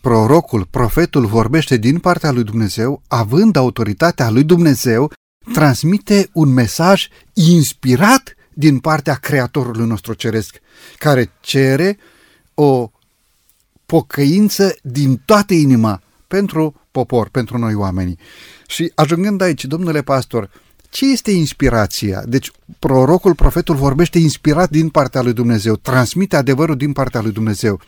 prorocul, 0.00 0.64
profetul 0.64 1.26
vorbește 1.26 1.76
din 1.76 1.98
partea 1.98 2.30
lui 2.30 2.44
Dumnezeu, 2.44 3.02
având 3.08 3.56
autoritatea 3.56 4.30
lui 4.30 4.44
Dumnezeu, 4.44 5.12
transmite 5.52 6.28
un 6.32 6.48
mesaj 6.48 7.08
inspirat 7.32 8.36
din 8.54 8.78
partea 8.78 9.14
Creatorului 9.14 9.86
nostru 9.86 10.14
ceresc, 10.14 10.60
care 10.98 11.30
cere 11.40 11.98
o 12.54 12.90
pocăință 13.86 14.76
din 14.82 15.22
toată 15.24 15.54
inima 15.54 16.02
pentru 16.30 16.80
popor, 16.90 17.28
pentru 17.28 17.58
noi 17.58 17.74
oamenii. 17.74 18.18
Și 18.66 18.92
ajungând 18.94 19.40
aici, 19.40 19.64
domnule 19.64 20.02
pastor, 20.02 20.50
ce 20.90 21.10
este 21.10 21.30
inspirația? 21.30 22.22
Deci 22.26 22.50
prorocul, 22.78 23.34
profetul 23.34 23.74
vorbește 23.74 24.18
inspirat 24.18 24.70
din 24.70 24.88
partea 24.88 25.22
lui 25.22 25.32
Dumnezeu, 25.32 25.76
transmite 25.76 26.36
adevărul 26.36 26.76
din 26.76 26.92
partea 26.92 27.20
lui 27.20 27.32
Dumnezeu 27.32 27.80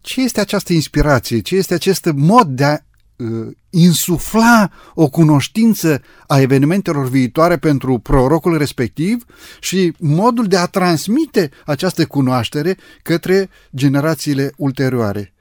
ce 0.00 0.20
este 0.20 0.40
această 0.40 0.72
inspirație, 0.72 1.40
ce 1.40 1.56
este 1.56 1.74
acest 1.74 2.10
mod 2.14 2.46
de 2.46 2.64
a 2.64 2.78
uh, 3.16 3.26
insufla 3.70 4.70
o 4.94 5.08
cunoștință 5.08 6.02
a 6.26 6.40
evenimentelor 6.40 7.08
viitoare 7.08 7.56
pentru 7.56 7.98
prorocul 7.98 8.58
respectiv 8.58 9.24
și 9.60 9.92
modul 9.98 10.46
de 10.46 10.56
a 10.56 10.66
transmite 10.66 11.50
această 11.66 12.06
cunoaștere 12.06 12.76
către 13.02 13.50
generațiile 13.74 14.52
ulterioare. 14.56 15.32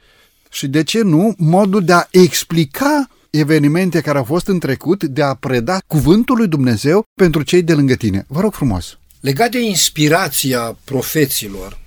Și 0.52 0.68
de 0.68 0.84
ce 0.84 1.02
nu, 1.02 1.34
modul 1.38 1.84
de 1.84 1.94
a 1.94 2.08
explica 2.12 3.10
evenimente 3.30 4.02
care 4.02 4.18
au 4.18 4.24
fost 4.24 4.48
în 4.48 4.60
trecut, 4.60 5.04
de 5.04 5.22
a 5.22 5.34
preda 5.34 5.78
cuvântul 5.88 6.38
lui 6.38 6.48
Dumnezeu 6.48 7.04
pentru 7.16 7.42
cei 7.42 7.62
de 7.62 7.74
lângă 7.74 7.96
tine. 7.96 8.26
Vă 8.28 8.40
rog 8.40 8.54
frumos! 8.54 8.98
Legat 9.20 9.52
de 9.52 9.60
inspirația 9.60 10.78
profeților, 10.84 11.78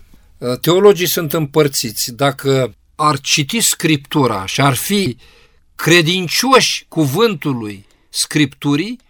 Uh, 0.43 0.59
teologii 0.61 1.07
sunt 1.07 1.33
împărțiți. 1.33 2.13
Dacă 2.13 2.75
ar 2.95 3.21
citi 3.21 3.61
Scriptura 3.61 4.47
și 4.47 4.61
ar 4.61 4.75
fi 4.75 5.17
credincioși 5.75 6.85
cuvântului 6.89 7.87
Scripturii, 8.09 9.01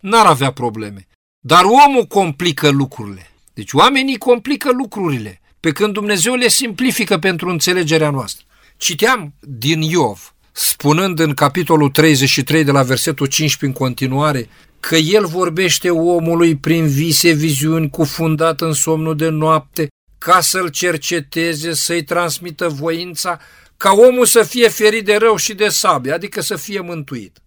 n-ar 0.00 0.26
avea 0.26 0.50
probleme. 0.50 1.06
Dar 1.40 1.64
omul 1.64 2.04
complică 2.04 2.68
lucrurile. 2.68 3.30
Deci 3.54 3.72
oamenii 3.72 4.18
complică 4.18 4.70
lucrurile, 4.72 5.40
pe 5.60 5.72
când 5.72 5.92
Dumnezeu 5.92 6.34
le 6.34 6.48
simplifică 6.48 7.18
pentru 7.18 7.48
înțelegerea 7.48 8.10
noastră. 8.10 8.44
Citeam 8.80 9.34
din 9.40 9.82
Iov, 9.82 10.34
spunând 10.52 11.18
în 11.18 11.34
capitolul 11.34 11.90
33 11.90 12.64
de 12.64 12.70
la 12.70 12.82
versetul 12.82 13.26
15 13.26 13.78
în 13.78 13.86
continuare, 13.86 14.48
că 14.80 14.96
el 14.96 15.26
vorbește 15.26 15.90
omului 15.90 16.56
prin 16.56 16.86
vise, 16.86 17.30
viziuni, 17.30 17.90
cufundat 17.90 18.60
în 18.60 18.72
somnul 18.72 19.16
de 19.16 19.28
noapte, 19.28 19.88
ca 20.18 20.40
să-l 20.40 20.68
cerceteze, 20.68 21.72
să-i 21.72 22.04
transmită 22.04 22.68
voința, 22.68 23.40
ca 23.76 23.92
omul 23.92 24.26
să 24.26 24.42
fie 24.42 24.68
ferit 24.68 25.04
de 25.04 25.16
rău 25.16 25.36
și 25.36 25.54
de 25.54 25.68
sabie, 25.68 26.12
adică 26.12 26.40
să 26.40 26.56
fie 26.56 26.80
mântuit. 26.80 27.38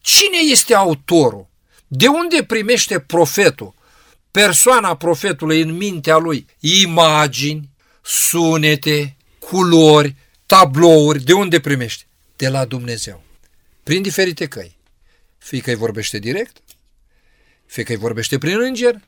Cine 0.00 0.38
este 0.50 0.74
autorul? 0.74 1.48
De 1.86 2.06
unde 2.06 2.44
primește 2.46 2.98
profetul, 2.98 3.74
persoana 4.30 4.96
profetului 4.96 5.60
în 5.60 5.76
mintea 5.76 6.16
lui, 6.16 6.46
imagini, 6.60 7.68
sunete, 8.02 9.16
culori, 9.38 10.20
tablouri, 10.52 11.22
de 11.22 11.32
unde 11.32 11.60
primește? 11.60 12.04
De 12.36 12.48
la 12.48 12.64
Dumnezeu. 12.64 13.22
Prin 13.82 14.02
diferite 14.02 14.48
căi. 14.48 14.76
Fie 15.38 15.60
că 15.60 15.70
îi 15.70 15.76
vorbește 15.76 16.18
direct, 16.18 16.56
fie 17.66 17.82
că 17.82 17.92
îi 17.92 17.98
vorbește 17.98 18.38
prin 18.38 18.60
înger, 18.60 19.00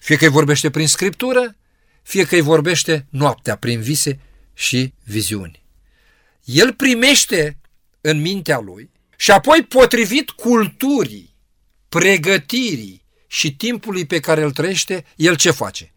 fie 0.00 0.16
că 0.16 0.24
îi 0.24 0.30
vorbește 0.30 0.70
prin 0.70 0.88
scriptură, 0.88 1.56
fie 2.02 2.24
că 2.24 2.34
îi 2.34 2.40
vorbește 2.40 3.06
noaptea 3.10 3.56
prin 3.56 3.80
vise 3.80 4.18
și 4.54 4.92
viziuni. 5.04 5.62
El 6.44 6.74
primește 6.74 7.56
în 8.00 8.20
mintea 8.20 8.58
lui 8.58 8.90
și 9.16 9.30
apoi, 9.30 9.62
potrivit 9.62 10.30
culturii, 10.30 11.34
pregătirii 11.88 13.02
și 13.26 13.56
timpului 13.56 14.06
pe 14.06 14.20
care 14.20 14.42
îl 14.42 14.52
trăiește, 14.52 15.04
el 15.16 15.36
ce 15.36 15.50
face? 15.50 15.92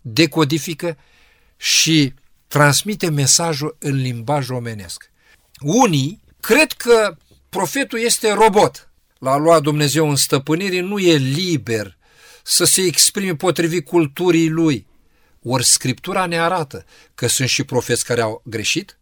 Decodifică 0.00 0.98
și 1.56 2.14
transmite 2.54 3.10
mesajul 3.10 3.76
în 3.78 3.94
limbaj 3.94 4.48
omenesc. 4.48 5.10
Unii 5.60 6.20
cred 6.40 6.72
că 6.72 7.16
profetul 7.48 7.98
este 7.98 8.32
robot. 8.32 8.90
L-a 9.18 9.36
luat 9.36 9.62
Dumnezeu 9.62 10.08
în 10.08 10.16
stăpânire, 10.16 10.80
nu 10.80 10.98
e 10.98 11.16
liber 11.16 11.96
să 12.42 12.64
se 12.64 12.82
exprime 12.82 13.34
potrivit 13.34 13.84
culturii 13.84 14.48
lui. 14.48 14.86
Ori 15.42 15.64
Scriptura 15.64 16.26
ne 16.26 16.38
arată 16.38 16.84
că 17.14 17.26
sunt 17.26 17.48
și 17.48 17.64
profeți 17.64 18.04
care 18.04 18.20
au 18.20 18.42
greșit. 18.44 18.98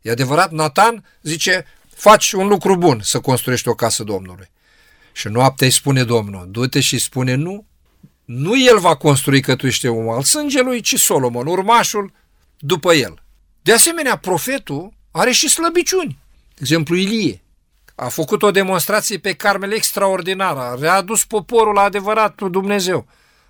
E 0.00 0.10
adevărat, 0.10 0.50
Nathan 0.50 1.04
zice, 1.22 1.66
faci 1.94 2.32
un 2.32 2.46
lucru 2.46 2.76
bun 2.76 3.00
să 3.02 3.20
construiești 3.20 3.68
o 3.68 3.74
casă 3.74 4.02
Domnului. 4.02 4.50
Și 5.12 5.28
noaptea 5.28 5.66
îi 5.66 5.72
spune 5.72 6.04
Domnul, 6.04 6.48
du-te 6.50 6.80
și 6.80 6.98
spune 6.98 7.34
nu, 7.34 7.66
nu 8.24 8.60
el 8.60 8.78
va 8.78 8.96
construi 8.96 9.40
că 9.40 9.56
tu 9.56 9.66
ești 9.66 9.86
om 9.86 10.08
al 10.08 10.22
sângelui, 10.22 10.80
ci 10.80 10.94
Solomon, 10.94 11.46
urmașul 11.46 12.12
după 12.58 12.92
el. 12.92 13.22
De 13.62 13.72
asemenea, 13.72 14.16
profetul 14.16 14.92
are 15.10 15.30
și 15.30 15.48
slăbiciuni. 15.48 16.18
De 16.54 16.60
exemplu, 16.60 16.96
Ilie 16.96 17.42
a 17.94 18.08
făcut 18.08 18.42
o 18.42 18.50
demonstrație 18.50 19.18
pe 19.18 19.32
Carmel 19.32 19.72
extraordinară, 19.72 20.60
a 20.60 20.74
readus 20.74 21.24
poporul 21.24 21.74
la 21.74 21.82
adevăratul 21.82 22.50
Dumnezeu. 22.50 23.06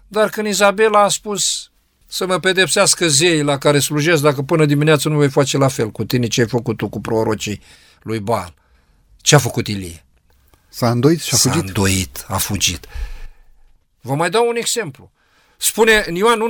Dar 0.06 0.28
când 0.28 0.46
Izabela 0.46 1.02
a 1.02 1.08
spus 1.08 1.70
să 2.06 2.26
mă 2.26 2.38
pedepsească 2.38 3.08
zeii 3.08 3.42
la 3.42 3.58
care 3.58 3.78
slujesc 3.78 4.22
dacă 4.22 4.42
până 4.42 4.64
dimineață 4.64 5.08
nu 5.08 5.14
voi 5.14 5.30
face 5.30 5.56
la 5.56 5.68
fel 5.68 5.90
cu 5.90 6.04
tine 6.04 6.26
ce 6.26 6.40
ai 6.40 6.48
făcut 6.48 6.76
tu 6.76 6.88
cu 6.88 7.00
prorocii 7.00 7.60
lui 8.02 8.20
Baal. 8.20 8.54
Ce 9.16 9.34
a 9.34 9.38
făcut 9.38 9.68
Ilie? 9.68 10.04
S-a 10.68 10.90
îndoit 10.90 11.20
și 11.20 11.34
a 11.34 11.36
fugit. 11.36 11.60
S-a 11.60 11.66
îndoit, 11.66 12.24
a 12.28 12.36
fugit. 12.36 12.86
Vă 14.00 14.14
mai 14.14 14.30
dau 14.30 14.48
un 14.48 14.56
exemplu. 14.56 15.10
Spune 15.64 16.04
în 16.06 16.14
Ioan 16.14 16.40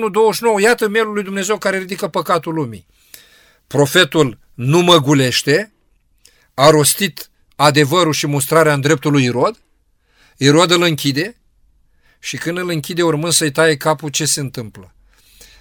1.29, 0.59 0.63
iată 0.63 0.89
mielul 0.89 1.13
lui 1.13 1.23
Dumnezeu 1.23 1.59
care 1.59 1.79
ridică 1.79 2.09
păcatul 2.09 2.55
lumii. 2.55 2.87
Profetul 3.67 4.39
nu 4.55 4.81
mă 4.81 4.99
gulește, 4.99 5.73
a 6.55 6.71
rostit 6.71 7.31
adevărul 7.57 8.13
și 8.13 8.27
mustrarea 8.27 8.73
în 8.73 8.81
dreptul 8.81 9.13
lui 9.13 9.25
Irod, 9.25 9.59
Irod 10.37 10.71
îl 10.71 10.83
închide 10.83 11.37
și 12.19 12.37
când 12.37 12.59
îl 12.59 12.69
închide 12.69 13.03
urmând 13.03 13.33
să-i 13.33 13.51
taie 13.51 13.77
capul, 13.77 14.11
ce 14.11 14.25
se 14.25 14.41
întâmplă? 14.41 14.95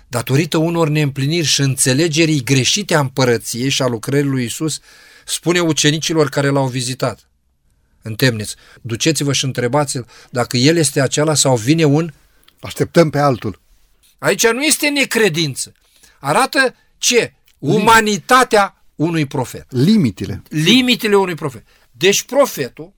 Datorită 0.08 0.58
unor 0.58 0.88
neîmpliniri 0.88 1.46
și 1.46 1.62
înțelegerii 1.62 2.44
greșite 2.44 2.96
a 2.96 3.00
împărăției 3.00 3.70
și 3.70 3.82
a 3.82 3.88
lucrării 3.88 4.30
lui 4.30 4.44
Isus, 4.44 4.80
spune 5.26 5.60
ucenicilor 5.60 6.30
care 6.30 6.48
l-au 6.48 6.68
vizitat 6.68 7.28
în 8.02 8.16
temniță, 8.16 8.56
duceți-vă 8.82 9.34
și 9.34 9.46
întrebați-l 9.46 10.08
dacă 10.30 10.58
el 10.58 10.78
este 10.78 11.02
acela 11.02 11.34
sau 11.34 11.56
vine 11.56 11.84
un... 11.84 12.14
Așteptăm 12.64 13.10
pe 13.10 13.20
altul. 13.20 13.62
Aici 14.18 14.48
nu 14.48 14.64
este 14.64 14.90
necredință. 14.90 15.74
Arată 16.20 16.76
ce? 16.98 17.34
Umanitatea 17.58 18.84
unui 18.96 19.26
profet. 19.26 19.66
Limitele. 19.70 20.42
Limitele 20.50 21.16
unui 21.16 21.36
profet. 21.36 21.64
Deci 21.92 22.24
profetul 22.24 22.94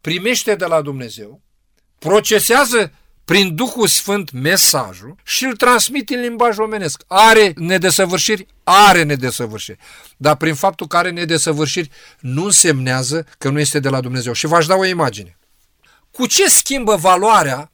primește 0.00 0.54
de 0.54 0.64
la 0.64 0.82
Dumnezeu, 0.82 1.40
procesează 1.98 2.92
prin 3.24 3.54
Duhul 3.54 3.86
Sfânt 3.86 4.30
mesajul 4.30 5.14
și 5.24 5.44
îl 5.44 5.56
transmite 5.56 6.14
în 6.14 6.20
limbaj 6.20 6.58
omenesc. 6.58 7.02
Are 7.06 7.52
nedesăvârșiri? 7.56 8.46
Are 8.64 9.02
nedesăvârșiri. 9.02 9.78
Dar 10.16 10.36
prin 10.36 10.54
faptul 10.54 10.86
că 10.86 10.96
are 10.96 11.10
nedesăvârșiri 11.10 11.90
nu 12.20 12.44
însemnează 12.44 13.26
că 13.38 13.48
nu 13.48 13.60
este 13.60 13.78
de 13.80 13.88
la 13.88 14.00
Dumnezeu. 14.00 14.32
Și 14.32 14.46
v-aș 14.46 14.66
da 14.66 14.74
o 14.74 14.84
imagine. 14.84 15.38
Cu 16.10 16.26
ce 16.26 16.48
schimbă 16.48 16.96
valoarea 16.96 17.72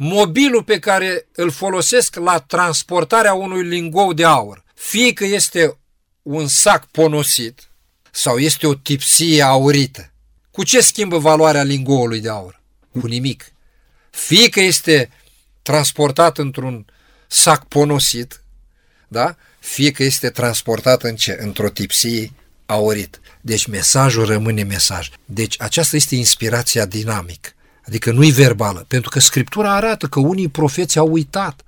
mobilul 0.00 0.62
pe 0.62 0.78
care 0.78 1.26
îl 1.32 1.50
folosesc 1.50 2.16
la 2.16 2.38
transportarea 2.38 3.34
unui 3.34 3.62
lingou 3.62 4.12
de 4.12 4.24
aur? 4.24 4.64
Fie 4.74 5.12
că 5.12 5.24
este 5.24 5.76
un 6.22 6.46
sac 6.46 6.86
ponosit 6.86 7.68
sau 8.10 8.38
este 8.38 8.66
o 8.66 8.74
tipsie 8.74 9.42
aurită. 9.42 10.10
Cu 10.50 10.64
ce 10.64 10.80
schimbă 10.80 11.18
valoarea 11.18 11.62
lingoului 11.62 12.20
de 12.20 12.28
aur? 12.28 12.60
Cu 13.00 13.06
nimic. 13.06 13.52
Fie 14.10 14.48
că 14.48 14.60
este 14.60 15.10
transportat 15.62 16.38
într-un 16.38 16.86
sac 17.26 17.66
ponosit, 17.66 18.42
da? 19.08 19.36
fie 19.58 19.90
că 19.90 20.02
este 20.02 20.30
transportat 20.30 21.02
în 21.02 21.16
ce? 21.16 21.38
Într-o 21.40 21.68
tipsie 21.68 22.32
aurit. 22.66 23.20
Deci 23.40 23.66
mesajul 23.66 24.24
rămâne 24.24 24.62
mesaj. 24.62 25.10
Deci 25.24 25.60
aceasta 25.60 25.96
este 25.96 26.14
inspirația 26.14 26.86
dinamică. 26.86 27.50
Adică 27.88 28.12
nu-i 28.12 28.30
verbală, 28.30 28.84
pentru 28.88 29.10
că 29.10 29.20
Scriptura 29.20 29.74
arată 29.74 30.06
că 30.06 30.20
unii 30.20 30.48
profeți 30.48 30.98
au 30.98 31.12
uitat, 31.12 31.60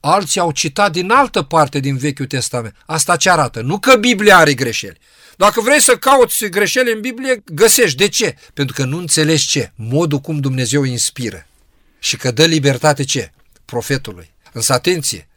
alții 0.00 0.40
au 0.40 0.52
citat 0.52 0.92
din 0.92 1.10
altă 1.10 1.42
parte 1.42 1.78
din 1.78 1.96
Vechiul 1.96 2.26
Testament. 2.26 2.74
Asta 2.86 3.16
ce 3.16 3.30
arată? 3.30 3.60
Nu 3.60 3.78
că 3.78 3.96
Biblia 3.96 4.36
are 4.36 4.54
greșeli. 4.54 4.98
Dacă 5.36 5.60
vrei 5.60 5.80
să 5.80 5.96
cauți 5.96 6.46
greșeli 6.46 6.92
în 6.92 7.00
Biblie, 7.00 7.42
găsești. 7.44 7.96
De 7.96 8.08
ce? 8.08 8.36
Pentru 8.54 8.74
că 8.74 8.84
nu 8.84 8.98
înțelegi 8.98 9.46
ce? 9.46 9.72
Modul 9.74 10.18
cum 10.18 10.40
Dumnezeu 10.40 10.82
inspiră. 10.82 11.46
Și 11.98 12.16
că 12.16 12.30
dă 12.30 12.44
libertate 12.44 13.04
ce? 13.04 13.32
Profetului. 13.64 14.30
Însă 14.52 14.72
atenție, 14.72 15.28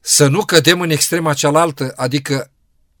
să 0.00 0.26
nu 0.26 0.44
cădem 0.44 0.80
în 0.80 0.90
extrema 0.90 1.34
cealaltă, 1.34 1.92
adică 1.96 2.50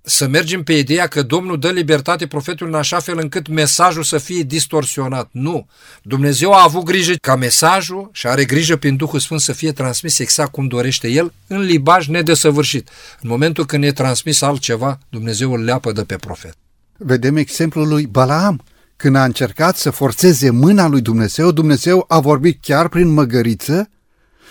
să 0.04 0.26
mergem 0.26 0.62
pe 0.62 0.72
ideea 0.72 1.06
că 1.06 1.22
Domnul 1.22 1.58
dă 1.58 1.70
libertate 1.70 2.26
profetului 2.26 2.72
în 2.72 2.78
așa 2.78 2.98
fel 2.98 3.18
încât 3.18 3.48
mesajul 3.48 4.02
să 4.02 4.18
fie 4.18 4.42
distorsionat. 4.42 5.28
Nu. 5.32 5.66
Dumnezeu 6.02 6.52
a 6.52 6.62
avut 6.62 6.84
grijă 6.84 7.12
ca 7.20 7.36
mesajul 7.36 8.10
și 8.12 8.26
are 8.26 8.44
grijă 8.44 8.76
prin 8.76 8.96
Duhul 8.96 9.18
Sfânt 9.18 9.40
să 9.40 9.52
fie 9.52 9.72
transmis 9.72 10.18
exact 10.18 10.52
cum 10.52 10.66
dorește 10.66 11.08
El, 11.08 11.32
în 11.46 11.60
libaj 11.60 12.06
nedesăvârșit. 12.06 12.88
În 13.20 13.28
momentul 13.28 13.66
când 13.66 13.84
e 13.84 13.92
transmis 13.92 14.40
altceva, 14.40 14.98
Dumnezeu 15.08 15.52
îl 15.52 15.64
leapă 15.64 15.92
de 15.92 16.04
pe 16.04 16.16
profet. 16.16 16.54
Vedem 16.96 17.36
exemplul 17.36 17.88
lui 17.88 18.06
Balaam. 18.06 18.64
Când 18.96 19.16
a 19.16 19.24
încercat 19.24 19.76
să 19.76 19.90
forțeze 19.90 20.50
mâna 20.50 20.88
lui 20.88 21.00
Dumnezeu, 21.00 21.50
Dumnezeu 21.50 22.04
a 22.08 22.20
vorbit 22.20 22.58
chiar 22.60 22.88
prin 22.88 23.08
măgăriță 23.08 23.90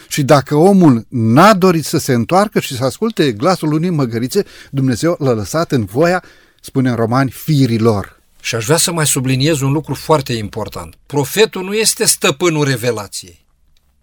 și 0.07 0.23
dacă 0.23 0.55
omul 0.55 1.05
n-a 1.09 1.53
dorit 1.53 1.85
să 1.85 1.97
se 1.97 2.13
întoarcă 2.13 2.59
și 2.59 2.75
să 2.75 2.83
asculte 2.83 3.31
glasul 3.31 3.73
unei 3.73 3.89
măgărițe, 3.89 4.45
Dumnezeu 4.69 5.15
l-a 5.19 5.31
lăsat 5.31 5.71
în 5.71 5.85
voia, 5.85 6.23
spune 6.61 6.89
în 6.89 6.95
romani, 6.95 7.31
firilor. 7.31 8.19
Și 8.41 8.55
aș 8.55 8.65
vrea 8.65 8.77
să 8.77 8.91
mai 8.91 9.07
subliniez 9.07 9.59
un 9.61 9.71
lucru 9.71 9.93
foarte 9.93 10.33
important. 10.33 10.95
Profetul 11.05 11.63
nu 11.63 11.73
este 11.73 12.05
stăpânul 12.05 12.65
revelației. 12.65 13.45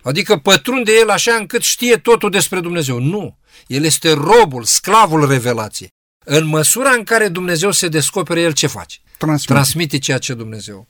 Adică 0.02 0.36
pătrunde 0.36 0.92
el 1.00 1.10
așa 1.10 1.32
încât 1.32 1.62
știe 1.62 1.96
totul 1.96 2.30
despre 2.30 2.60
Dumnezeu. 2.60 2.98
Nu. 2.98 3.38
El 3.66 3.84
este 3.84 4.12
robul, 4.12 4.64
sclavul 4.64 5.28
revelației. 5.28 5.88
În 6.24 6.46
măsura 6.46 6.90
în 6.90 7.04
care 7.04 7.28
Dumnezeu 7.28 7.70
se 7.70 7.88
descoperă, 7.88 8.40
el 8.40 8.52
ce 8.52 8.66
face? 8.66 8.98
Transmite. 9.18 9.52
Transmite 9.52 9.98
ceea 9.98 10.18
ce 10.18 10.34
Dumnezeu 10.34 10.88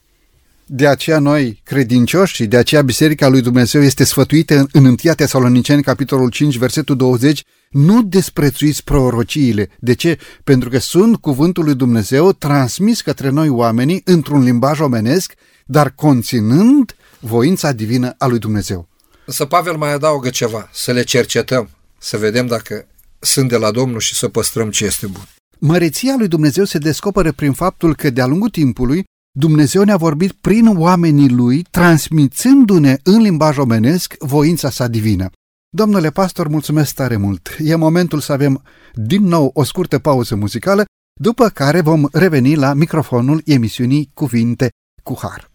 de 0.71 0.87
aceea 0.87 1.19
noi, 1.19 1.61
credincioși, 1.63 2.33
și 2.33 2.45
de 2.45 2.57
aceea 2.57 2.81
Biserica 2.81 3.27
lui 3.27 3.41
Dumnezeu 3.41 3.81
este 3.81 4.03
sfătuită 4.03 4.57
în, 4.57 4.67
în 4.71 4.85
1 4.85 4.95
Tesaloniceni, 5.15 5.83
capitolul 5.83 6.29
5, 6.29 6.57
versetul 6.57 6.95
20, 6.95 7.43
nu 7.69 8.03
desprețuiți 8.03 8.83
prorociile. 8.83 9.69
De 9.79 9.93
ce? 9.93 10.17
Pentru 10.43 10.69
că 10.69 10.77
sunt 10.77 11.15
cuvântul 11.15 11.63
lui 11.63 11.75
Dumnezeu 11.75 12.31
transmis 12.31 13.01
către 13.01 13.29
noi 13.29 13.49
oamenii 13.49 14.01
într-un 14.05 14.43
limbaj 14.43 14.79
omenesc, 14.79 15.33
dar 15.65 15.91
conținând 15.95 16.95
voința 17.19 17.71
divină 17.71 18.15
a 18.17 18.25
lui 18.25 18.39
Dumnezeu. 18.39 18.87
Însă 19.25 19.45
Pavel 19.45 19.75
mai 19.75 19.93
adaugă 19.93 20.29
ceva, 20.29 20.69
să 20.73 20.91
le 20.91 21.03
cercetăm, 21.03 21.69
să 21.97 22.17
vedem 22.17 22.45
dacă 22.45 22.87
sunt 23.19 23.49
de 23.49 23.57
la 23.57 23.71
Domnul 23.71 23.99
și 23.99 24.15
să 24.15 24.27
păstrăm 24.27 24.69
ce 24.69 24.85
este 24.85 25.07
bun. 25.07 25.23
Măreția 25.57 26.15
lui 26.17 26.27
Dumnezeu 26.27 26.63
se 26.63 26.77
descoperă 26.77 27.31
prin 27.31 27.53
faptul 27.53 27.95
că 27.95 28.09
de-a 28.09 28.25
lungul 28.25 28.49
timpului 28.49 29.03
Dumnezeu 29.31 29.83
ne-a 29.83 29.97
vorbit 29.97 30.31
prin 30.31 30.67
oamenii 30.77 31.29
lui, 31.29 31.61
transmițându-ne 31.71 32.97
în 33.03 33.21
limbaj 33.21 33.57
omenesc 33.57 34.15
voința 34.19 34.69
sa 34.69 34.87
divină. 34.87 35.29
Domnule 35.69 36.09
pastor, 36.09 36.47
mulțumesc 36.47 36.93
tare 36.95 37.17
mult. 37.17 37.55
E 37.59 37.75
momentul 37.75 38.19
să 38.19 38.31
avem 38.31 38.63
din 38.93 39.23
nou 39.23 39.51
o 39.53 39.63
scurtă 39.63 39.99
pauză 39.99 40.35
muzicală, 40.35 40.85
după 41.21 41.49
care 41.49 41.81
vom 41.81 42.07
reveni 42.11 42.55
la 42.55 42.73
microfonul 42.73 43.41
emisiunii 43.45 44.11
Cuvinte 44.13 44.69
cu 45.03 45.17
Har. 45.21 45.49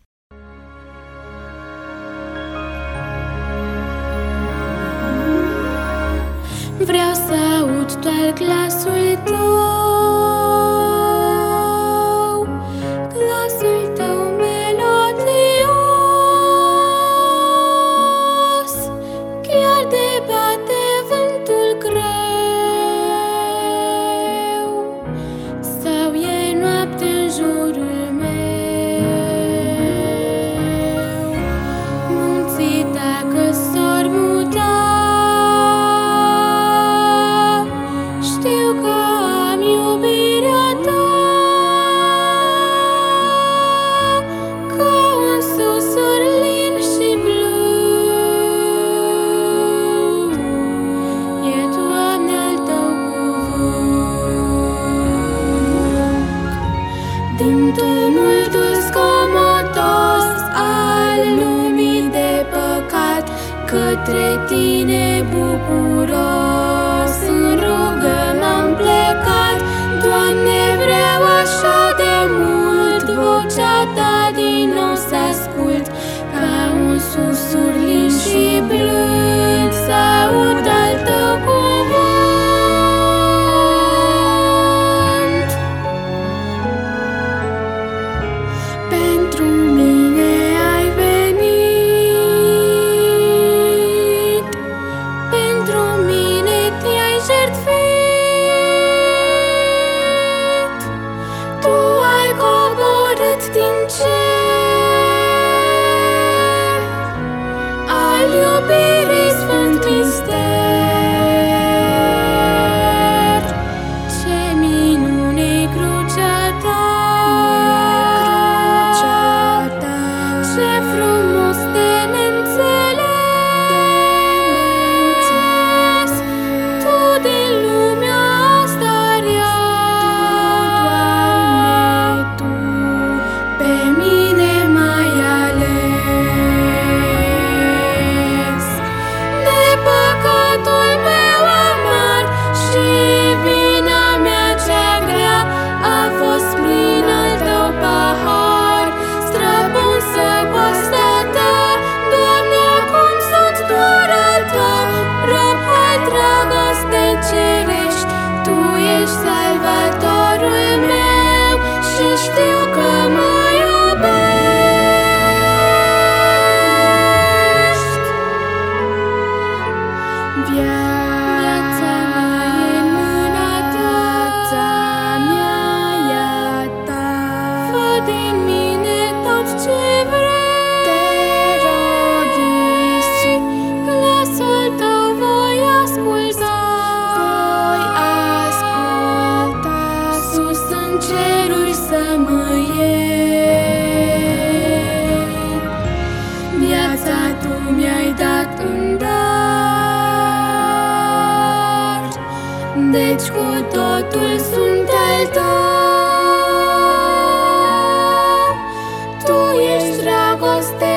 Vreau 6.78 7.14
să 7.14 7.34
aud 7.60 7.92
doar 8.02 8.32
glasul 8.38 9.22
tău 9.24 9.33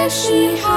dragoste 0.07 0.55
și 0.55 0.76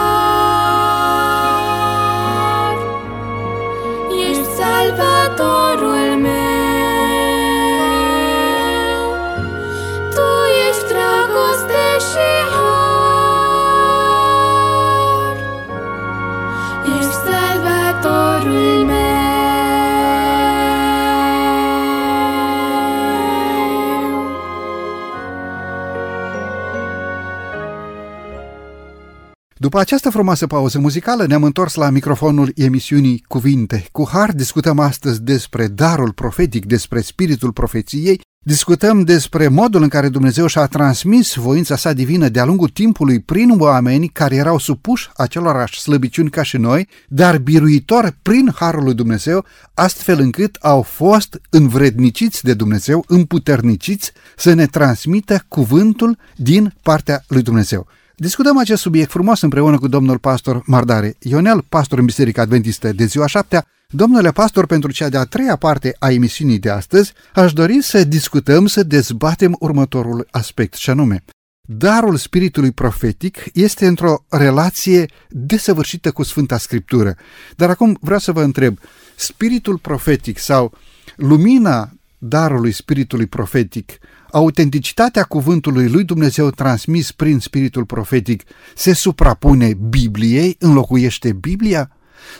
După 29.71 29.83
această 29.83 30.11
frumoasă 30.11 30.47
pauză 30.47 30.79
muzicală 30.79 31.27
ne-am 31.27 31.43
întors 31.43 31.75
la 31.75 31.91
microfonul 31.91 32.53
emisiunii 32.55 33.25
Cuvinte. 33.29 33.85
Cu 33.93 34.09
Har 34.13 34.33
discutăm 34.33 34.79
astăzi 34.79 35.23
despre 35.23 35.67
darul 35.67 36.13
profetic, 36.13 36.65
despre 36.65 37.01
spiritul 37.01 37.53
profeției, 37.53 38.21
discutăm 38.45 39.03
despre 39.03 39.49
modul 39.49 39.83
în 39.83 39.89
care 39.89 40.09
Dumnezeu 40.09 40.47
și-a 40.47 40.67
transmis 40.67 41.35
voința 41.35 41.77
sa 41.77 41.93
divină 41.93 42.29
de-a 42.29 42.45
lungul 42.45 42.69
timpului 42.69 43.21
prin 43.21 43.51
oameni 43.59 44.09
care 44.09 44.35
erau 44.35 44.59
supuși 44.59 45.09
acelorași 45.17 45.81
slăbiciuni 45.81 46.31
ca 46.31 46.43
și 46.43 46.57
noi, 46.57 46.89
dar 47.09 47.39
biruitor 47.39 48.17
prin 48.23 48.51
Harul 48.55 48.85
lui 48.85 48.95
Dumnezeu, 48.95 49.45
astfel 49.75 50.21
încât 50.21 50.57
au 50.61 50.83
fost 50.83 51.41
învredniciți 51.51 52.45
de 52.45 52.55
Dumnezeu, 52.55 53.05
împuterniciți 53.07 54.13
să 54.37 54.53
ne 54.53 54.67
transmită 54.67 55.45
cuvântul 55.49 56.19
din 56.37 56.75
partea 56.83 57.25
lui 57.29 57.43
Dumnezeu. 57.43 57.87
Discutăm 58.21 58.59
acest 58.59 58.83
subiect 58.83 59.11
frumos 59.11 59.41
împreună 59.41 59.79
cu 59.79 59.89
domnul 59.89 60.19
pastor 60.19 60.63
Mardare 60.67 61.17
Ionel, 61.19 61.63
pastor 61.69 61.99
în 61.99 62.05
Biserica 62.05 62.43
Adventistă 62.43 62.93
de 62.93 63.05
ziua 63.05 63.27
șaptea. 63.27 63.67
Domnule 63.89 64.31
pastor, 64.31 64.67
pentru 64.67 64.93
cea 64.93 65.09
de-a 65.09 65.25
treia 65.25 65.57
parte 65.57 65.97
a 65.99 66.11
emisiunii 66.11 66.59
de 66.59 66.71
astăzi, 66.71 67.13
aș 67.35 67.53
dori 67.53 67.83
să 67.83 68.05
discutăm, 68.05 68.67
să 68.67 68.83
dezbatem 68.83 69.57
următorul 69.59 70.29
aspect, 70.31 70.75
și 70.75 70.91
anume, 70.91 71.25
darul 71.69 72.17
spiritului 72.17 72.73
profetic 72.73 73.37
este 73.53 73.87
într-o 73.87 74.25
relație 74.29 75.07
desăvârșită 75.29 76.11
cu 76.11 76.23
Sfânta 76.23 76.59
Scriptură. 76.59 77.15
Dar 77.57 77.71
acum 77.71 77.99
vreau 78.01 78.19
să 78.19 78.33
vă 78.33 78.43
întreb, 78.43 78.79
spiritul 79.17 79.79
profetic 79.79 80.39
sau 80.39 80.73
lumina 81.17 81.93
darului 82.19 82.73
spiritului 82.73 83.27
profetic 83.27 83.99
autenticitatea 84.33 85.25
cuvântului 85.25 85.89
lui 85.89 86.05
Dumnezeu 86.05 86.51
transmis 86.51 87.13
prin 87.13 87.39
spiritul 87.39 87.85
profetic 87.85 88.43
se 88.75 88.93
suprapune 88.93 89.75
Bibliei, 89.75 90.57
înlocuiește 90.59 91.33
Biblia? 91.33 91.91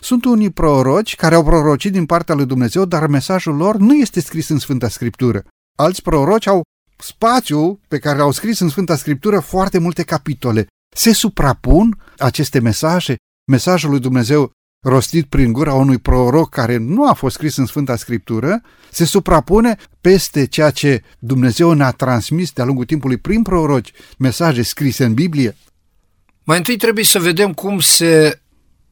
Sunt 0.01 0.25
unii 0.25 0.51
proroci 0.51 1.17
care 1.17 1.35
au 1.35 1.45
prorocit 1.45 1.93
din 1.93 2.07
partea 2.07 2.35
lui 2.35 2.47
Dumnezeu, 2.47 2.85
dar 2.85 3.07
mesajul 3.07 3.57
lor 3.57 3.77
nu 3.77 3.95
este 3.95 4.21
scris 4.21 4.49
în 4.49 4.59
Sfânta 4.59 4.89
Scriptură. 4.89 5.45
Alți 5.79 6.03
proroci 6.03 6.47
au 6.47 6.63
spațiu 6.99 7.81
pe 7.89 7.99
care 7.99 8.19
l-au 8.19 8.31
scris 8.31 8.59
în 8.59 8.69
Sfânta 8.69 8.97
Scriptură 8.97 9.41
foarte 9.41 9.79
multe 9.79 10.03
capitole. 10.03 10.67
Se 10.97 11.13
suprapun 11.13 11.99
aceste 12.19 12.61
mesaje? 12.61 13.17
Mesajul 13.51 13.91
lui 13.91 14.01
Dumnezeu 14.01 14.53
rostit 14.83 15.27
prin 15.27 15.53
gura 15.53 15.75
unui 15.75 15.99
proroc 15.99 16.51
care 16.51 16.77
nu 16.77 17.09
a 17.09 17.13
fost 17.13 17.35
scris 17.35 17.57
în 17.57 17.67
Sfânta 17.67 17.97
Scriptură, 17.97 18.63
se 18.91 19.05
suprapune 19.05 19.77
peste 20.01 20.47
ceea 20.47 20.71
ce 20.71 21.03
Dumnezeu 21.19 21.73
ne-a 21.73 21.91
transmis 21.91 22.53
de-a 22.53 22.65
lungul 22.65 22.85
timpului 22.85 23.17
prin 23.17 23.43
proroci, 23.43 23.93
mesaje 24.19 24.63
scrise 24.63 25.05
în 25.05 25.15
Biblie. 25.15 25.57
Mai 26.45 26.57
întâi 26.57 26.77
trebuie 26.77 27.05
să 27.05 27.19
vedem 27.19 27.53
cum 27.53 27.81
se 27.81 28.41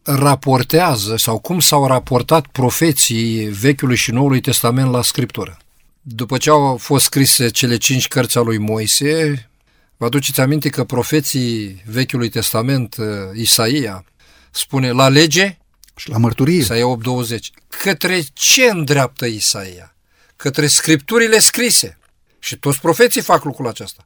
raportează 0.03 1.17
sau 1.17 1.39
cum 1.39 1.61
s-au 1.61 1.87
raportat 1.87 2.47
profeții 2.47 3.45
Vechiului 3.45 3.97
și 3.97 4.11
Noului 4.11 4.41
Testament 4.41 4.91
la 4.91 5.03
Scriptură. 5.03 5.59
După 6.01 6.37
ce 6.37 6.51
au 6.51 6.77
fost 6.77 7.05
scrise 7.05 7.49
cele 7.49 7.77
cinci 7.77 8.09
cărți 8.09 8.39
a 8.39 8.41
lui 8.41 8.59
Moise, 8.59 9.49
vă 9.97 10.05
aduceți 10.05 10.41
aminte 10.41 10.69
că 10.69 10.85
profeții 10.85 11.83
Vechiului 11.87 12.29
Testament, 12.29 12.97
Isaia, 13.35 14.05
spune 14.51 14.91
la 14.91 15.09
lege 15.09 15.59
și 15.99 16.09
la 16.11 16.19
mărturie. 16.19 16.59
Isaia 16.59 16.85
8.20. 16.85 17.39
Către 17.83 18.23
ce 18.33 18.65
îndreaptă 18.65 19.27
Isaia? 19.27 19.95
Către 20.37 20.67
scripturile 20.67 21.39
scrise. 21.39 21.99
Și 22.39 22.57
toți 22.57 22.81
profeții 22.81 23.21
fac 23.21 23.45
lucrul 23.45 23.69
acesta. 23.69 24.05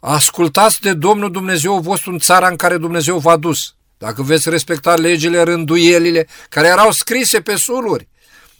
Ascultați 0.00 0.80
de 0.80 0.92
Domnul 0.92 1.30
Dumnezeu 1.30 1.78
vostru 1.78 2.10
în 2.10 2.18
țara 2.18 2.48
în 2.48 2.56
care 2.56 2.76
Dumnezeu 2.76 3.18
v-a 3.18 3.36
dus. 3.36 3.74
dacă 3.98 4.22
veți 4.22 4.50
respecta 4.50 4.94
legile, 4.94 5.42
rânduielile 5.42 6.26
care 6.48 6.66
erau 6.66 6.90
scrise 6.90 7.40
pe 7.40 7.56
suluri, 7.56 8.08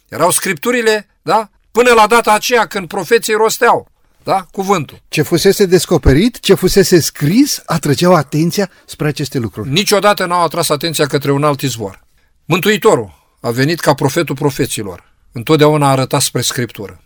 erau 0.09 0.31
scripturile, 0.31 1.09
da? 1.21 1.49
Până 1.71 1.93
la 1.93 2.07
data 2.07 2.33
aceea 2.33 2.65
când 2.65 2.87
profeții 2.87 3.33
rosteau, 3.33 3.91
da? 4.23 4.45
Cuvântul. 4.51 5.01
Ce 5.07 5.21
fusese 5.21 5.65
descoperit, 5.65 6.39
ce 6.39 6.53
fusese 6.53 6.99
scris, 6.99 7.61
atrăgeau 7.65 8.13
atenția 8.13 8.69
spre 8.85 9.07
aceste 9.07 9.37
lucruri. 9.37 9.69
Niciodată 9.69 10.25
n-au 10.25 10.43
atras 10.43 10.69
atenția 10.69 11.05
către 11.05 11.31
un 11.31 11.43
alt 11.43 11.61
izvor. 11.61 12.05
Mântuitorul 12.49 13.35
a 13.41 13.51
venit 13.51 13.79
ca 13.79 13.93
profetul 13.93 14.35
profeților. 14.35 15.13
Întotdeauna 15.31 15.87
a 15.87 15.91
arătat 15.91 16.21
spre 16.21 16.41
Scriptură. 16.41 17.03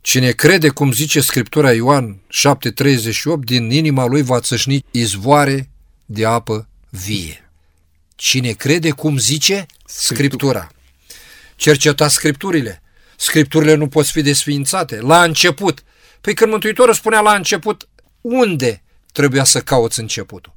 Cine 0.00 0.30
crede, 0.30 0.68
cum 0.68 0.92
zice 0.92 1.20
Scriptura 1.20 1.72
Ioan 1.72 2.16
7,38, 2.16 3.38
din 3.40 3.70
inima 3.70 4.06
lui 4.06 4.22
va 4.22 4.40
țâșni 4.40 4.84
izvoare 4.90 5.70
de 6.06 6.26
apă 6.26 6.68
vie. 6.88 7.50
Cine 8.14 8.50
crede, 8.50 8.90
cum 8.90 9.18
zice 9.18 9.66
Scriptura. 9.86 10.70
Cercetați 11.56 12.14
Scripturile. 12.14 12.82
Scripturile 13.16 13.74
nu 13.74 13.88
pot 13.88 14.06
fi 14.06 14.22
desființate. 14.22 15.00
La 15.00 15.22
început. 15.22 15.82
Păi 16.20 16.34
când 16.34 16.50
Mântuitorul 16.50 16.94
spunea 16.94 17.20
la 17.20 17.34
început, 17.34 17.88
unde 18.20 18.82
trebuia 19.12 19.44
să 19.44 19.60
cauți 19.60 20.00
începutul? 20.00 20.54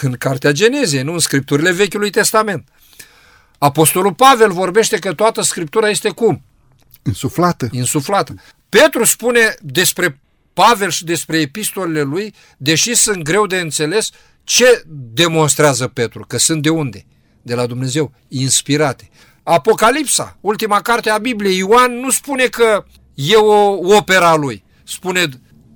În 0.00 0.12
Cartea 0.12 0.52
Genezei, 0.52 1.02
nu 1.02 1.12
în 1.12 1.18
Scripturile 1.18 1.72
Vechiului 1.72 2.10
Testament. 2.10 2.68
Apostolul 3.58 4.14
Pavel 4.14 4.52
vorbește 4.52 4.98
că 4.98 5.12
toată 5.12 5.42
Scriptura 5.42 5.88
este 5.88 6.08
cum? 6.08 6.42
Insuflată. 7.02 7.68
Insuflată. 7.70 8.34
Petru 8.68 9.04
spune 9.04 9.54
despre 9.60 10.20
Pavel 10.52 10.90
și 10.90 11.04
despre 11.04 11.40
epistolele 11.40 12.02
lui, 12.02 12.34
deși 12.56 12.94
sunt 12.94 13.22
greu 13.22 13.46
de 13.46 13.58
înțeles, 13.58 14.10
ce 14.44 14.82
demonstrează 15.12 15.86
Petru? 15.86 16.24
Că 16.28 16.38
sunt 16.38 16.62
de 16.62 16.68
unde? 16.68 17.06
De 17.42 17.54
la 17.54 17.66
Dumnezeu, 17.66 18.12
inspirate. 18.28 19.10
Apocalipsa, 19.42 20.36
ultima 20.40 20.80
carte 20.80 21.10
a 21.10 21.18
Bibliei, 21.18 21.56
Ioan 21.56 21.92
nu 21.92 22.10
spune 22.10 22.44
că 22.44 22.84
e 23.14 23.34
o 23.34 23.96
opera 23.96 24.34
lui. 24.34 24.64
Spune 24.84 25.28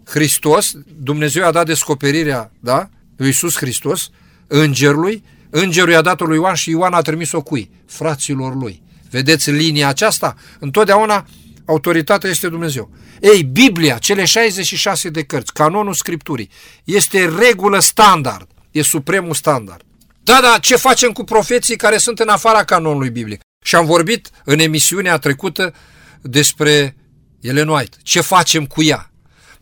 Hristos, 0.05 0.73
Dumnezeu 0.97 1.47
a 1.47 1.51
dat 1.51 1.67
descoperirea, 1.67 2.53
da? 2.61 2.89
Lui 3.17 3.27
Iisus 3.27 3.57
Hristos, 3.57 4.11
îngerului, 4.47 5.25
îngerul 5.51 5.91
i-a 5.91 6.01
dat 6.01 6.21
lui 6.21 6.37
Ioan 6.37 6.55
și 6.55 6.71
Ioan 6.71 6.93
a 6.93 7.01
trimis-o 7.01 7.43
cui? 7.43 7.71
Fraților 7.87 8.55
lui. 8.55 8.83
Vedeți 9.11 9.51
linia 9.51 9.89
aceasta? 9.89 10.37
Întotdeauna 10.59 11.27
autoritatea 11.65 12.31
este 12.31 12.49
Dumnezeu. 12.49 12.91
Ei, 13.21 13.43
Biblia, 13.43 13.99
cele 13.99 14.25
66 14.25 15.09
de 15.09 15.23
cărți, 15.23 15.53
canonul 15.53 15.95
Scripturii, 15.95 16.51
este 16.85 17.29
regulă 17.39 17.79
standard, 17.79 18.49
e 18.71 18.83
supremul 18.83 19.35
standard. 19.35 19.83
Da, 20.23 20.39
da, 20.43 20.59
ce 20.61 20.77
facem 20.77 21.13
cu 21.13 21.25
profeții 21.25 21.77
care 21.77 21.97
sunt 21.97 22.19
în 22.19 22.29
afara 22.29 22.65
canonului 22.65 23.11
biblic? 23.11 23.41
Și 23.65 23.75
am 23.75 23.87
vorbit 23.87 24.31
în 24.45 24.59
emisiunea 24.59 25.19
trecută 25.19 25.75
despre 26.21 26.97
Ellen 27.41 27.69
White. 27.69 27.97
Ce 28.03 28.21
facem 28.21 28.67
cu 28.67 28.83
ea? 28.83 29.11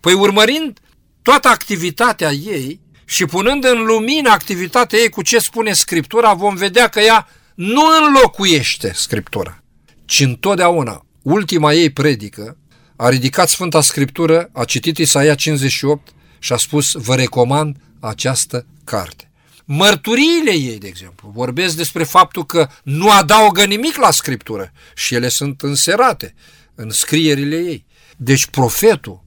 Păi 0.01 0.13
urmărind 0.13 0.79
toată 1.23 1.49
activitatea 1.49 2.33
ei 2.33 2.81
și 3.11 3.25
punând 3.25 3.65
în 3.65 3.85
lumină 3.85 4.31
activitatea 4.31 4.99
ei 4.99 5.09
cu 5.09 5.23
ce 5.23 5.39
spune 5.39 5.73
Scriptura, 5.73 6.35
vom 6.35 6.55
vedea 6.55 6.89
că 6.89 7.01
ea 7.01 7.29
nu 7.55 7.83
înlocuiește 8.03 8.93
Scriptura, 8.95 9.63
ci 10.05 10.21
întotdeauna 10.21 11.07
ultima 11.23 11.73
ei 11.73 11.91
predică 11.91 12.57
a 12.97 13.09
ridicat 13.09 13.49
Sfânta 13.49 13.81
Scriptură, 13.81 14.51
a 14.53 14.65
citit 14.65 14.99
Isaia 14.99 15.35
58 15.35 16.09
și 16.39 16.53
a 16.53 16.57
spus, 16.57 16.93
vă 16.93 17.15
recomand 17.15 17.77
această 18.01 18.67
carte. 18.85 19.31
Mărturiile 19.65 20.51
ei, 20.51 20.79
de 20.79 20.87
exemplu, 20.87 21.31
vorbesc 21.35 21.77
despre 21.77 22.05
faptul 22.05 22.47
că 22.47 22.69
nu 22.83 23.11
adaugă 23.11 23.65
nimic 23.65 23.97
la 23.97 24.11
Scriptură 24.11 24.73
și 24.95 25.15
ele 25.15 25.29
sunt 25.29 25.63
înserate 25.63 26.35
în 26.75 26.91
scrierile 26.91 27.57
ei. 27.57 27.87
Deci 28.17 28.47
profetul, 28.47 29.25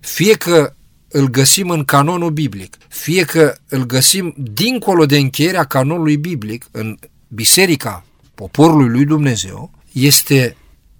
fie 0.00 0.34
că 0.34 0.74
îl 1.12 1.28
găsim 1.28 1.70
în 1.70 1.84
canonul 1.84 2.30
biblic, 2.30 2.76
fie 2.88 3.24
că 3.24 3.54
îl 3.68 3.86
găsim 3.86 4.34
dincolo 4.36 5.06
de 5.06 5.16
încheierea 5.16 5.64
canonului 5.64 6.16
biblic, 6.16 6.66
în 6.70 6.98
biserica 7.28 8.04
poporului 8.34 8.88
lui 8.88 9.04
Dumnezeu, 9.04 9.70
este 9.92 10.56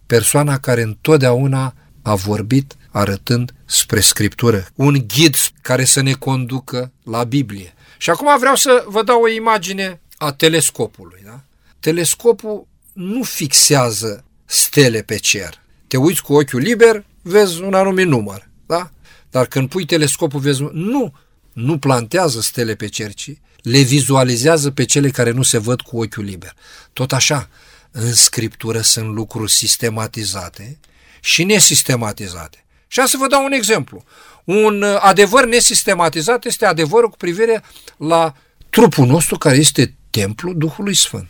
persoana 0.06 0.58
care 0.58 0.82
întotdeauna 0.82 1.74
a 2.02 2.14
vorbit 2.14 2.76
arătând 2.90 3.54
spre 3.64 4.00
Scriptură, 4.00 4.66
un 4.74 5.04
ghid 5.06 5.36
care 5.60 5.84
să 5.84 6.00
ne 6.00 6.12
conducă 6.12 6.92
la 7.04 7.24
Biblie. 7.24 7.74
Și 7.98 8.10
acum 8.10 8.38
vreau 8.38 8.54
să 8.54 8.84
vă 8.86 9.02
dau 9.02 9.22
o 9.22 9.28
imagine 9.28 10.00
a 10.16 10.32
telescopului. 10.32 11.20
Da? 11.24 11.40
Telescopul 11.80 12.66
nu 12.92 13.22
fixează 13.22 14.24
stele 14.44 15.02
pe 15.02 15.16
cer. 15.16 15.60
Te 15.86 15.96
uiți 15.96 16.22
cu 16.22 16.34
ochiul 16.34 16.60
liber, 16.60 17.04
vezi 17.22 17.62
un 17.62 17.74
anumit 17.74 18.06
număr. 18.06 18.48
Da? 18.66 18.90
Dar 19.32 19.46
când 19.46 19.68
pui 19.68 19.84
telescopul, 19.84 20.40
vezi... 20.40 20.62
Nu! 20.72 21.14
Nu 21.52 21.78
plantează 21.78 22.40
stele 22.40 22.74
pe 22.74 22.88
cer, 22.88 23.14
ci 23.14 23.30
le 23.62 23.80
vizualizează 23.80 24.70
pe 24.70 24.84
cele 24.84 25.10
care 25.10 25.30
nu 25.30 25.42
se 25.42 25.58
văd 25.58 25.80
cu 25.80 26.00
ochiul 26.02 26.24
liber. 26.24 26.54
Tot 26.92 27.12
așa, 27.12 27.48
în 27.90 28.14
Scriptură 28.14 28.80
sunt 28.80 29.14
lucruri 29.14 29.50
sistematizate 29.50 30.78
și 31.20 31.44
nesistematizate. 31.44 32.64
Și 32.88 33.00
am 33.00 33.06
să 33.06 33.16
vă 33.16 33.26
dau 33.26 33.44
un 33.44 33.52
exemplu. 33.52 34.04
Un 34.44 34.82
adevăr 34.82 35.46
nesistematizat 35.46 36.44
este 36.44 36.66
adevărul 36.66 37.08
cu 37.08 37.16
privire 37.16 37.64
la 37.96 38.34
trupul 38.70 39.06
nostru 39.06 39.38
care 39.38 39.56
este 39.56 39.94
templul 40.10 40.56
Duhului 40.56 40.94
Sfânt. 40.94 41.28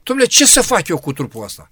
Dom'le, 0.00 0.28
ce 0.28 0.46
să 0.46 0.60
fac 0.60 0.88
eu 0.88 0.98
cu 0.98 1.12
trupul 1.12 1.44
ăsta? 1.44 1.70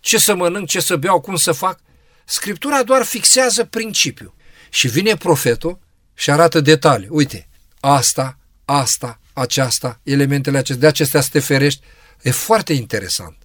Ce 0.00 0.18
să 0.18 0.34
mănânc, 0.34 0.68
ce 0.68 0.80
să 0.80 0.96
beau, 0.96 1.20
cum 1.20 1.36
să 1.36 1.52
fac? 1.52 1.78
Scriptura 2.24 2.82
doar 2.82 3.02
fixează 3.02 3.64
principiul. 3.64 4.34
Și 4.74 4.88
vine 4.88 5.16
profetul 5.16 5.78
și 6.14 6.30
arată 6.30 6.60
detalii. 6.60 7.08
Uite, 7.10 7.48
asta, 7.80 8.38
asta, 8.64 9.20
aceasta, 9.32 10.00
elementele 10.02 10.58
acestea, 10.58 10.80
de 10.80 10.86
acestea 10.86 11.20
să 11.20 11.28
te 11.32 11.38
ferești. 11.38 11.80
E 12.22 12.30
foarte 12.30 12.72
interesant. 12.72 13.36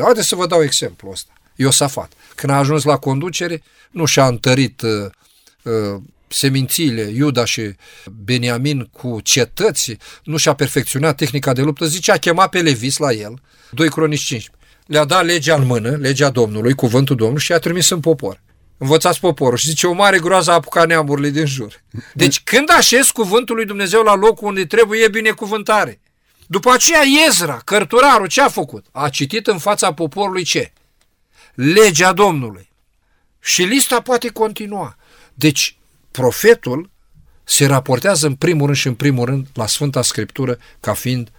Haideți 0.00 0.28
să 0.28 0.34
vă 0.34 0.46
dau 0.46 0.62
exemplu 0.62 1.10
ăsta. 1.10 1.32
Iosafat. 1.56 2.12
Când 2.34 2.52
a 2.52 2.56
ajuns 2.56 2.82
la 2.82 2.96
conducere, 2.96 3.62
nu 3.90 4.04
și-a 4.04 4.26
întărit 4.26 4.80
uh, 4.80 5.10
uh, 5.62 6.02
semințiile 6.28 7.02
Iuda 7.02 7.44
și 7.44 7.74
Beniamin 8.24 8.84
cu 8.92 9.20
cetăți, 9.20 9.96
nu 10.24 10.36
și-a 10.36 10.54
perfecționat 10.54 11.16
tehnica 11.16 11.52
de 11.52 11.62
luptă, 11.62 11.86
zice, 11.86 12.12
a 12.12 12.18
chemat 12.18 12.50
pe 12.50 12.62
Levis 12.62 12.96
la 12.96 13.12
el, 13.12 13.42
2 13.70 13.88
Cronici 13.88 14.24
15. 14.24 14.66
Le-a 14.86 15.04
dat 15.04 15.24
legea 15.24 15.54
în 15.54 15.66
mână, 15.66 15.90
legea 15.90 16.30
Domnului, 16.30 16.74
cuvântul 16.74 17.16
Domnului 17.16 17.42
și 17.42 17.52
a 17.52 17.58
trimis 17.58 17.88
în 17.88 18.00
popor. 18.00 18.40
Învățați 18.82 19.20
poporul 19.20 19.56
și 19.56 19.68
zice, 19.68 19.86
o 19.86 19.92
mare 19.92 20.18
groază 20.18 20.50
a 20.50 20.54
apucat 20.54 20.86
neamurile 20.86 21.28
din 21.28 21.46
jur. 21.46 21.82
Deci 22.14 22.42
când 22.42 22.70
așez 22.70 23.10
cuvântul 23.10 23.56
lui 23.56 23.64
Dumnezeu 23.64 24.02
la 24.02 24.14
locul 24.14 24.48
unde 24.48 24.66
trebuie, 24.66 25.02
e 25.02 25.08
binecuvântare. 25.08 26.00
După 26.46 26.70
aceea 26.70 27.00
Ezra, 27.28 27.60
cărturarul, 27.64 28.26
ce 28.26 28.40
a 28.40 28.48
făcut? 28.48 28.86
A 28.92 29.08
citit 29.08 29.46
în 29.46 29.58
fața 29.58 29.92
poporului 29.94 30.42
ce? 30.42 30.72
Legea 31.54 32.12
Domnului. 32.12 32.68
Și 33.40 33.62
lista 33.62 34.00
poate 34.00 34.28
continua. 34.28 34.96
Deci, 35.34 35.76
profetul 36.10 36.90
se 37.44 37.66
raportează 37.66 38.26
în 38.26 38.34
primul 38.34 38.64
rând 38.64 38.78
și 38.78 38.86
în 38.86 38.94
primul 38.94 39.24
rând 39.24 39.46
la 39.54 39.66
Sfânta 39.66 40.02
Scriptură 40.02 40.58
ca 40.80 40.94
fiind 40.94 41.32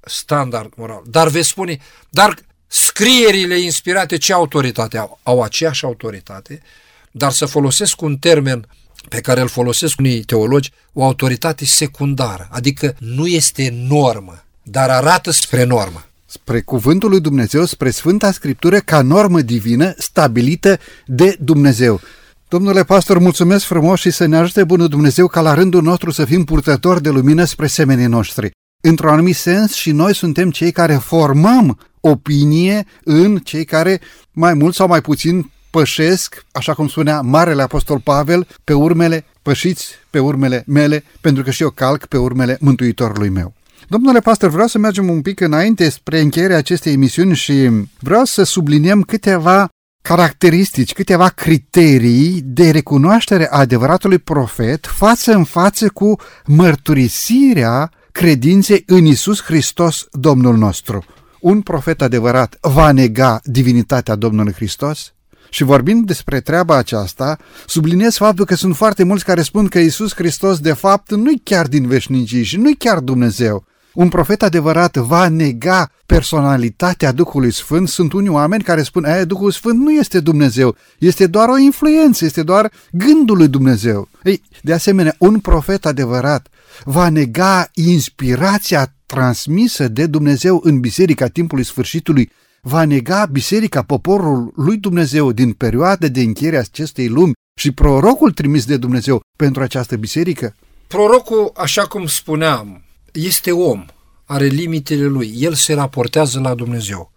standard 0.00 0.72
moral. 0.76 1.02
Dar 1.06 1.28
veți 1.28 1.48
spune, 1.48 1.78
dar 2.10 2.34
scrierile 2.68 3.58
inspirate 3.58 4.16
ce 4.16 4.32
autoritate 4.32 4.98
au? 4.98 5.18
Au 5.22 5.42
aceeași 5.42 5.84
autoritate, 5.84 6.62
dar 7.10 7.32
să 7.32 7.46
folosesc 7.46 8.00
un 8.00 8.16
termen 8.16 8.68
pe 9.08 9.20
care 9.20 9.40
îl 9.40 9.48
folosesc 9.48 9.98
unii 9.98 10.22
teologi, 10.22 10.72
o 10.92 11.04
autoritate 11.04 11.64
secundară, 11.64 12.48
adică 12.50 12.94
nu 12.98 13.26
este 13.26 13.74
normă, 13.88 14.44
dar 14.62 14.90
arată 14.90 15.30
spre 15.30 15.64
normă. 15.64 16.02
Spre 16.26 16.60
cuvântul 16.60 17.10
lui 17.10 17.20
Dumnezeu, 17.20 17.64
spre 17.64 17.90
Sfânta 17.90 18.32
Scriptură 18.32 18.78
ca 18.78 19.02
normă 19.02 19.40
divină 19.40 19.94
stabilită 19.96 20.78
de 21.06 21.36
Dumnezeu. 21.40 22.00
Domnule 22.48 22.84
pastor, 22.84 23.18
mulțumesc 23.18 23.64
frumos 23.64 24.00
și 24.00 24.10
să 24.10 24.26
ne 24.26 24.36
ajute 24.36 24.64
Bunul 24.64 24.88
Dumnezeu 24.88 25.26
ca 25.26 25.40
la 25.40 25.54
rândul 25.54 25.82
nostru 25.82 26.10
să 26.10 26.24
fim 26.24 26.44
purtători 26.44 27.02
de 27.02 27.08
lumină 27.08 27.44
spre 27.44 27.66
semenii 27.66 28.06
noștri. 28.06 28.50
Într-un 28.80 29.10
anumit 29.10 29.36
sens 29.36 29.74
și 29.74 29.90
noi 29.92 30.14
suntem 30.14 30.50
cei 30.50 30.72
care 30.72 30.94
formăm 30.94 31.78
opinie 32.00 32.86
în 33.04 33.36
cei 33.36 33.64
care 33.64 34.00
mai 34.32 34.54
mult 34.54 34.74
sau 34.74 34.86
mai 34.86 35.00
puțin 35.00 35.50
pășesc, 35.70 36.44
așa 36.52 36.74
cum 36.74 36.88
spunea 36.88 37.20
Marele 37.20 37.62
Apostol 37.62 38.00
Pavel, 38.00 38.46
pe 38.64 38.72
urmele, 38.72 39.24
pășiți 39.42 39.88
pe 40.10 40.18
urmele 40.18 40.62
mele, 40.66 41.04
pentru 41.20 41.42
că 41.42 41.50
și 41.50 41.62
eu 41.62 41.70
calc 41.70 42.06
pe 42.06 42.16
urmele 42.16 42.56
Mântuitorului 42.60 43.28
meu. 43.28 43.54
Domnule 43.88 44.20
pastor, 44.20 44.50
vreau 44.50 44.66
să 44.66 44.78
mergem 44.78 45.08
un 45.08 45.22
pic 45.22 45.40
înainte 45.40 45.88
spre 45.88 46.20
încheierea 46.20 46.56
acestei 46.56 46.92
emisiuni 46.92 47.34
și 47.34 47.70
vreau 48.00 48.24
să 48.24 48.42
subliniem 48.42 49.02
câteva 49.02 49.68
caracteristici, 50.02 50.92
câteva 50.92 51.28
criterii 51.28 52.40
de 52.44 52.70
recunoaștere 52.70 53.48
a 53.50 53.58
adevăratului 53.58 54.18
profet 54.18 54.86
față 54.86 55.32
în 55.32 55.44
față 55.44 55.88
cu 55.88 56.16
mărturisirea 56.46 57.90
credinței 58.18 58.82
în 58.86 59.04
Isus 59.04 59.42
Hristos, 59.42 60.06
Domnul 60.10 60.56
nostru. 60.56 61.04
Un 61.40 61.60
profet 61.60 62.02
adevărat 62.02 62.58
va 62.60 62.92
nega 62.92 63.40
divinitatea 63.44 64.14
Domnului 64.14 64.52
Hristos? 64.52 65.14
Și 65.50 65.62
vorbind 65.62 66.06
despre 66.06 66.40
treaba 66.40 66.76
aceasta, 66.76 67.38
subliniez 67.66 68.16
faptul 68.16 68.44
că 68.44 68.54
sunt 68.54 68.76
foarte 68.76 69.04
mulți 69.04 69.24
care 69.24 69.42
spun 69.42 69.66
că 69.66 69.78
Isus 69.78 70.14
Hristos 70.14 70.58
de 70.58 70.72
fapt 70.72 71.10
nu-i 71.10 71.40
chiar 71.44 71.66
din 71.66 71.86
veșnicii 71.86 72.42
și 72.42 72.56
nu-i 72.56 72.74
chiar 72.74 72.98
Dumnezeu. 72.98 73.64
Un 73.94 74.08
profet 74.08 74.42
adevărat 74.42 74.96
va 74.96 75.28
nega 75.28 75.90
personalitatea 76.06 77.12
Duhului 77.12 77.52
Sfânt. 77.52 77.88
Sunt 77.88 78.12
unii 78.12 78.28
oameni 78.28 78.62
care 78.62 78.82
spun, 78.82 79.02
că 79.02 79.24
Duhul 79.24 79.50
Sfânt 79.50 79.78
nu 79.78 79.90
este 79.90 80.20
Dumnezeu, 80.20 80.76
este 80.98 81.26
doar 81.26 81.48
o 81.48 81.58
influență, 81.58 82.24
este 82.24 82.42
doar 82.42 82.72
gândul 82.92 83.36
lui 83.36 83.48
Dumnezeu. 83.48 84.08
Ei, 84.22 84.42
de 84.62 84.72
asemenea, 84.72 85.14
un 85.18 85.38
profet 85.38 85.86
adevărat 85.86 86.48
va 86.84 87.08
nega 87.08 87.70
inspirația 87.74 88.94
transmisă 89.06 89.88
de 89.88 90.06
Dumnezeu 90.06 90.60
în 90.64 90.80
biserica 90.80 91.26
timpului 91.26 91.64
sfârșitului, 91.64 92.30
va 92.60 92.84
nega 92.84 93.26
biserica, 93.26 93.82
poporul 93.82 94.52
lui 94.56 94.76
Dumnezeu 94.76 95.32
din 95.32 95.52
perioada 95.52 96.08
de 96.08 96.20
încheiere 96.20 96.56
a 96.56 96.60
acestei 96.60 97.08
lumi 97.08 97.32
și 97.58 97.72
prorocul 97.72 98.32
trimis 98.32 98.64
de 98.64 98.76
Dumnezeu 98.76 99.20
pentru 99.36 99.62
această 99.62 99.96
biserică? 99.96 100.54
Prorocul, 100.86 101.52
așa 101.56 101.86
cum 101.86 102.06
spuneam, 102.06 102.84
este 103.12 103.52
om, 103.52 103.86
are 104.24 104.46
limitele 104.46 105.04
lui, 105.04 105.32
el 105.36 105.54
se 105.54 105.74
raportează 105.74 106.40
la 106.40 106.54
Dumnezeu. 106.54 107.12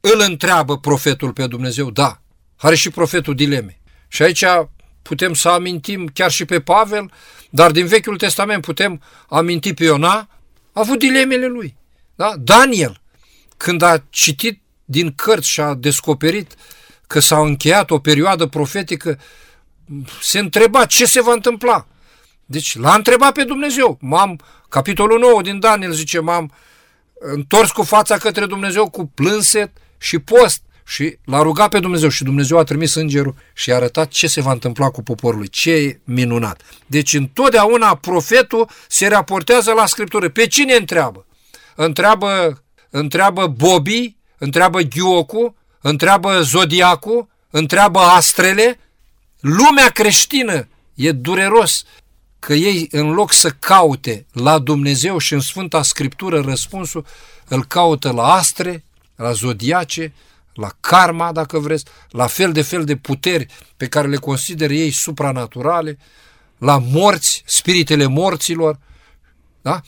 Îl 0.00 0.24
întreabă 0.28 0.78
profetul 0.78 1.32
pe 1.32 1.46
Dumnezeu, 1.46 1.90
da, 1.90 2.22
are 2.56 2.74
și 2.74 2.90
profetul 2.90 3.34
dileme. 3.34 3.80
Și 4.08 4.22
aici 4.22 4.44
putem 5.02 5.34
să 5.34 5.48
amintim 5.48 6.06
chiar 6.06 6.30
și 6.30 6.44
pe 6.44 6.60
Pavel, 6.60 7.10
dar 7.50 7.70
din 7.70 7.86
Vechiul 7.86 8.16
Testament 8.16 8.64
putem 8.64 9.02
aminti 9.28 9.74
pe 9.74 9.84
Iona, 9.84 10.12
a 10.12 10.28
avut 10.72 10.98
dilemele 10.98 11.46
lui. 11.46 11.76
Da? 12.14 12.34
Daniel, 12.38 13.00
când 13.56 13.82
a 13.82 14.02
citit 14.10 14.62
din 14.84 15.14
cărți 15.14 15.48
și 15.48 15.60
a 15.60 15.74
descoperit 15.74 16.54
că 17.06 17.20
s-a 17.20 17.38
încheiat 17.38 17.90
o 17.90 17.98
perioadă 17.98 18.46
profetică, 18.46 19.18
se 20.20 20.38
întreba 20.38 20.84
ce 20.84 21.04
se 21.04 21.20
va 21.20 21.32
întâmpla. 21.32 21.86
Deci 22.44 22.76
l-a 22.76 22.94
întrebat 22.94 23.32
pe 23.32 23.44
Dumnezeu. 23.44 23.98
M-am, 24.00 24.40
capitolul 24.68 25.18
9 25.18 25.42
din 25.42 25.60
Daniel 25.60 25.92
zice, 25.92 26.20
m-am 26.20 26.52
întors 27.20 27.70
cu 27.70 27.82
fața 27.82 28.16
către 28.16 28.46
Dumnezeu 28.46 28.90
cu 28.90 29.06
plânset 29.06 29.70
și 29.98 30.18
post 30.18 30.62
și 30.90 31.18
l-a 31.24 31.42
rugat 31.42 31.68
pe 31.68 31.78
Dumnezeu 31.78 32.08
și 32.08 32.24
Dumnezeu 32.24 32.58
a 32.58 32.64
trimis 32.64 32.94
îngerul 32.94 33.34
și 33.54 33.72
a 33.72 33.74
arătat 33.74 34.08
ce 34.08 34.26
se 34.26 34.40
va 34.40 34.52
întâmpla 34.52 34.90
cu 34.90 35.02
poporul 35.02 35.46
Ce 35.46 35.72
e 35.72 36.00
minunat. 36.04 36.62
Deci 36.86 37.14
întotdeauna 37.14 37.94
profetul 37.94 38.68
se 38.88 39.06
raportează 39.06 39.72
la 39.72 39.86
Scriptură. 39.86 40.28
Pe 40.28 40.46
cine 40.46 40.74
întreabă? 40.74 41.26
Întreabă, 41.74 42.62
întreabă 42.90 43.46
Bobby, 43.46 44.16
întreabă 44.38 44.80
Ghiocu, 44.80 45.56
întreabă 45.80 46.40
Zodiacul, 46.42 47.28
întreabă 47.50 47.98
astrele. 47.98 48.78
Lumea 49.40 49.88
creștină 49.88 50.68
e 50.94 51.12
dureros 51.12 51.84
că 52.38 52.52
ei, 52.54 52.88
în 52.90 53.10
loc 53.10 53.32
să 53.32 53.50
caute 53.50 54.26
la 54.32 54.58
Dumnezeu 54.58 55.18
și 55.18 55.32
în 55.32 55.40
Sfânta 55.40 55.82
Scriptură 55.82 56.40
răspunsul, 56.40 57.04
îl 57.48 57.64
caută 57.64 58.12
la 58.12 58.32
astre, 58.32 58.84
la 59.16 59.32
zodiace, 59.32 60.12
la 60.60 60.70
karma, 60.80 61.32
dacă 61.32 61.58
vreți, 61.58 61.84
la 62.10 62.26
fel 62.26 62.52
de 62.52 62.62
fel 62.62 62.84
de 62.84 62.96
puteri 62.96 63.46
pe 63.76 63.88
care 63.88 64.08
le 64.08 64.16
consideră 64.16 64.72
ei 64.72 64.90
supranaturale, 64.90 65.98
la 66.58 66.78
morți, 66.78 67.42
spiritele 67.46 68.06
morților. 68.06 68.78
Da? 69.62 69.80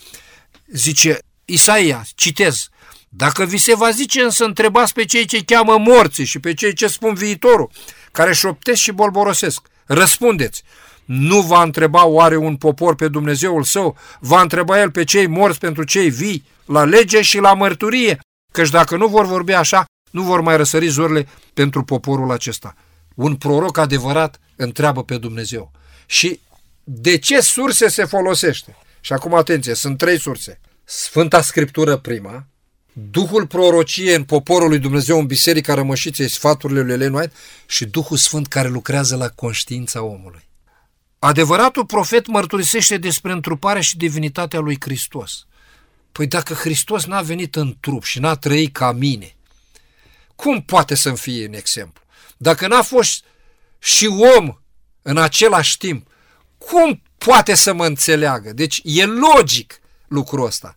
Zice 0.67 1.19
Isaia, 1.45 2.05
citez, 2.15 2.69
dacă 3.09 3.45
vi 3.45 3.59
se 3.59 3.75
va 3.75 3.91
zice 3.91 4.21
însă 4.21 4.45
întrebați 4.45 4.93
pe 4.93 5.05
cei 5.05 5.25
ce 5.25 5.45
cheamă 5.45 5.79
morții 5.79 6.25
și 6.25 6.39
pe 6.39 6.55
cei 6.55 6.73
ce 6.73 6.87
spun 6.87 7.15
viitorul, 7.15 7.71
care 8.13 8.33
șoptesc 8.33 8.81
și 8.81 8.93
bolborosesc, 8.93 9.61
răspundeți, 9.85 10.63
nu 11.05 11.41
va 11.41 11.63
întreba 11.63 12.05
oare 12.07 12.37
un 12.37 12.57
popor 12.57 12.95
pe 12.95 13.09
Dumnezeul 13.09 13.63
său, 13.63 13.97
va 14.21 14.41
întreba 14.41 14.81
el 14.81 14.91
pe 14.91 15.05
cei 15.05 15.27
morți 15.27 15.59
pentru 15.59 15.85
cei 15.85 16.11
vii, 16.11 16.45
la 16.65 16.85
lege 16.85 17.23
și 17.23 17.39
la 17.39 17.55
mărturie, 17.55 18.19
căci 18.53 18.71
dacă 18.71 18.97
nu 18.97 19.07
vor 19.07 19.27
vorbi 19.27 19.53
așa, 19.53 19.85
nu 20.13 20.23
vor 20.23 20.41
mai 20.41 20.57
răsări 20.57 20.89
zorile 20.89 21.29
pentru 21.55 21.85
poporul 21.85 22.31
acesta. 22.31 22.75
Un 23.15 23.37
proroc 23.37 23.79
adevărat 23.79 24.41
întreabă 24.57 25.05
pe 25.05 25.19
Dumnezeu. 25.19 25.71
Și 26.07 26.41
de 26.85 27.19
ce 27.19 27.41
surse 27.41 27.89
se 27.89 28.05
folosește? 28.05 28.77
Și 29.01 29.13
acum 29.13 29.35
atenție, 29.35 29.75
sunt 29.75 29.99
trei 29.99 30.21
surse. 30.21 30.61
Sfânta 30.85 31.43
Scriptură 31.43 31.97
prima, 31.97 32.47
Duhul 32.93 33.47
prorocie 33.47 34.15
în 34.15 34.25
poporul 34.25 34.69
lui 34.69 34.79
Dumnezeu 34.79 35.19
în 35.19 35.27
Biserica 35.27 35.75
Rămășiței 35.75 36.29
sfaturile 36.29 36.81
lui 36.81 36.93
Ellen 36.93 37.15
White 37.15 37.33
și 37.67 37.87
Duhul 37.87 38.17
Sfânt 38.17 38.47
care 38.47 38.69
lucrează 38.69 39.17
la 39.17 39.29
conștiința 39.29 40.03
omului. 40.03 40.49
Adevăratul 41.19 41.87
profet 41.87 42.27
mărturisește 42.27 42.97
despre 42.97 43.33
întruparea 43.33 43.81
și 43.81 43.97
divinitatea 43.97 44.61
lui 44.61 44.77
Hristos. 44.81 45.47
Păi 46.13 46.27
dacă 46.27 46.55
Hristos 46.55 47.05
n-a 47.05 47.21
venit 47.21 47.57
în 47.57 47.77
trup 47.81 48.03
și 48.03 48.21
n-a 48.21 48.35
trăit 48.35 48.73
ca 48.73 48.93
mine, 48.93 49.37
cum 50.43 50.63
poate 50.63 50.95
să-mi 50.95 51.17
fie 51.17 51.45
în 51.47 51.55
exemplu? 51.55 52.05
Dacă 52.37 52.67
n-a 52.67 52.83
fost 52.83 53.25
și 53.79 54.07
om 54.37 54.59
în 55.03 55.17
același 55.17 55.77
timp, 55.77 56.07
cum 56.59 57.03
poate 57.19 57.55
să 57.55 57.73
mă 57.73 57.87
înțeleagă? 57.87 58.53
Deci 58.53 58.81
e 58.85 59.05
logic 59.05 59.81
lucrul 60.09 60.47
ăsta. 60.47 60.77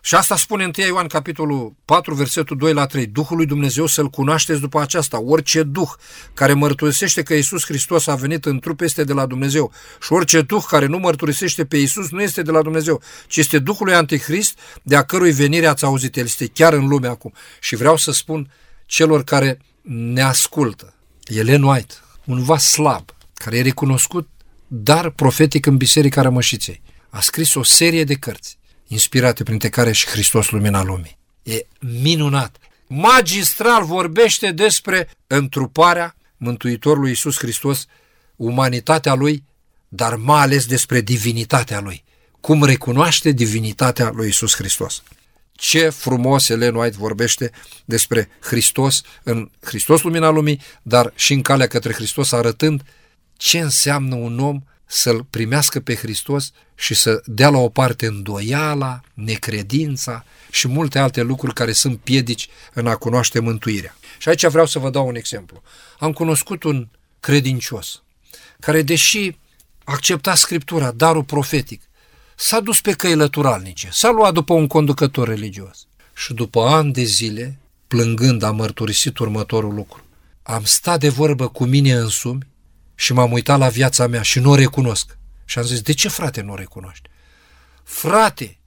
Și 0.00 0.14
asta 0.14 0.36
spune 0.36 0.64
1 0.64 0.86
Ioan 0.86 1.06
capitolul 1.06 1.74
4, 1.84 2.14
versetul 2.14 2.56
2 2.56 2.72
la 2.72 2.86
3. 2.86 3.06
Duhul 3.06 3.36
lui 3.36 3.46
Dumnezeu 3.46 3.86
să-L 3.86 4.08
cunoașteți 4.08 4.60
după 4.60 4.80
aceasta. 4.80 5.20
Orice 5.20 5.62
duh 5.62 5.90
care 6.34 6.52
mărturisește 6.52 7.22
că 7.22 7.34
Isus 7.34 7.64
Hristos 7.64 8.06
a 8.06 8.14
venit 8.14 8.44
în 8.44 8.58
trup 8.58 8.80
este 8.80 9.04
de 9.04 9.12
la 9.12 9.26
Dumnezeu. 9.26 9.72
Și 10.02 10.12
orice 10.12 10.40
duh 10.40 10.64
care 10.68 10.86
nu 10.86 10.98
mărturisește 10.98 11.64
pe 11.64 11.76
Isus 11.76 12.10
nu 12.10 12.22
este 12.22 12.42
de 12.42 12.50
la 12.50 12.62
Dumnezeu, 12.62 13.02
ci 13.26 13.36
este 13.36 13.58
Duhul 13.58 13.86
lui 13.86 13.94
Antichrist, 13.94 14.58
de 14.82 14.96
a 14.96 15.02
cărui 15.02 15.32
venire 15.32 15.66
ați 15.66 15.84
auzit. 15.84 16.16
El 16.16 16.24
este 16.24 16.46
chiar 16.46 16.72
în 16.72 16.86
lume 16.86 17.06
acum. 17.06 17.32
Și 17.60 17.76
vreau 17.76 17.96
să 17.96 18.12
spun 18.12 18.50
celor 18.90 19.24
care 19.24 19.58
ne 19.82 20.22
ascultă. 20.22 20.94
Elen 21.24 21.62
White, 21.62 21.94
un 22.24 22.42
vas 22.42 22.64
slab, 22.64 23.04
care 23.34 23.56
e 23.56 23.62
recunoscut 23.62 24.28
dar 24.72 25.10
profetic 25.10 25.66
în 25.66 25.76
Biserica 25.76 26.22
Rămășiței. 26.22 26.82
A 27.08 27.20
scris 27.20 27.54
o 27.54 27.62
serie 27.62 28.04
de 28.04 28.14
cărți 28.14 28.58
inspirate 28.86 29.42
printre 29.42 29.68
care 29.68 29.92
și 29.92 30.06
Hristos 30.06 30.50
Lumina 30.50 30.82
Lumii. 30.82 31.18
E 31.42 31.66
minunat. 32.02 32.56
Magistral 32.86 33.84
vorbește 33.84 34.52
despre 34.52 35.08
întruparea 35.26 36.16
Mântuitorului 36.36 37.08
Iisus 37.08 37.38
Hristos, 37.38 37.86
umanitatea 38.36 39.14
Lui, 39.14 39.44
dar 39.88 40.16
mai 40.16 40.40
ales 40.40 40.66
despre 40.66 41.00
divinitatea 41.00 41.80
Lui. 41.80 42.04
Cum 42.40 42.64
recunoaște 42.64 43.30
divinitatea 43.30 44.10
lui 44.14 44.26
Iisus 44.26 44.54
Hristos. 44.54 45.02
Ce 45.60 45.88
frumos 45.88 46.48
Ellen 46.48 46.74
White 46.74 46.96
vorbește 46.98 47.50
despre 47.84 48.28
Hristos 48.40 49.02
în 49.22 49.50
Hristos 49.60 50.02
Lumina 50.02 50.28
Lumii, 50.28 50.60
dar 50.82 51.12
și 51.14 51.32
în 51.32 51.42
calea 51.42 51.66
către 51.66 51.92
Hristos 51.92 52.32
arătând 52.32 52.82
ce 53.36 53.58
înseamnă 53.58 54.14
un 54.14 54.38
om 54.38 54.62
să-L 54.86 55.24
primească 55.30 55.80
pe 55.80 55.94
Hristos 55.94 56.52
și 56.74 56.94
să 56.94 57.22
dea 57.24 57.48
la 57.48 57.58
o 57.58 57.68
parte 57.68 58.06
îndoiala, 58.06 59.00
necredința 59.14 60.24
și 60.50 60.68
multe 60.68 60.98
alte 60.98 61.22
lucruri 61.22 61.54
care 61.54 61.72
sunt 61.72 61.98
piedici 61.98 62.48
în 62.74 62.86
a 62.86 62.96
cunoaște 62.96 63.40
mântuirea. 63.40 63.96
Și 64.18 64.28
aici 64.28 64.46
vreau 64.46 64.66
să 64.66 64.78
vă 64.78 64.90
dau 64.90 65.06
un 65.06 65.14
exemplu. 65.14 65.62
Am 65.98 66.12
cunoscut 66.12 66.62
un 66.62 66.88
credincios 67.20 68.02
care, 68.60 68.82
deși 68.82 69.36
accepta 69.84 70.34
Scriptura, 70.34 70.90
darul 70.90 71.24
profetic, 71.24 71.82
s-a 72.42 72.60
dus 72.60 72.80
pe 72.80 72.92
căi 72.92 73.14
lăturalnice, 73.14 73.88
s-a 73.92 74.10
luat 74.10 74.32
după 74.32 74.54
un 74.54 74.66
conducător 74.66 75.28
religios 75.28 75.86
și 76.14 76.32
după 76.32 76.60
ani 76.60 76.92
de 76.92 77.02
zile, 77.02 77.58
plângând, 77.86 78.42
a 78.42 78.50
mărturisit 78.50 79.18
următorul 79.18 79.74
lucru. 79.74 80.04
Am 80.42 80.64
stat 80.64 81.00
de 81.00 81.08
vorbă 81.08 81.48
cu 81.48 81.64
mine 81.64 81.92
însumi 81.92 82.46
și 82.94 83.12
m-am 83.12 83.32
uitat 83.32 83.58
la 83.58 83.68
viața 83.68 84.06
mea 84.06 84.22
și 84.22 84.38
nu 84.38 84.50
o 84.50 84.54
recunosc. 84.54 85.18
Și 85.44 85.58
am 85.58 85.64
zis, 85.64 85.80
de 85.80 85.92
ce 85.92 86.08
frate 86.08 86.40
nu 86.40 86.52
o 86.52 86.54
recunoști? 86.54 87.08
Frate, 87.82 88.58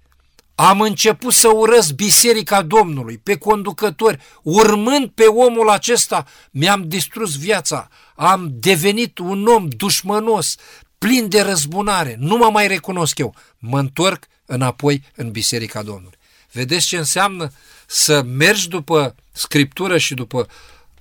am 0.56 0.82
început 0.82 1.34
să 1.34 1.48
urăsc 1.48 1.92
biserica 1.92 2.62
Domnului, 2.62 3.18
pe 3.18 3.38
conducători, 3.38 4.20
urmând 4.44 5.10
pe 5.10 5.24
omul 5.24 5.70
acesta, 5.70 6.26
mi-am 6.52 6.88
distrus 6.88 7.38
viața, 7.38 7.88
am 8.16 8.50
devenit 8.52 9.18
un 9.18 9.48
om 9.48 9.68
dușmănos, 9.68 10.56
plin 11.04 11.30
de 11.30 11.42
răzbunare, 11.42 12.16
nu 12.20 12.38
mă 12.38 12.50
mai 12.52 12.68
recunosc 12.68 13.18
eu, 13.18 13.36
mă 13.58 13.80
întorc 13.80 14.28
înapoi 14.46 15.04
în 15.16 15.32
biserica 15.32 15.84
Domnului. 15.84 16.18
Vedeți 16.52 16.86
ce 16.86 16.98
înseamnă 16.98 17.52
să 17.88 18.22
mergi 18.22 18.70
după 18.70 19.16
Scriptură 19.32 19.98
și 19.98 20.14
după 20.14 20.48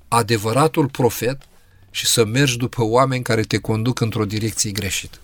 adevăratul 0.09 0.89
profet 0.89 1.43
și 1.91 2.07
să 2.07 2.25
mergi 2.25 2.57
după 2.57 2.83
oameni 2.83 3.23
care 3.23 3.43
te 3.43 3.59
conduc 3.59 4.01
într-o 4.01 4.25
direcție 4.25 4.71
greșită. 4.71 5.19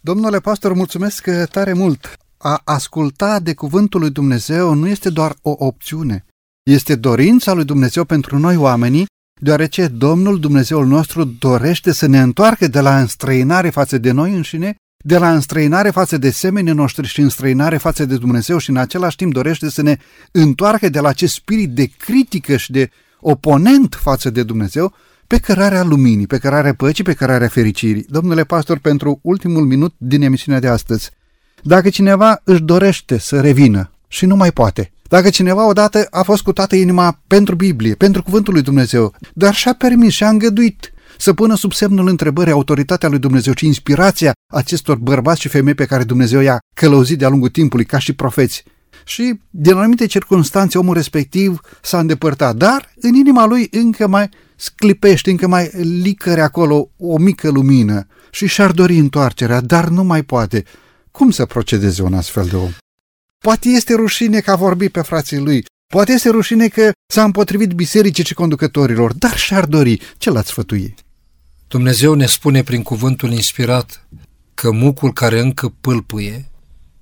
Domnule 0.00 0.40
pastor, 0.40 0.72
mulțumesc 0.72 1.24
tare 1.50 1.72
mult! 1.72 2.16
a 2.42 2.60
asculta 2.64 3.40
de 3.40 3.54
cuvântul 3.54 4.00
lui 4.00 4.10
Dumnezeu 4.10 4.74
nu 4.74 4.88
este 4.88 5.10
doar 5.10 5.36
o 5.42 5.54
opțiune, 5.58 6.24
este 6.62 6.94
dorința 6.94 7.52
lui 7.52 7.64
Dumnezeu 7.64 8.04
pentru 8.04 8.38
noi 8.38 8.56
oamenii, 8.56 9.06
deoarece 9.42 9.86
Domnul 9.86 10.40
Dumnezeul 10.40 10.86
nostru 10.86 11.24
dorește 11.24 11.92
să 11.92 12.06
ne 12.06 12.20
întoarcă 12.20 12.66
de 12.68 12.80
la 12.80 13.00
înstrăinare 13.00 13.70
față 13.70 13.98
de 13.98 14.10
noi 14.10 14.34
înșine, 14.34 14.76
de 15.04 15.18
la 15.18 15.32
înstrăinare 15.32 15.90
față 15.90 16.18
de 16.18 16.30
semenii 16.30 16.72
noștri 16.72 17.06
și 17.06 17.20
înstrăinare 17.20 17.76
față 17.76 18.04
de 18.04 18.16
Dumnezeu 18.16 18.58
și 18.58 18.70
în 18.70 18.76
același 18.76 19.16
timp 19.16 19.32
dorește 19.32 19.70
să 19.70 19.82
ne 19.82 19.96
întoarcă 20.32 20.88
de 20.88 21.00
la 21.00 21.08
acest 21.08 21.34
spirit 21.34 21.70
de 21.70 21.90
critică 21.98 22.56
și 22.56 22.72
de 22.72 22.90
oponent 23.20 23.98
față 24.02 24.30
de 24.30 24.42
Dumnezeu 24.42 24.94
pe 25.26 25.38
cărarea 25.38 25.82
luminii, 25.82 26.26
pe 26.26 26.38
cărarea 26.38 26.74
păcii, 26.74 27.04
pe 27.04 27.12
cărarea 27.12 27.48
fericirii. 27.48 28.06
Domnule 28.08 28.44
pastor, 28.44 28.78
pentru 28.78 29.18
ultimul 29.22 29.64
minut 29.64 29.94
din 29.96 30.22
emisiunea 30.22 30.60
de 30.60 30.68
astăzi, 30.68 31.10
dacă 31.62 31.88
cineva 31.88 32.40
își 32.44 32.62
dorește 32.62 33.18
să 33.18 33.40
revină 33.40 33.90
și 34.08 34.26
nu 34.26 34.36
mai 34.36 34.50
poate, 34.52 34.91
dacă 35.12 35.30
cineva 35.30 35.68
odată 35.68 36.06
a 36.10 36.22
fost 36.22 36.42
cu 36.42 36.52
toată 36.52 36.76
inima 36.76 37.20
pentru 37.26 37.54
Biblie, 37.54 37.94
pentru 37.94 38.22
Cuvântul 38.22 38.52
lui 38.52 38.62
Dumnezeu, 38.62 39.14
dar 39.34 39.54
și-a 39.54 39.72
permis 39.74 40.12
și-a 40.12 40.28
îngăduit 40.28 40.92
să 41.18 41.32
pună 41.32 41.56
sub 41.56 41.72
semnul 41.72 42.08
întrebării 42.08 42.52
autoritatea 42.52 43.08
lui 43.08 43.18
Dumnezeu 43.18 43.52
și 43.56 43.66
inspirația 43.66 44.32
acestor 44.52 44.96
bărbați 44.96 45.40
și 45.40 45.48
femei 45.48 45.74
pe 45.74 45.84
care 45.84 46.04
Dumnezeu 46.04 46.40
i-a 46.40 46.58
călăuzit 46.74 47.18
de-a 47.18 47.28
lungul 47.28 47.48
timpului 47.48 47.84
ca 47.84 47.98
și 47.98 48.12
profeți. 48.12 48.64
Și 49.04 49.40
din 49.50 49.74
anumite 49.74 50.06
circunstanțe 50.06 50.78
omul 50.78 50.94
respectiv 50.94 51.60
s-a 51.82 51.98
îndepărtat, 51.98 52.56
dar 52.56 52.92
în 53.00 53.14
inima 53.14 53.46
lui 53.46 53.68
încă 53.70 54.06
mai 54.06 54.28
sclipește, 54.56 55.30
încă 55.30 55.48
mai 55.48 55.70
licăre 56.02 56.40
acolo 56.40 56.88
o 56.96 57.18
mică 57.18 57.50
lumină 57.50 58.06
și 58.30 58.46
și-ar 58.46 58.70
dori 58.70 58.96
întoarcerea, 58.96 59.60
dar 59.60 59.88
nu 59.88 60.04
mai 60.04 60.22
poate. 60.22 60.64
Cum 61.10 61.30
să 61.30 61.44
procedeze 61.44 62.02
un 62.02 62.14
astfel 62.14 62.44
de 62.44 62.56
om? 62.56 62.70
Poate 63.42 63.68
este 63.68 63.94
rușine 63.94 64.40
că 64.40 64.50
a 64.50 64.56
vorbit 64.56 64.92
pe 64.92 65.00
frații 65.00 65.38
lui, 65.38 65.64
poate 65.86 66.12
este 66.12 66.28
rușine 66.28 66.68
că 66.68 66.92
s-a 67.12 67.24
împotrivit 67.24 67.70
bisericii 67.72 68.24
și 68.24 68.34
conducătorilor, 68.34 69.12
dar 69.12 69.36
și-ar 69.36 69.66
dori. 69.66 70.00
Ce 70.18 70.30
l-ați 70.30 70.48
sfătui? 70.48 70.94
Dumnezeu 71.68 72.14
ne 72.14 72.26
spune 72.26 72.62
prin 72.62 72.82
cuvântul 72.82 73.30
inspirat 73.30 74.06
că 74.54 74.70
mucul 74.70 75.12
care 75.12 75.40
încă 75.40 75.68
pâlpâie 75.68 76.50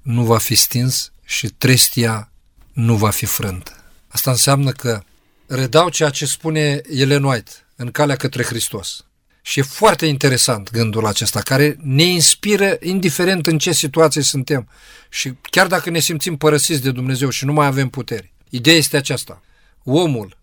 nu 0.03 0.24
va 0.24 0.38
fi 0.38 0.55
stins 0.55 1.12
și 1.24 1.49
trestia 1.49 2.32
nu 2.72 2.97
va 2.97 3.11
fi 3.11 3.26
frântă. 3.26 3.72
Asta 4.09 4.30
înseamnă 4.30 4.70
că 4.70 5.03
redau 5.47 5.88
ceea 5.88 6.11
ce 6.11 6.26
spune 6.26 6.80
Ellen 6.88 7.24
White 7.24 7.51
în 7.76 7.91
calea 7.91 8.16
către 8.16 8.43
Hristos. 8.43 9.05
Și 9.43 9.59
e 9.59 9.62
foarte 9.62 10.07
interesant 10.07 10.70
gândul 10.70 11.07
acesta, 11.07 11.41
care 11.41 11.76
ne 11.80 12.03
inspiră 12.03 12.76
indiferent 12.80 13.47
în 13.47 13.59
ce 13.59 13.72
situație 13.72 14.22
suntem. 14.22 14.68
Și 15.09 15.32
chiar 15.51 15.66
dacă 15.66 15.91
ne 15.91 15.99
simțim 15.99 16.36
părăsiți 16.36 16.82
de 16.82 16.91
Dumnezeu 16.91 17.28
și 17.28 17.45
nu 17.45 17.53
mai 17.53 17.66
avem 17.66 17.88
putere. 17.88 18.32
Ideea 18.49 18.76
este 18.76 18.97
aceasta. 18.97 19.43
Omul, 19.84 20.36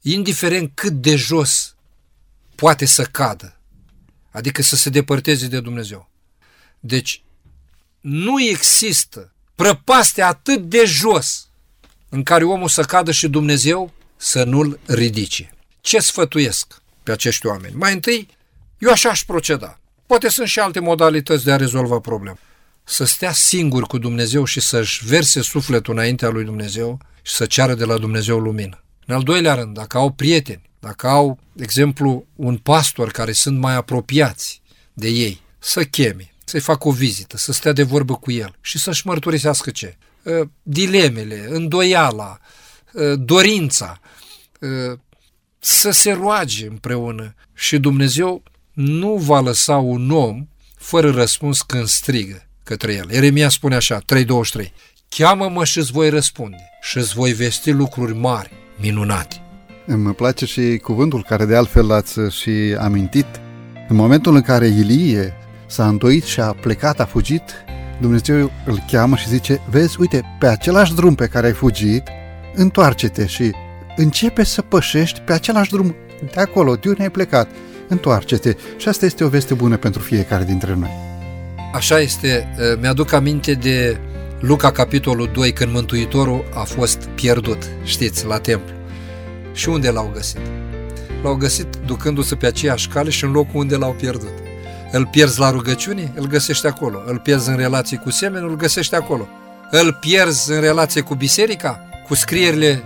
indiferent 0.00 0.70
cât 0.74 0.92
de 0.92 1.16
jos 1.16 1.74
poate 2.54 2.84
să 2.84 3.04
cadă, 3.04 3.56
adică 4.30 4.62
să 4.62 4.76
se 4.76 4.90
depărteze 4.90 5.46
de 5.46 5.60
Dumnezeu. 5.60 6.10
Deci, 6.80 7.22
nu 8.00 8.42
există 8.42 9.32
prăpaste 9.54 10.22
atât 10.22 10.62
de 10.62 10.84
jos 10.84 11.48
în 12.08 12.22
care 12.22 12.44
omul 12.44 12.68
să 12.68 12.82
cadă 12.82 13.10
și 13.10 13.28
Dumnezeu 13.28 13.92
să 14.16 14.44
nu-l 14.44 14.80
ridice. 14.86 15.50
Ce 15.80 15.98
sfătuiesc 15.98 16.82
pe 17.02 17.12
acești 17.12 17.46
oameni? 17.46 17.74
Mai 17.74 17.92
întâi, 17.92 18.28
eu 18.78 18.90
așa 18.90 19.08
aș 19.08 19.24
proceda. 19.24 19.80
Poate 20.06 20.28
sunt 20.28 20.48
și 20.48 20.58
alte 20.58 20.80
modalități 20.80 21.44
de 21.44 21.52
a 21.52 21.56
rezolva 21.56 21.98
problema. 21.98 22.38
Să 22.84 23.04
stea 23.04 23.32
singur 23.32 23.82
cu 23.82 23.98
Dumnezeu 23.98 24.44
și 24.44 24.60
să-și 24.60 25.06
verse 25.06 25.40
sufletul 25.40 25.94
înaintea 25.94 26.28
lui 26.28 26.44
Dumnezeu 26.44 26.98
și 27.22 27.32
să 27.32 27.46
ceară 27.46 27.74
de 27.74 27.84
la 27.84 27.98
Dumnezeu 27.98 28.38
lumină. 28.38 28.82
În 29.06 29.14
al 29.14 29.22
doilea 29.22 29.54
rând, 29.54 29.74
dacă 29.74 29.96
au 29.96 30.10
prieteni, 30.10 30.62
dacă 30.80 31.06
au, 31.08 31.38
de 31.52 31.62
exemplu, 31.62 32.26
un 32.36 32.56
pastor 32.56 33.10
care 33.10 33.32
sunt 33.32 33.58
mai 33.58 33.74
apropiați 33.74 34.62
de 34.92 35.08
ei, 35.08 35.40
să 35.58 35.84
cheme, 35.84 36.32
să-i 36.44 36.60
facă 36.60 36.88
o 36.88 36.90
vizită, 36.90 37.36
să 37.36 37.52
stea 37.52 37.72
de 37.72 37.82
vorbă 37.82 38.14
cu 38.14 38.32
el 38.32 38.56
și 38.60 38.78
să-și 38.78 39.06
mărturisească 39.06 39.70
ce? 39.70 39.96
Ă, 40.26 40.48
dilemele, 40.62 41.46
îndoiala, 41.48 42.38
ă, 42.94 43.16
dorința, 43.16 44.00
ă, 44.62 44.98
să 45.58 45.90
se 45.90 46.12
roage 46.12 46.66
împreună 46.66 47.34
și 47.54 47.78
Dumnezeu 47.78 48.42
nu 48.76 49.14
va 49.14 49.40
lăsa 49.40 49.76
un 49.76 50.10
om 50.10 50.46
fără 50.76 51.10
răspuns 51.10 51.62
când 51.62 51.86
strigă 51.86 52.46
către 52.62 52.92
el. 52.92 53.06
Eremia 53.10 53.48
spune 53.48 53.74
așa, 53.74 54.00
3.23, 54.00 54.66
Cheamă-mă 55.08 55.64
și 55.64 55.78
îți 55.78 55.92
voi 55.92 56.08
răspunde 56.08 56.68
și 56.80 56.98
îți 56.98 57.14
voi 57.14 57.32
vesti 57.32 57.70
lucruri 57.70 58.14
mari, 58.14 58.50
minunate. 58.80 59.36
Îmi 59.86 60.14
place 60.14 60.46
și 60.46 60.80
cuvântul 60.82 61.24
care 61.28 61.44
de 61.44 61.56
altfel 61.56 61.86
l-ați 61.86 62.20
și 62.40 62.76
amintit. 62.78 63.26
În 63.88 63.96
momentul 63.96 64.34
în 64.34 64.42
care 64.42 64.66
Ilie 64.66 65.34
s-a 65.66 65.88
îndoit 65.88 66.24
și 66.24 66.40
a 66.40 66.52
plecat, 66.52 67.00
a 67.00 67.04
fugit, 67.04 67.42
Dumnezeu 68.00 68.50
îl 68.66 68.84
cheamă 68.90 69.16
și 69.16 69.28
zice, 69.28 69.60
vezi, 69.70 70.00
uite, 70.00 70.36
pe 70.38 70.46
același 70.46 70.94
drum 70.94 71.14
pe 71.14 71.26
care 71.26 71.46
ai 71.46 71.52
fugit, 71.52 72.02
întoarce-te 72.54 73.26
și 73.26 73.50
începe 73.96 74.44
să 74.44 74.62
pășești 74.62 75.20
pe 75.20 75.32
același 75.32 75.70
drum 75.70 75.94
de 76.32 76.40
acolo, 76.40 76.74
de 76.74 76.88
unde 76.88 77.02
ai 77.02 77.10
plecat. 77.10 77.48
Întoarce-te. 77.88 78.56
Și 78.76 78.88
asta 78.88 79.04
este 79.04 79.24
o 79.24 79.28
veste 79.28 79.54
bună 79.54 79.76
pentru 79.76 80.02
fiecare 80.02 80.44
dintre 80.44 80.74
noi. 80.74 80.90
Așa 81.74 82.00
este. 82.00 82.48
Mi-aduc 82.80 83.12
aminte 83.12 83.52
de 83.52 84.00
Luca, 84.40 84.70
capitolul 84.70 85.30
2, 85.32 85.52
când 85.52 85.72
Mântuitorul 85.72 86.44
a 86.54 86.62
fost 86.62 87.08
pierdut, 87.14 87.62
știți, 87.84 88.26
la 88.26 88.38
templu. 88.38 88.74
Și 89.52 89.68
unde 89.68 89.90
l-au 89.90 90.10
găsit? 90.14 90.40
L-au 91.22 91.34
găsit 91.34 91.66
ducându-se 91.86 92.34
pe 92.34 92.46
aceeași 92.46 92.88
cale 92.88 93.10
și 93.10 93.24
în 93.24 93.30
locul 93.30 93.60
unde 93.60 93.76
l-au 93.76 93.92
pierdut. 93.92 94.32
Îl 94.92 95.06
pierzi 95.06 95.38
la 95.38 95.50
rugăciune, 95.50 96.12
îl 96.14 96.26
găsești 96.26 96.66
acolo. 96.66 97.02
Îl 97.06 97.18
pierzi 97.18 97.48
în 97.48 97.56
relație 97.56 97.96
cu 97.96 98.10
semenul, 98.10 98.50
îl 98.50 98.56
găsești 98.56 98.94
acolo. 98.94 99.28
Îl 99.70 99.96
pierzi 100.00 100.52
în 100.52 100.60
relație 100.60 101.00
cu 101.00 101.14
biserica, 101.14 101.80
cu 102.06 102.14
scrierile 102.14 102.82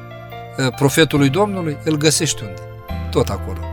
uh, 0.59 0.75
profetului 0.77 1.29
Domnului, 1.29 1.77
îl 1.85 1.97
găsești 1.97 2.43
unde? 2.43 2.63
Tot 3.11 3.29
acolo. 3.29 3.70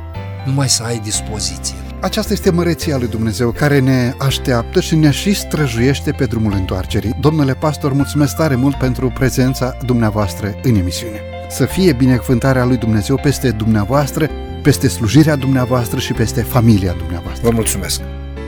Numai 0.48 0.70
să 0.70 0.84
ai 0.84 1.00
dispoziție. 1.00 1.76
Aceasta 2.02 2.34
este 2.34 2.52
măreția 2.52 2.98
lui 2.98 3.08
Dumnezeu 3.08 3.52
care 3.52 3.80
ne 3.80 4.14
așteaptă 4.18 4.80
și 4.80 4.95
ne 4.95 5.12
și 5.12 5.34
străjuiește 5.34 6.12
pe 6.12 6.26
drumul 6.26 6.54
întoarcerii. 6.54 7.16
Domnule 7.20 7.54
pastor, 7.54 7.93
mulțumesc 7.93 8.36
tare 8.36 8.56
mult 8.56 8.76
pentru 8.76 9.12
prezența 9.14 9.78
dumneavoastră 9.86 10.56
în 10.64 10.76
emisiune. 10.76 11.22
Să 11.50 11.66
fie 11.66 11.93
binecuvântarea 11.93 12.66
lui 12.66 12.78
Dumnezeu 12.78 13.20
peste 13.22 13.52
dumneavoastră, 13.52 14.30
peste 14.62 14.88
slujirea 14.88 15.36
dumneavoastră 15.36 16.00
și 16.00 16.14
peste 16.14 16.41
familia 16.41 16.93
dumneavoastră. 16.98 17.50
Vă 17.50 17.54
mulțumesc! 17.54 18.02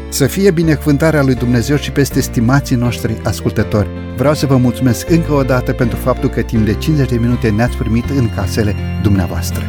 Să 0.09 0.27
fie 0.27 0.51
binecuvântarea 0.51 1.23
lui 1.23 1.35
Dumnezeu 1.35 1.77
și 1.77 1.91
peste 1.91 2.21
stimații 2.21 2.75
noștri 2.75 3.21
ascultători. 3.23 3.89
Vreau 4.17 4.33
să 4.33 4.45
vă 4.45 4.57
mulțumesc 4.57 5.09
încă 5.09 5.33
o 5.33 5.43
dată 5.43 5.71
pentru 5.71 5.97
faptul 5.97 6.29
că 6.29 6.41
timp 6.41 6.65
de 6.65 6.73
50 6.73 7.09
de 7.09 7.17
minute 7.17 7.49
ne-ați 7.49 7.77
primit 7.77 8.09
în 8.09 8.29
casele 8.35 8.75
dumneavoastră. 9.01 9.63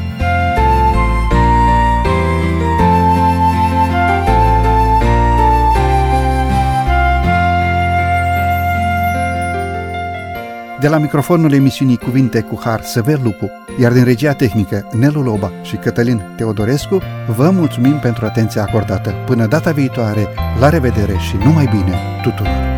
De 10.80 10.88
la 10.88 10.98
microfonul 10.98 11.52
emisiunii 11.52 11.96
Cuvinte 11.96 12.40
cu 12.40 12.60
Har 12.64 12.82
Sever 12.82 13.18
Lupu, 13.22 13.50
iar 13.80 13.92
din 13.92 14.04
regia 14.04 14.32
tehnică 14.32 14.88
Nelu 14.92 15.22
Loba 15.22 15.52
și 15.62 15.76
Cătălin 15.76 16.22
Teodorescu, 16.36 17.02
vă 17.36 17.50
mulțumim 17.50 17.98
pentru 17.98 18.24
atenția 18.24 18.62
acordată. 18.62 19.14
Până 19.26 19.46
data 19.46 19.70
viitoare, 19.70 20.28
la 20.60 20.68
revedere 20.68 21.16
și 21.18 21.36
numai 21.36 21.68
bine 21.72 21.98
tuturor! 22.22 22.69